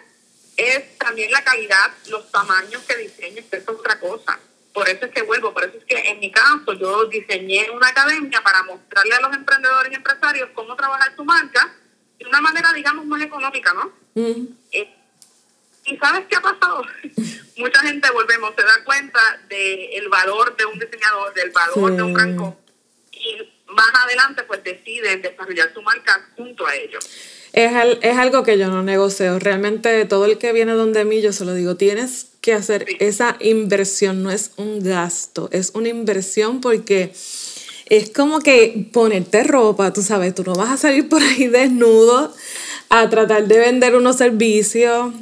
es 0.56 0.96
también 0.98 1.30
la 1.30 1.42
calidad, 1.44 1.92
los 2.08 2.30
tamaños 2.30 2.82
que 2.84 2.96
diseñes, 2.96 3.44
que 3.50 3.56
es 3.58 3.68
otra 3.68 3.98
cosa. 4.00 4.38
Por 4.74 4.88
eso 4.88 5.06
es 5.06 5.12
que 5.12 5.22
vuelvo, 5.22 5.54
por 5.54 5.62
eso 5.62 5.78
es 5.78 5.84
que 5.84 5.96
en 6.10 6.18
mi 6.18 6.32
caso 6.32 6.72
yo 6.72 7.04
diseñé 7.06 7.70
una 7.70 7.88
academia 7.88 8.42
para 8.42 8.64
mostrarle 8.64 9.14
a 9.14 9.20
los 9.20 9.36
emprendedores 9.36 9.92
y 9.92 9.94
empresarios 9.94 10.50
cómo 10.52 10.74
trabajar 10.74 11.14
su 11.14 11.24
marca 11.24 11.72
de 12.18 12.26
una 12.26 12.40
manera, 12.40 12.72
digamos, 12.72 13.06
más 13.06 13.22
económica, 13.22 13.72
¿no? 13.72 13.92
Eh, 14.16 14.92
y 15.84 15.96
sabes 15.96 16.26
qué 16.28 16.36
ha 16.36 16.40
pasado? 16.40 16.82
Mucha 17.56 17.80
gente, 17.82 18.10
volvemos, 18.10 18.52
se 18.56 18.62
da 18.62 18.84
cuenta 18.84 19.20
del 19.48 20.08
valor 20.08 20.56
de 20.56 20.66
un 20.66 20.76
diseñador, 20.76 21.32
del 21.34 21.50
valor 21.50 21.92
de 21.94 22.02
un 22.02 22.18
rango, 22.18 22.58
y 23.12 23.53
más 23.74 23.90
adelante 24.04 24.42
pues 24.44 24.62
deciden 24.64 25.22
desarrollar 25.22 25.72
su 25.74 25.82
marca 25.82 26.28
junto 26.36 26.66
a 26.66 26.74
ellos. 26.74 27.04
Es, 27.52 27.72
es 28.00 28.16
algo 28.16 28.42
que 28.42 28.58
yo 28.58 28.68
no 28.68 28.82
negocio. 28.82 29.38
Realmente 29.38 30.04
todo 30.06 30.24
el 30.24 30.38
que 30.38 30.52
viene 30.52 30.72
donde 30.72 31.04
mí, 31.04 31.20
yo 31.20 31.32
se 31.32 31.44
lo 31.44 31.54
digo, 31.54 31.76
tienes 31.76 32.28
que 32.40 32.52
hacer 32.52 32.86
esa 33.00 33.36
inversión, 33.40 34.22
no 34.22 34.30
es 34.30 34.50
un 34.56 34.82
gasto, 34.82 35.48
es 35.52 35.70
una 35.74 35.88
inversión 35.88 36.60
porque 36.60 37.12
es 37.86 38.10
como 38.10 38.40
que 38.40 38.88
ponerte 38.92 39.44
ropa, 39.44 39.92
tú 39.92 40.02
sabes, 40.02 40.34
tú 40.34 40.42
no 40.44 40.54
vas 40.54 40.70
a 40.70 40.76
salir 40.76 41.08
por 41.08 41.22
ahí 41.22 41.48
desnudo 41.48 42.34
a 42.88 43.08
tratar 43.08 43.46
de 43.46 43.58
vender 43.58 43.94
unos 43.94 44.16
servicios, 44.16 45.12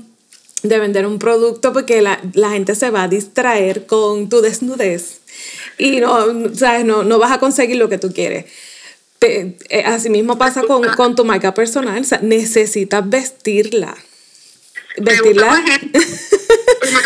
de 0.62 0.78
vender 0.78 1.06
un 1.06 1.18
producto, 1.18 1.72
porque 1.72 2.02
la, 2.02 2.50
gente 2.50 2.74
se 2.74 2.90
va 2.90 3.04
a 3.04 3.08
distraer 3.08 3.86
con 3.86 4.28
tu 4.28 4.40
desnudez 4.40 5.21
y 5.82 6.00
no, 6.00 6.54
¿sabes? 6.54 6.84
No, 6.84 7.02
no 7.02 7.18
vas 7.18 7.32
a 7.32 7.38
conseguir 7.38 7.76
lo 7.76 7.88
que 7.88 7.98
tú 7.98 8.12
quieres. 8.12 8.44
Eh, 9.20 9.82
así 9.84 10.10
mismo 10.10 10.38
pasa 10.38 10.62
con, 10.62 10.82
con, 10.94 11.14
tu 11.14 11.24
marca 11.24 11.54
personal, 11.54 12.00
o 12.00 12.04
sea, 12.04 12.20
necesitas 12.22 13.08
vestirla. 13.08 13.96
Vestirla. 14.96 15.60
Me 15.60 15.78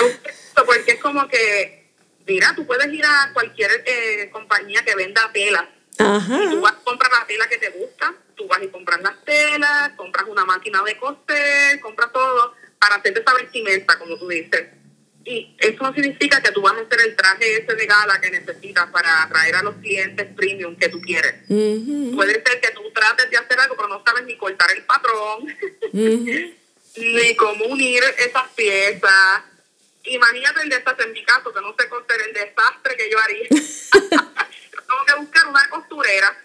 gusta, 0.03 0.65
porque 0.67 0.93
es 0.93 1.01
como 1.01 1.27
que, 1.29 1.89
mira, 2.27 2.55
tú 2.55 2.67
puedes 2.67 2.93
ir 2.93 3.05
a 3.05 3.31
cualquier 3.33 3.71
eh, 3.87 4.31
compañía 4.31 4.83
que 4.85 4.95
venda 4.95 5.31
telas. 5.33 5.65
Ajá. 5.99 6.45
Y 6.45 6.51
tú 6.51 6.61
vas 6.61 6.73
a 6.73 6.85
comprar 6.85 7.11
la 7.13 7.27
tela 7.27 7.49
que 7.49 7.57
te 7.59 7.71
gusta, 7.71 8.15
tú 8.35 8.47
vas 8.47 8.63
y 8.63 8.69
compras 8.69 9.01
las 9.03 9.25
telas, 9.25 9.91
compras 9.97 10.27
una 10.29 10.45
máquina 10.45 10.83
de 10.83 10.99
coser, 10.99 11.81
compras 11.81 12.13
todo 12.13 12.55
para 12.79 12.97
hacerte 12.97 13.21
esa 13.21 13.35
vestimenta, 13.35 13.99
como 13.99 14.17
tú 14.19 14.29
dices. 14.29 14.67
Y 15.27 15.57
eso 15.59 15.83
no 15.83 15.93
significa 15.93 16.41
que 16.41 16.53
tú 16.53 16.63
vas 16.63 16.75
a 16.75 16.83
hacer 16.83 17.01
el 17.01 17.17
traje 17.17 17.59
ese 17.59 17.75
de 17.75 17.87
gala 17.87 18.21
que 18.21 18.31
necesitas 18.31 18.87
para 18.93 19.25
atraer 19.25 19.57
a 19.57 19.63
los 19.65 19.75
clientes 19.77 20.25
premium 20.37 20.77
que 20.77 20.89
tú 20.89 21.01
quieres. 21.01 21.35
Puede 21.49 22.35
ser 22.35 22.61
que 22.61 22.71
tú 22.71 22.83
trates 22.95 23.29
de 23.29 23.37
hacer 23.37 23.59
algo, 23.59 23.75
pero 23.75 23.89
no 23.89 24.05
sabes 24.07 24.25
ni 24.25 24.37
cortar 24.37 24.71
el 24.71 24.85
patrón, 24.85 25.53
ni 25.93 27.37
cómo 27.37 27.65
unir 27.65 28.05
esas 28.19 28.49
piezas. 28.55 29.43
Imagínate 30.05 30.63
el 30.63 30.69
desastre, 30.69 31.07
en 31.07 31.13
mi 31.13 31.25
caso, 31.25 31.53
que 31.53 31.61
no 31.61 31.75
sé 31.77 31.89
coser 31.89 32.21
el 32.29 32.33
desastre 32.33 32.97
que 32.97 33.11
yo 33.11 33.19
haría. 33.19 33.49
Tengo 33.51 35.05
que 35.09 35.15
buscar 35.19 35.49
una 35.49 35.69
costurera. 35.69 36.39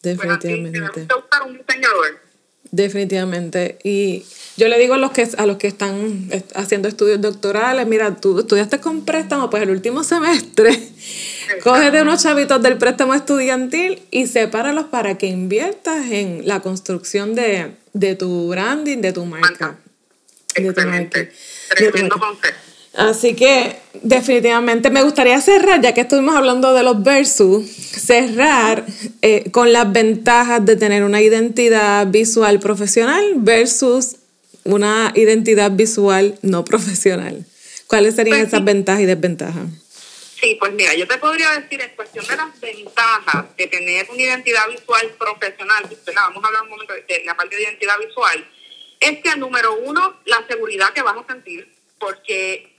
Pues 0.00 0.16
Definitivamente. 0.16 0.80
Pues 0.92 1.08
que 1.08 1.14
buscar 1.14 1.42
un 1.42 1.58
diseñador. 1.58 2.29
Definitivamente. 2.72 3.78
Y 3.82 4.24
yo 4.56 4.68
le 4.68 4.78
digo 4.78 4.94
a 4.94 4.98
los 4.98 5.10
que, 5.10 5.28
a 5.36 5.46
los 5.46 5.56
que 5.56 5.66
están 5.66 6.30
haciendo 6.54 6.88
estudios 6.88 7.20
doctorales, 7.20 7.86
mira, 7.86 8.16
tú 8.16 8.40
estudiaste 8.40 8.78
con 8.78 9.04
préstamo, 9.04 9.50
pues 9.50 9.62
el 9.62 9.70
último 9.70 10.04
semestre, 10.04 10.70
de 10.70 12.02
unos 12.02 12.22
chavitos 12.22 12.62
del 12.62 12.78
préstamo 12.78 13.14
estudiantil 13.14 14.02
y 14.10 14.26
sepáralos 14.26 14.86
para 14.86 15.18
que 15.18 15.26
inviertas 15.26 16.10
en 16.10 16.46
la 16.46 16.60
construcción 16.60 17.34
de, 17.34 17.74
tu 18.16 18.48
branding, 18.48 18.98
de 18.98 19.12
tu 19.12 19.24
marca. 19.24 19.78
Excelente. 20.54 21.32
Tremendo 21.68 22.16
Así 23.00 23.34
que 23.34 23.76
definitivamente 24.02 24.90
me 24.90 25.02
gustaría 25.02 25.40
cerrar, 25.40 25.80
ya 25.80 25.94
que 25.94 26.02
estuvimos 26.02 26.36
hablando 26.36 26.74
de 26.74 26.82
los 26.82 27.02
versus, 27.02 27.66
cerrar 27.66 28.84
eh, 29.22 29.50
con 29.50 29.72
las 29.72 29.90
ventajas 29.90 30.62
de 30.66 30.76
tener 30.76 31.04
una 31.04 31.22
identidad 31.22 32.06
visual 32.08 32.60
profesional 32.60 33.24
versus 33.36 34.16
una 34.64 35.12
identidad 35.14 35.70
visual 35.70 36.38
no 36.42 36.62
profesional. 36.62 37.46
¿Cuáles 37.86 38.16
serían 38.16 38.40
pues 38.40 38.48
esas 38.48 38.64
ventajas 38.64 39.00
y 39.00 39.06
desventajas? 39.06 39.64
Sí, 40.38 40.56
pues 40.60 40.72
mira, 40.74 40.94
yo 40.94 41.08
te 41.08 41.16
podría 41.16 41.58
decir 41.58 41.80
en 41.80 41.90
cuestión 41.96 42.26
de 42.26 42.36
las 42.36 42.60
ventajas 42.60 43.46
de 43.56 43.66
tener 43.66 44.06
una 44.10 44.22
identidad 44.22 44.68
visual 44.68 45.10
profesional, 45.18 45.84
vamos 46.14 46.44
a 46.44 46.46
hablar 46.46 46.62
un 46.64 46.68
momento 46.68 46.92
de 46.92 47.24
la 47.24 47.34
parte 47.34 47.56
de 47.56 47.62
identidad 47.62 47.98
visual, 47.98 48.46
es 49.00 49.22
que 49.22 49.36
número 49.38 49.74
uno, 49.76 50.20
la 50.26 50.46
seguridad 50.46 50.92
que 50.92 51.00
vas 51.00 51.16
a 51.16 51.32
sentir, 51.32 51.66
porque 51.98 52.69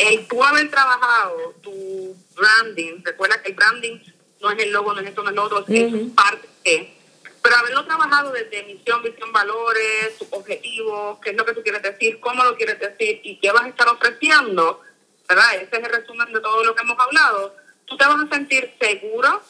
el 0.00 0.26
tú 0.26 0.42
haber 0.42 0.70
trabajado 0.70 1.54
tu 1.62 2.16
branding, 2.34 3.02
recuerda 3.04 3.42
que 3.42 3.50
el 3.50 3.54
branding 3.54 3.98
no 4.40 4.50
es 4.50 4.62
el 4.62 4.72
logo, 4.72 4.94
no 4.94 5.00
es 5.00 5.08
esto, 5.08 5.22
no 5.22 5.30
es 5.30 5.36
lo 5.36 5.44
otro, 5.44 5.64
es 5.68 6.12
parte 6.14 6.48
de, 6.64 6.96
pero 7.42 7.56
haberlo 7.56 7.84
trabajado 7.84 8.32
desde 8.32 8.62
misión, 8.64 9.02
visión, 9.02 9.32
valores, 9.32 10.16
tus 10.18 10.28
objetivos, 10.30 11.18
qué 11.22 11.30
es 11.30 11.36
lo 11.36 11.44
que 11.44 11.54
tú 11.54 11.62
quieres 11.62 11.82
decir, 11.82 12.18
cómo 12.20 12.44
lo 12.44 12.56
quieres 12.56 12.78
decir 12.78 13.20
y 13.22 13.38
qué 13.38 13.50
vas 13.52 13.62
a 13.62 13.68
estar 13.68 13.88
ofreciendo, 13.88 14.80
¿verdad? 15.28 15.56
Ese 15.56 15.76
es 15.76 15.84
el 15.84 15.90
resumen 15.90 16.32
de 16.32 16.40
todo 16.40 16.64
lo 16.64 16.74
que 16.74 16.82
hemos 16.82 16.98
hablado. 16.98 17.56
Tú 17.86 17.96
te 17.96 18.06
vas 18.06 18.24
a 18.24 18.34
sentir 18.34 18.72
seguro 18.80 19.42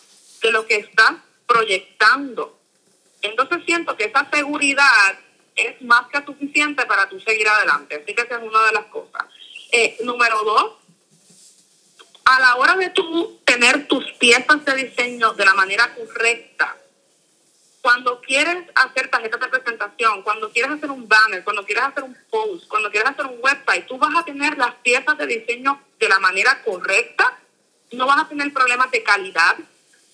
de 0.42 0.51
lo 0.53 0.66
que 0.66 0.76
estás 0.76 1.14
proyectando. 1.46 2.59
Entonces 3.22 3.59
siento 3.66 3.96
que 3.96 4.05
esa 4.05 4.28
seguridad 4.32 5.18
es 5.57 5.80
más 5.82 6.09
que 6.09 6.24
suficiente 6.24 6.86
para 6.86 7.09
tú 7.09 7.20
seguir 7.20 7.48
adelante. 7.48 7.96
Así 8.03 8.14
que 8.14 8.22
esa 8.22 8.36
es 8.36 8.42
una 8.42 8.66
de 8.66 8.72
las 8.72 8.86
cosas. 8.86 9.24
Eh, 9.72 9.96
número 10.02 10.42
dos, 10.44 10.72
a 12.24 12.40
la 12.40 12.56
hora 12.56 12.76
de 12.76 12.90
tú 12.90 13.40
tener 13.44 13.86
tus 13.86 14.04
piezas 14.12 14.64
de 14.64 14.74
diseño 14.74 15.32
de 15.34 15.44
la 15.44 15.54
manera 15.54 15.94
correcta, 15.94 16.76
cuando 17.80 18.20
quieres 18.20 18.66
hacer 18.74 19.08
tarjetas 19.08 19.40
de 19.40 19.48
presentación, 19.48 20.22
cuando 20.22 20.50
quieres 20.50 20.72
hacer 20.72 20.90
un 20.90 21.08
banner, 21.08 21.42
cuando 21.44 21.64
quieres 21.64 21.84
hacer 21.84 22.04
un 22.04 22.16
post, 22.30 22.68
cuando 22.68 22.90
quieres 22.90 23.10
hacer 23.10 23.26
un 23.26 23.38
website, 23.40 23.86
tú 23.86 23.96
vas 23.96 24.14
a 24.16 24.24
tener 24.24 24.58
las 24.58 24.74
piezas 24.76 25.16
de 25.16 25.26
diseño 25.26 25.80
de 25.98 26.08
la 26.08 26.18
manera 26.18 26.62
correcta, 26.62 27.38
no 27.92 28.06
vas 28.06 28.24
a 28.24 28.28
tener 28.28 28.52
problemas 28.52 28.90
de 28.90 29.02
calidad, 29.02 29.56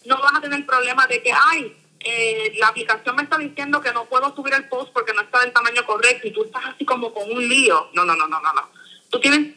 no 0.05 0.21
vas 0.21 0.35
a 0.37 0.41
tener 0.41 0.65
problemas 0.65 1.09
de 1.09 1.23
que, 1.23 1.33
ay, 1.33 1.77
eh, 2.01 2.53
la 2.59 2.69
aplicación 2.69 3.17
me 3.17 3.25
está 3.25 3.37
diciendo 3.37 3.81
que 3.81 3.93
no 3.93 4.05
puedo 4.05 4.35
subir 4.35 4.55
el 4.55 4.69
post 4.69 4.93
porque 4.93 5.13
no 5.13 5.23
está 5.23 5.41
del 5.41 5.53
tamaño 5.53 5.85
correcto 5.85 6.29
y 6.29 6.33
tú 6.33 6.45
estás 6.45 6.65
así 6.67 6.85
como 6.85 7.13
con 7.13 7.31
un 7.31 7.49
lío. 7.49 7.91
No, 7.95 8.05
no, 8.05 8.15
no, 8.15 8.29
no, 8.29 8.41
no, 8.41 8.53
no. 8.53 8.76
Tú 9.11 9.21
tienes 9.21 9.55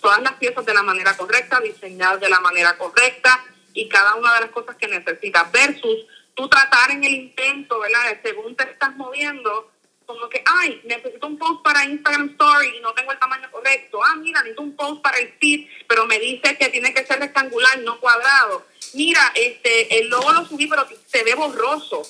todas 0.00 0.22
las 0.22 0.32
piezas 0.34 0.64
de 0.64 0.74
la 0.74 0.82
manera 0.82 1.16
correcta, 1.16 1.60
diseñadas 1.60 2.20
de 2.20 2.28
la 2.28 2.40
manera 2.40 2.76
correcta 2.76 3.44
y 3.72 3.88
cada 3.88 4.14
una 4.14 4.34
de 4.34 4.40
las 4.40 4.50
cosas 4.50 4.76
que 4.76 4.88
necesitas 4.88 5.50
versus 5.52 6.06
tú 6.34 6.48
tratar 6.48 6.90
en 6.90 7.04
el 7.04 7.12
intento, 7.12 7.78
¿verdad? 7.78 8.18
Según 8.22 8.56
te 8.56 8.64
estás 8.64 8.96
moviendo, 8.96 9.70
como 10.06 10.28
que, 10.28 10.42
ay, 10.44 10.80
necesito 10.84 11.26
un 11.26 11.38
post 11.38 11.62
para 11.62 11.84
Instagram 11.84 12.30
Story 12.30 12.78
y 12.78 12.80
no 12.80 12.92
tengo 12.94 13.12
el 13.12 13.18
tamaño 13.18 13.48
correcto. 13.50 14.02
Ah, 14.02 14.16
mira, 14.16 14.40
necesito 14.40 14.62
un 14.62 14.74
post 14.74 15.02
para 15.02 15.18
el 15.18 15.32
feed, 15.38 15.68
pero 15.86 16.06
me 16.06 16.18
dice 16.18 16.56
que 16.56 16.68
tiene 16.68 16.92
que 16.92 17.06
ser 17.06 17.20
rectangular, 17.20 17.78
no 17.80 18.00
cuadrado. 18.00 18.66
Mira, 18.94 19.32
este, 19.34 20.00
el 20.00 20.08
logo 20.08 20.32
lo 20.32 20.44
subí, 20.46 20.66
pero 20.66 20.86
se 21.06 21.22
ve 21.22 21.34
borroso. 21.34 22.02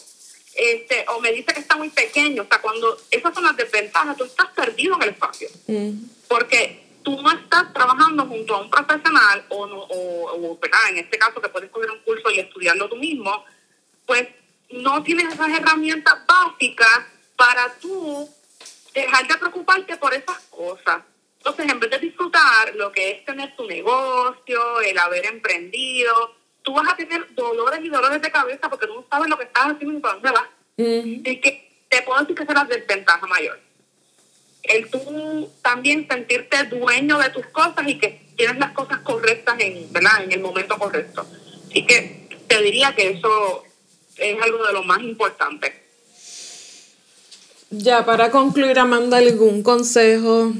Este, 0.55 1.05
o 1.09 1.21
me 1.21 1.33
dice 1.33 1.53
que 1.55 1.61
está 1.61 1.77
muy 1.77 1.91
pequeño. 1.91 2.43
O 2.43 2.47
sea, 2.47 2.61
cuando 2.61 2.99
esas 3.11 3.33
son 3.33 3.45
las 3.45 3.57
desventajas, 3.57 4.17
tú 4.17 4.25
estás 4.25 4.49
perdido 4.49 4.97
en 4.97 5.03
el 5.03 5.09
espacio. 5.11 5.49
Mm. 5.67 5.93
Porque 6.29 6.91
tú 7.03 7.21
no 7.23 7.31
estás 7.31 7.73
trabajando 7.73 8.27
junto 8.27 8.55
a 8.55 8.61
un 8.63 8.71
profesional 8.71 9.45
o, 9.49 9.67
no, 9.67 9.79
o, 9.79 10.59
en 10.91 10.99
este 10.99 11.19
caso 11.19 11.41
que 11.41 11.49
puedes 11.49 11.71
coger 11.71 11.91
un 11.91 12.01
curso 12.01 12.31
y 12.31 12.41
estudiarlo 12.41 12.89
tú 12.89 12.97
mismo, 12.97 13.45
pues 14.07 14.29
no 14.71 15.03
tienes 15.03 15.33
esas 15.33 15.49
herramientas 15.49 16.15
básicas 16.27 17.01
para 17.37 17.73
tú 17.81 18.29
dejar 18.95 19.27
de 19.27 19.37
preocuparte 19.37 19.97
por 19.97 20.15
esas 20.15 20.39
cosas. 20.51 21.03
Entonces, 21.39 21.71
en 21.71 21.81
vez 21.81 21.91
de 21.91 21.99
disfrutar 21.99 22.75
lo 22.75 22.93
que 22.93 23.13
es 23.13 23.25
tener 23.25 23.57
tu 23.57 23.67
negocio, 23.67 24.81
el 24.81 24.99
haber 24.99 25.25
emprendido, 25.27 26.35
tú 26.71 26.77
vas 26.77 26.89
a 26.89 26.97
tener 26.97 27.27
dolores 27.35 27.81
y 27.83 27.89
dolores 27.89 28.23
de 28.23 28.31
cabeza 28.31 28.71
porque 28.71 28.87
tú 28.87 28.95
no 28.95 29.05
sabes 29.11 29.29
lo 29.29 29.37
que 29.37 29.45
estás 29.45 29.65
haciendo 29.65 29.93
ni 29.93 29.99
para 29.99 30.15
dónde 30.15 30.31
vas. 30.31 30.49
Y 30.77 31.37
que 31.41 31.85
te 31.89 32.03
puedo 32.03 32.21
decir 32.21 32.37
que 32.37 32.55
la 32.55 32.65
desventaja 32.65 33.27
mayor. 33.27 33.59
El 34.63 34.89
tú 34.89 35.51
también 35.63 36.07
sentirte 36.09 36.65
dueño 36.65 37.19
de 37.19 37.31
tus 37.31 37.45
cosas 37.47 37.89
y 37.89 37.99
que 37.99 38.25
tienes 38.37 38.59
las 38.59 38.71
cosas 38.71 39.01
correctas 39.01 39.57
en, 39.59 39.93
¿verdad? 39.93 40.23
en 40.23 40.31
el 40.31 40.41
momento 40.41 40.79
correcto. 40.79 41.27
Así 41.69 41.85
que 41.85 42.29
te 42.47 42.63
diría 42.63 42.95
que 42.95 43.11
eso 43.11 43.65
es 44.17 44.41
algo 44.41 44.65
de 44.65 44.73
lo 44.73 44.85
más 44.85 45.03
importante. 45.03 45.75
Ya, 47.71 48.05
para 48.05 48.31
concluir, 48.31 48.79
Amanda, 48.79 49.19
¿algún 49.19 49.65
consejo 49.65 50.53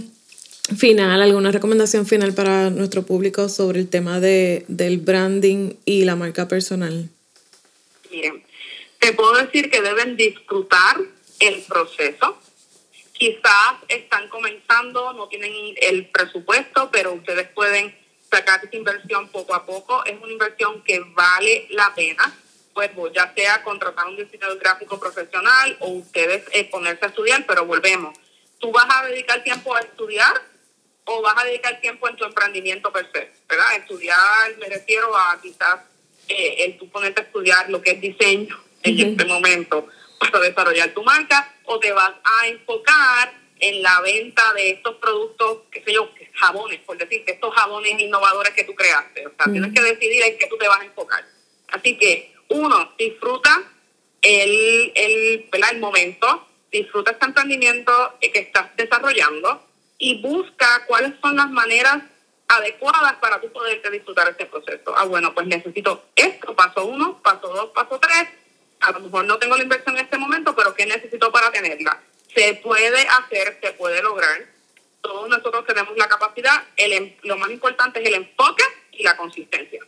final, 0.77 1.23
alguna 1.23 1.51
recomendación 1.51 2.07
final 2.07 2.33
para 2.35 2.71
nuestro 2.71 3.03
público 3.03 3.49
sobre 3.49 3.81
el 3.81 3.89
tema 3.89 4.21
de, 4.21 4.65
del 4.69 4.99
branding 4.99 5.75
y 5.85 6.05
la 6.05 6.17
marca 6.17 6.49
personal? 6.49 7.09
Miren, 8.11 8.45
te 8.99 9.13
puedo 9.13 9.35
decir 9.35 9.71
que 9.71 9.83
deben 9.83 10.17
disfrutar 10.17 10.99
el 11.39 11.63
proceso. 11.63 12.39
Quizás 13.13 13.75
están 13.89 14.29
comenzando, 14.29 15.13
no 15.13 15.29
tienen 15.29 15.53
el 15.83 16.07
presupuesto, 16.07 16.91
pero 16.91 17.13
ustedes 17.13 17.49
pueden 17.49 17.95
sacar 18.31 18.65
esa 18.65 18.77
inversión 18.77 19.29
poco 19.29 19.55
a 19.55 19.67
poco. 19.67 20.05
Es 20.07 20.17
una 20.21 20.33
inversión 20.33 20.83
que 20.83 21.01
vale 21.15 21.67
la 21.71 21.95
pena 21.95 22.35
pues 22.95 23.13
ya 23.15 23.33
sea 23.35 23.63
contratar 23.63 24.07
un 24.07 24.17
diseñador 24.17 24.59
gráfico 24.59 24.99
profesional 24.99 25.77
o 25.81 25.89
ustedes 25.91 26.45
eh, 26.53 26.65
ponerse 26.65 27.05
a 27.05 27.09
estudiar, 27.09 27.45
pero 27.47 27.67
volvemos. 27.67 28.17
¿Tú 28.59 28.73
vas 28.73 28.87
a 28.89 29.07
dedicar 29.07 29.43
tiempo 29.43 29.75
a 29.75 29.81
estudiar 29.81 30.41
o 31.13 31.23
vas 31.23 31.35
a 31.37 31.45
dedicar 31.45 31.81
tiempo 31.81 32.09
en 32.09 32.17
tu 32.17 32.25
emprendimiento 32.25 32.93
per 32.93 33.11
se? 33.13 33.33
¿Verdad? 33.49 33.77
Estudiar, 33.77 34.57
me 34.59 34.67
refiero 34.67 35.17
a 35.17 35.41
quizás 35.43 35.81
eh, 36.29 36.65
el 36.65 36.79
tú 36.79 36.89
ponerte 36.89 37.23
a 37.23 37.25
estudiar 37.25 37.69
lo 37.69 37.83
que 37.83 37.93
es 37.93 38.01
diseño 38.01 38.57
en 38.85 39.11
este 39.11 39.25
momento 39.25 39.89
para 40.21 40.39
desarrollar 40.39 40.91
tu 40.91 41.03
marca 41.03 41.53
o 41.65 41.81
te 41.81 41.93
vas 41.93 42.13
a 42.23 42.47
enfocar 42.47 43.35
en 43.59 43.83
la 43.83 44.01
venta 44.01 44.53
de 44.55 44.71
estos 44.71 44.97
productos, 44.97 45.63
qué 45.71 45.83
sé 45.83 45.93
yo, 45.93 46.11
jabones, 46.35 46.81
por 46.81 46.97
decirte, 46.97 47.33
estos 47.33 47.53
jabones 47.55 48.01
innovadores 48.01 48.55
que 48.55 48.65
tú 48.65 48.75
creaste. 48.75 49.27
O 49.27 49.33
sea, 49.37 49.53
tienes 49.53 49.75
que 49.75 49.83
decidir 49.83 50.23
en 50.23 50.39
qué 50.39 50.47
tú 50.47 50.57
te 50.57 50.69
vas 50.69 50.81
a 50.81 50.85
enfocar. 50.85 51.25
Así 51.69 51.99
que 51.99 52.33
uno, 52.49 52.95
disfruta 52.97 53.63
el, 54.23 54.93
el, 54.95 55.49
el 55.53 55.81
momento, 55.81 56.49
disfruta 56.71 57.11
este 57.11 57.27
emprendimiento 57.27 58.17
que 58.21 58.39
estás 58.39 58.75
desarrollando 58.77 59.70
y 60.01 60.21
busca 60.23 60.85
cuáles 60.89 61.13
son 61.21 61.37
las 61.37 61.51
maneras 61.51 62.03
adecuadas 62.49 63.15
para 63.21 63.41
tú 63.41 63.53
poderte 63.53 63.91
disfrutar 63.91 64.29
este 64.31 64.47
proceso. 64.47 64.93
Ah, 64.97 65.05
bueno, 65.05 65.33
pues 65.33 65.47
necesito 65.47 66.07
esto, 66.17 66.57
paso 66.57 66.87
uno, 66.87 67.21
paso 67.23 67.47
dos, 67.49 67.71
paso 67.73 68.01
tres. 68.01 68.29
A 68.81 68.91
lo 68.93 69.01
mejor 69.01 69.27
no 69.27 69.39
tengo 69.39 69.57
la 69.57 69.63
inversión 69.63 69.97
en 69.97 70.05
este 70.07 70.17
momento, 70.17 70.57
pero 70.57 70.75
¿qué 70.75 70.87
necesito 70.87 71.31
para 71.31 71.53
tenerla? 71.53 72.03
Se 72.35 72.55
puede 72.55 73.07
hacer, 73.07 73.59
se 73.63 73.73
puede 73.75 74.03
lograr. 74.03 74.47
Todos 75.03 75.29
nosotros 75.29 75.67
tenemos 75.67 75.95
la 75.97 76.09
capacidad. 76.09 76.65
El, 76.77 76.93
em, 76.95 77.15
lo 77.23 77.37
más 77.37 77.51
importante 77.51 78.01
es 78.01 78.09
el 78.09 78.15
enfoque 78.15 78.65
y 78.93 79.03
la 79.03 79.17
consistencia. 79.19 79.81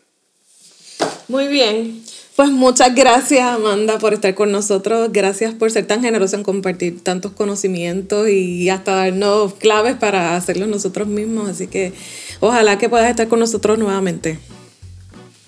Muy 1.28 1.48
bien. 1.48 2.04
Pues 2.35 2.51
muchas 2.51 2.95
gracias 2.95 3.45
Amanda 3.45 3.99
por 3.99 4.14
estar 4.14 4.35
con 4.35 4.51
nosotros, 4.51 5.11
gracias 5.12 5.53
por 5.53 5.70
ser 5.70 5.87
tan 5.87 6.01
generosa 6.01 6.37
en 6.37 6.43
compartir 6.43 7.05
tantos 7.05 7.33
conocimientos 7.33 8.28
y 8.28 8.70
hasta 8.70 8.97
darnos 8.97 9.53
claves 9.55 9.97
para 9.97 10.35
hacerlo 10.35 10.66
nosotros 10.66 11.09
mismos, 11.09 11.51
así 11.51 11.66
que 11.66 11.93
ojalá 12.41 12.78
que 12.78 12.89
puedas 12.89 13.11
estar 13.11 13.28
con 13.28 13.39
nosotros 13.39 13.78
nuevamente. 13.78 14.39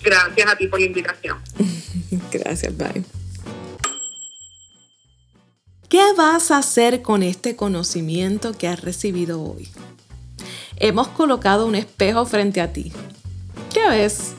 Gracias 0.03 0.47
a 0.47 0.55
ti 0.55 0.67
por 0.67 0.79
la 0.79 0.85
invitación. 0.85 1.39
gracias, 2.31 2.77
bye. 2.77 3.03
¿Qué 5.89 6.13
vas 6.15 6.51
a 6.51 6.59
hacer 6.59 7.01
con 7.01 7.23
este 7.23 7.55
conocimiento 7.55 8.53
que 8.53 8.67
has 8.67 8.81
recibido 8.81 9.41
hoy? 9.41 9.69
Hemos 10.77 11.07
colocado 11.07 11.65
un 11.65 11.73
espejo 11.73 12.25
frente 12.27 12.61
a 12.61 12.73
ti. 12.73 12.91
¿Qué 13.73 13.87
ves? 13.89 14.35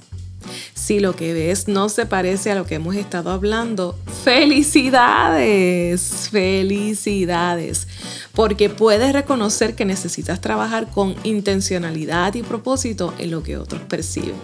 Si 0.86 1.00
lo 1.00 1.16
que 1.16 1.34
ves 1.34 1.66
no 1.66 1.88
se 1.88 2.06
parece 2.06 2.52
a 2.52 2.54
lo 2.54 2.64
que 2.64 2.76
hemos 2.76 2.94
estado 2.94 3.32
hablando, 3.32 3.98
felicidades, 4.22 6.28
felicidades, 6.30 7.88
porque 8.32 8.70
puedes 8.70 9.12
reconocer 9.12 9.74
que 9.74 9.84
necesitas 9.84 10.40
trabajar 10.40 10.88
con 10.88 11.16
intencionalidad 11.24 12.34
y 12.34 12.44
propósito 12.44 13.12
en 13.18 13.32
lo 13.32 13.42
que 13.42 13.56
otros 13.56 13.82
perciben, 13.82 14.36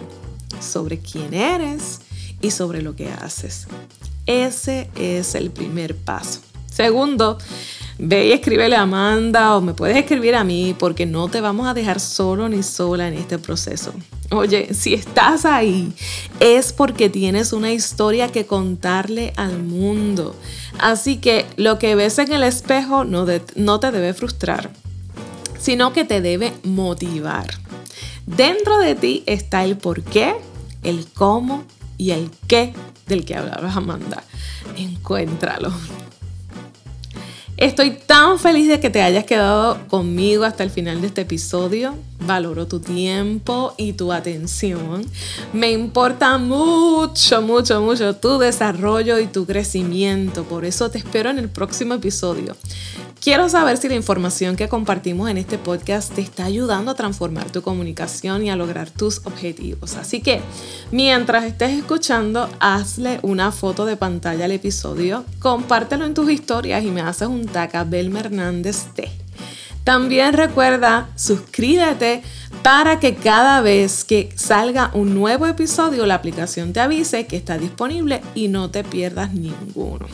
sobre 0.59 0.99
quién 0.99 1.33
eres 1.33 2.01
y 2.41 2.51
sobre 2.51 2.81
lo 2.81 2.93
que 2.93 3.07
haces. 3.07 3.67
Ese 4.25 4.89
es 4.97 5.35
el 5.35 5.49
primer 5.49 5.95
paso. 5.95 6.41
Segundo, 6.73 7.37
ve 7.99 8.27
y 8.27 8.31
escríbele 8.31 8.75
a 8.75 8.81
Amanda 8.81 9.55
o 9.55 9.61
me 9.61 9.75
puedes 9.75 9.95
escribir 9.95 10.33
a 10.33 10.43
mí 10.43 10.75
porque 10.77 11.05
no 11.05 11.27
te 11.27 11.39
vamos 11.39 11.67
a 11.67 11.75
dejar 11.75 11.99
solo 11.99 12.49
ni 12.49 12.63
sola 12.63 13.07
en 13.07 13.13
este 13.13 13.37
proceso. 13.37 13.93
Oye, 14.31 14.73
si 14.73 14.95
estás 14.95 15.45
ahí 15.45 15.93
es 16.39 16.73
porque 16.73 17.09
tienes 17.09 17.53
una 17.53 17.71
historia 17.71 18.31
que 18.31 18.47
contarle 18.47 19.33
al 19.35 19.61
mundo. 19.61 20.35
Así 20.79 21.17
que 21.17 21.45
lo 21.57 21.77
que 21.77 21.93
ves 21.93 22.17
en 22.17 22.33
el 22.33 22.41
espejo 22.41 23.03
no, 23.03 23.27
no 23.55 23.79
te 23.79 23.91
debe 23.91 24.15
frustrar, 24.15 24.71
sino 25.59 25.93
que 25.93 26.05
te 26.05 26.21
debe 26.21 26.53
motivar. 26.63 27.45
Dentro 28.25 28.79
de 28.79 28.95
ti 28.95 29.23
está 29.27 29.63
el 29.63 29.77
por 29.77 30.01
qué, 30.01 30.33
el 30.81 31.05
cómo 31.13 31.65
y 31.99 32.11
el 32.11 32.31
qué 32.47 32.73
del 33.05 33.25
que 33.25 33.35
hablabas, 33.35 33.77
Amanda. 33.77 34.23
Encuéntralo. 34.75 35.71
Estoy 37.63 37.91
tan 37.91 38.39
feliz 38.39 38.67
de 38.67 38.81
que 38.81 38.89
te 38.89 39.01
hayas 39.01 39.23
quedado 39.23 39.87
conmigo 39.87 40.43
hasta 40.43 40.63
el 40.63 40.69
final 40.69 40.99
de 40.99 41.07
este 41.07 41.21
episodio. 41.21 41.95
Valoro 42.19 42.67
tu 42.67 42.81
tiempo 42.81 43.73
y 43.77 43.93
tu 43.93 44.11
atención. 44.11 45.05
Me 45.53 45.71
importa 45.71 46.37
mucho, 46.37 47.41
mucho, 47.41 47.79
mucho 47.79 48.17
tu 48.17 48.37
desarrollo 48.37 49.17
y 49.17 49.27
tu 49.27 49.45
crecimiento. 49.45 50.43
Por 50.43 50.65
eso 50.65 50.91
te 50.91 50.97
espero 50.97 51.29
en 51.29 51.39
el 51.39 51.47
próximo 51.47 51.93
episodio. 51.93 52.53
Quiero 53.23 53.47
saber 53.47 53.77
si 53.77 53.87
la 53.87 53.95
información 53.95 54.57
que 54.57 54.67
compartimos 54.67 55.29
en 55.29 55.37
este 55.37 55.57
podcast 55.57 56.13
te 56.13 56.19
está 56.19 56.43
ayudando 56.43 56.91
a 56.91 56.95
transformar 56.95 57.49
tu 57.51 57.61
comunicación 57.61 58.43
y 58.43 58.49
a 58.49 58.57
lograr 58.57 58.89
tus 58.89 59.25
objetivos. 59.25 59.95
Así 59.95 60.19
que 60.19 60.41
mientras 60.91 61.45
estés 61.45 61.71
escuchando, 61.71 62.49
hazle 62.59 63.21
una 63.21 63.53
foto 63.53 63.85
de 63.85 63.95
pantalla 63.95 64.43
al 64.43 64.51
episodio, 64.51 65.23
compártelo 65.39 66.03
en 66.03 66.13
tus 66.13 66.29
historias 66.29 66.83
y 66.83 66.91
me 66.91 66.99
haces 66.99 67.29
un 67.29 67.45
tag 67.45 67.73
a 67.77 67.85
Belma 67.85 68.19
Hernández 68.19 68.87
T. 68.93 69.09
También 69.85 70.33
recuerda, 70.33 71.07
suscríbete 71.15 72.23
para 72.61 72.99
que 72.99 73.15
cada 73.15 73.61
vez 73.61 74.03
que 74.03 74.33
salga 74.35 74.91
un 74.93 75.15
nuevo 75.15 75.47
episodio 75.47 76.05
la 76.05 76.15
aplicación 76.15 76.73
te 76.73 76.81
avise 76.81 77.25
que 77.25 77.37
está 77.37 77.57
disponible 77.57 78.21
y 78.35 78.49
no 78.49 78.69
te 78.69 78.83
pierdas 78.83 79.33
ninguno. 79.33 80.07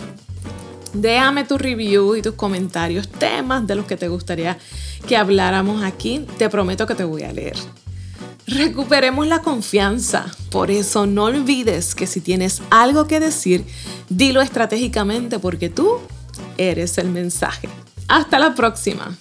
Déjame 0.94 1.44
tu 1.44 1.58
review 1.58 2.16
y 2.16 2.22
tus 2.22 2.34
comentarios, 2.34 3.08
temas 3.08 3.66
de 3.68 3.76
los 3.76 3.86
que 3.86 3.98
te 3.98 4.08
gustaría 4.08 4.58
que 5.08 5.18
habláramos 5.18 5.84
aquí. 5.84 6.26
Te 6.38 6.50
prometo 6.50 6.88
que 6.88 6.96
te 6.96 7.04
voy 7.04 7.24
a 7.24 7.32
leer. 7.32 7.58
Recuperemos 8.48 9.28
la 9.28 9.42
confianza. 9.42 10.26
Por 10.50 10.72
eso 10.72 11.06
no 11.06 11.26
olvides 11.26 11.94
que 11.94 12.08
si 12.08 12.20
tienes 12.20 12.64
algo 12.72 13.06
que 13.06 13.20
decir, 13.20 13.64
dilo 14.10 14.42
estratégicamente 14.42 15.38
porque 15.38 15.70
tú 15.70 16.00
eres 16.58 16.98
el 16.98 17.10
mensaje. 17.10 17.70
Hasta 18.08 18.40
la 18.40 18.56
próxima. 18.56 19.16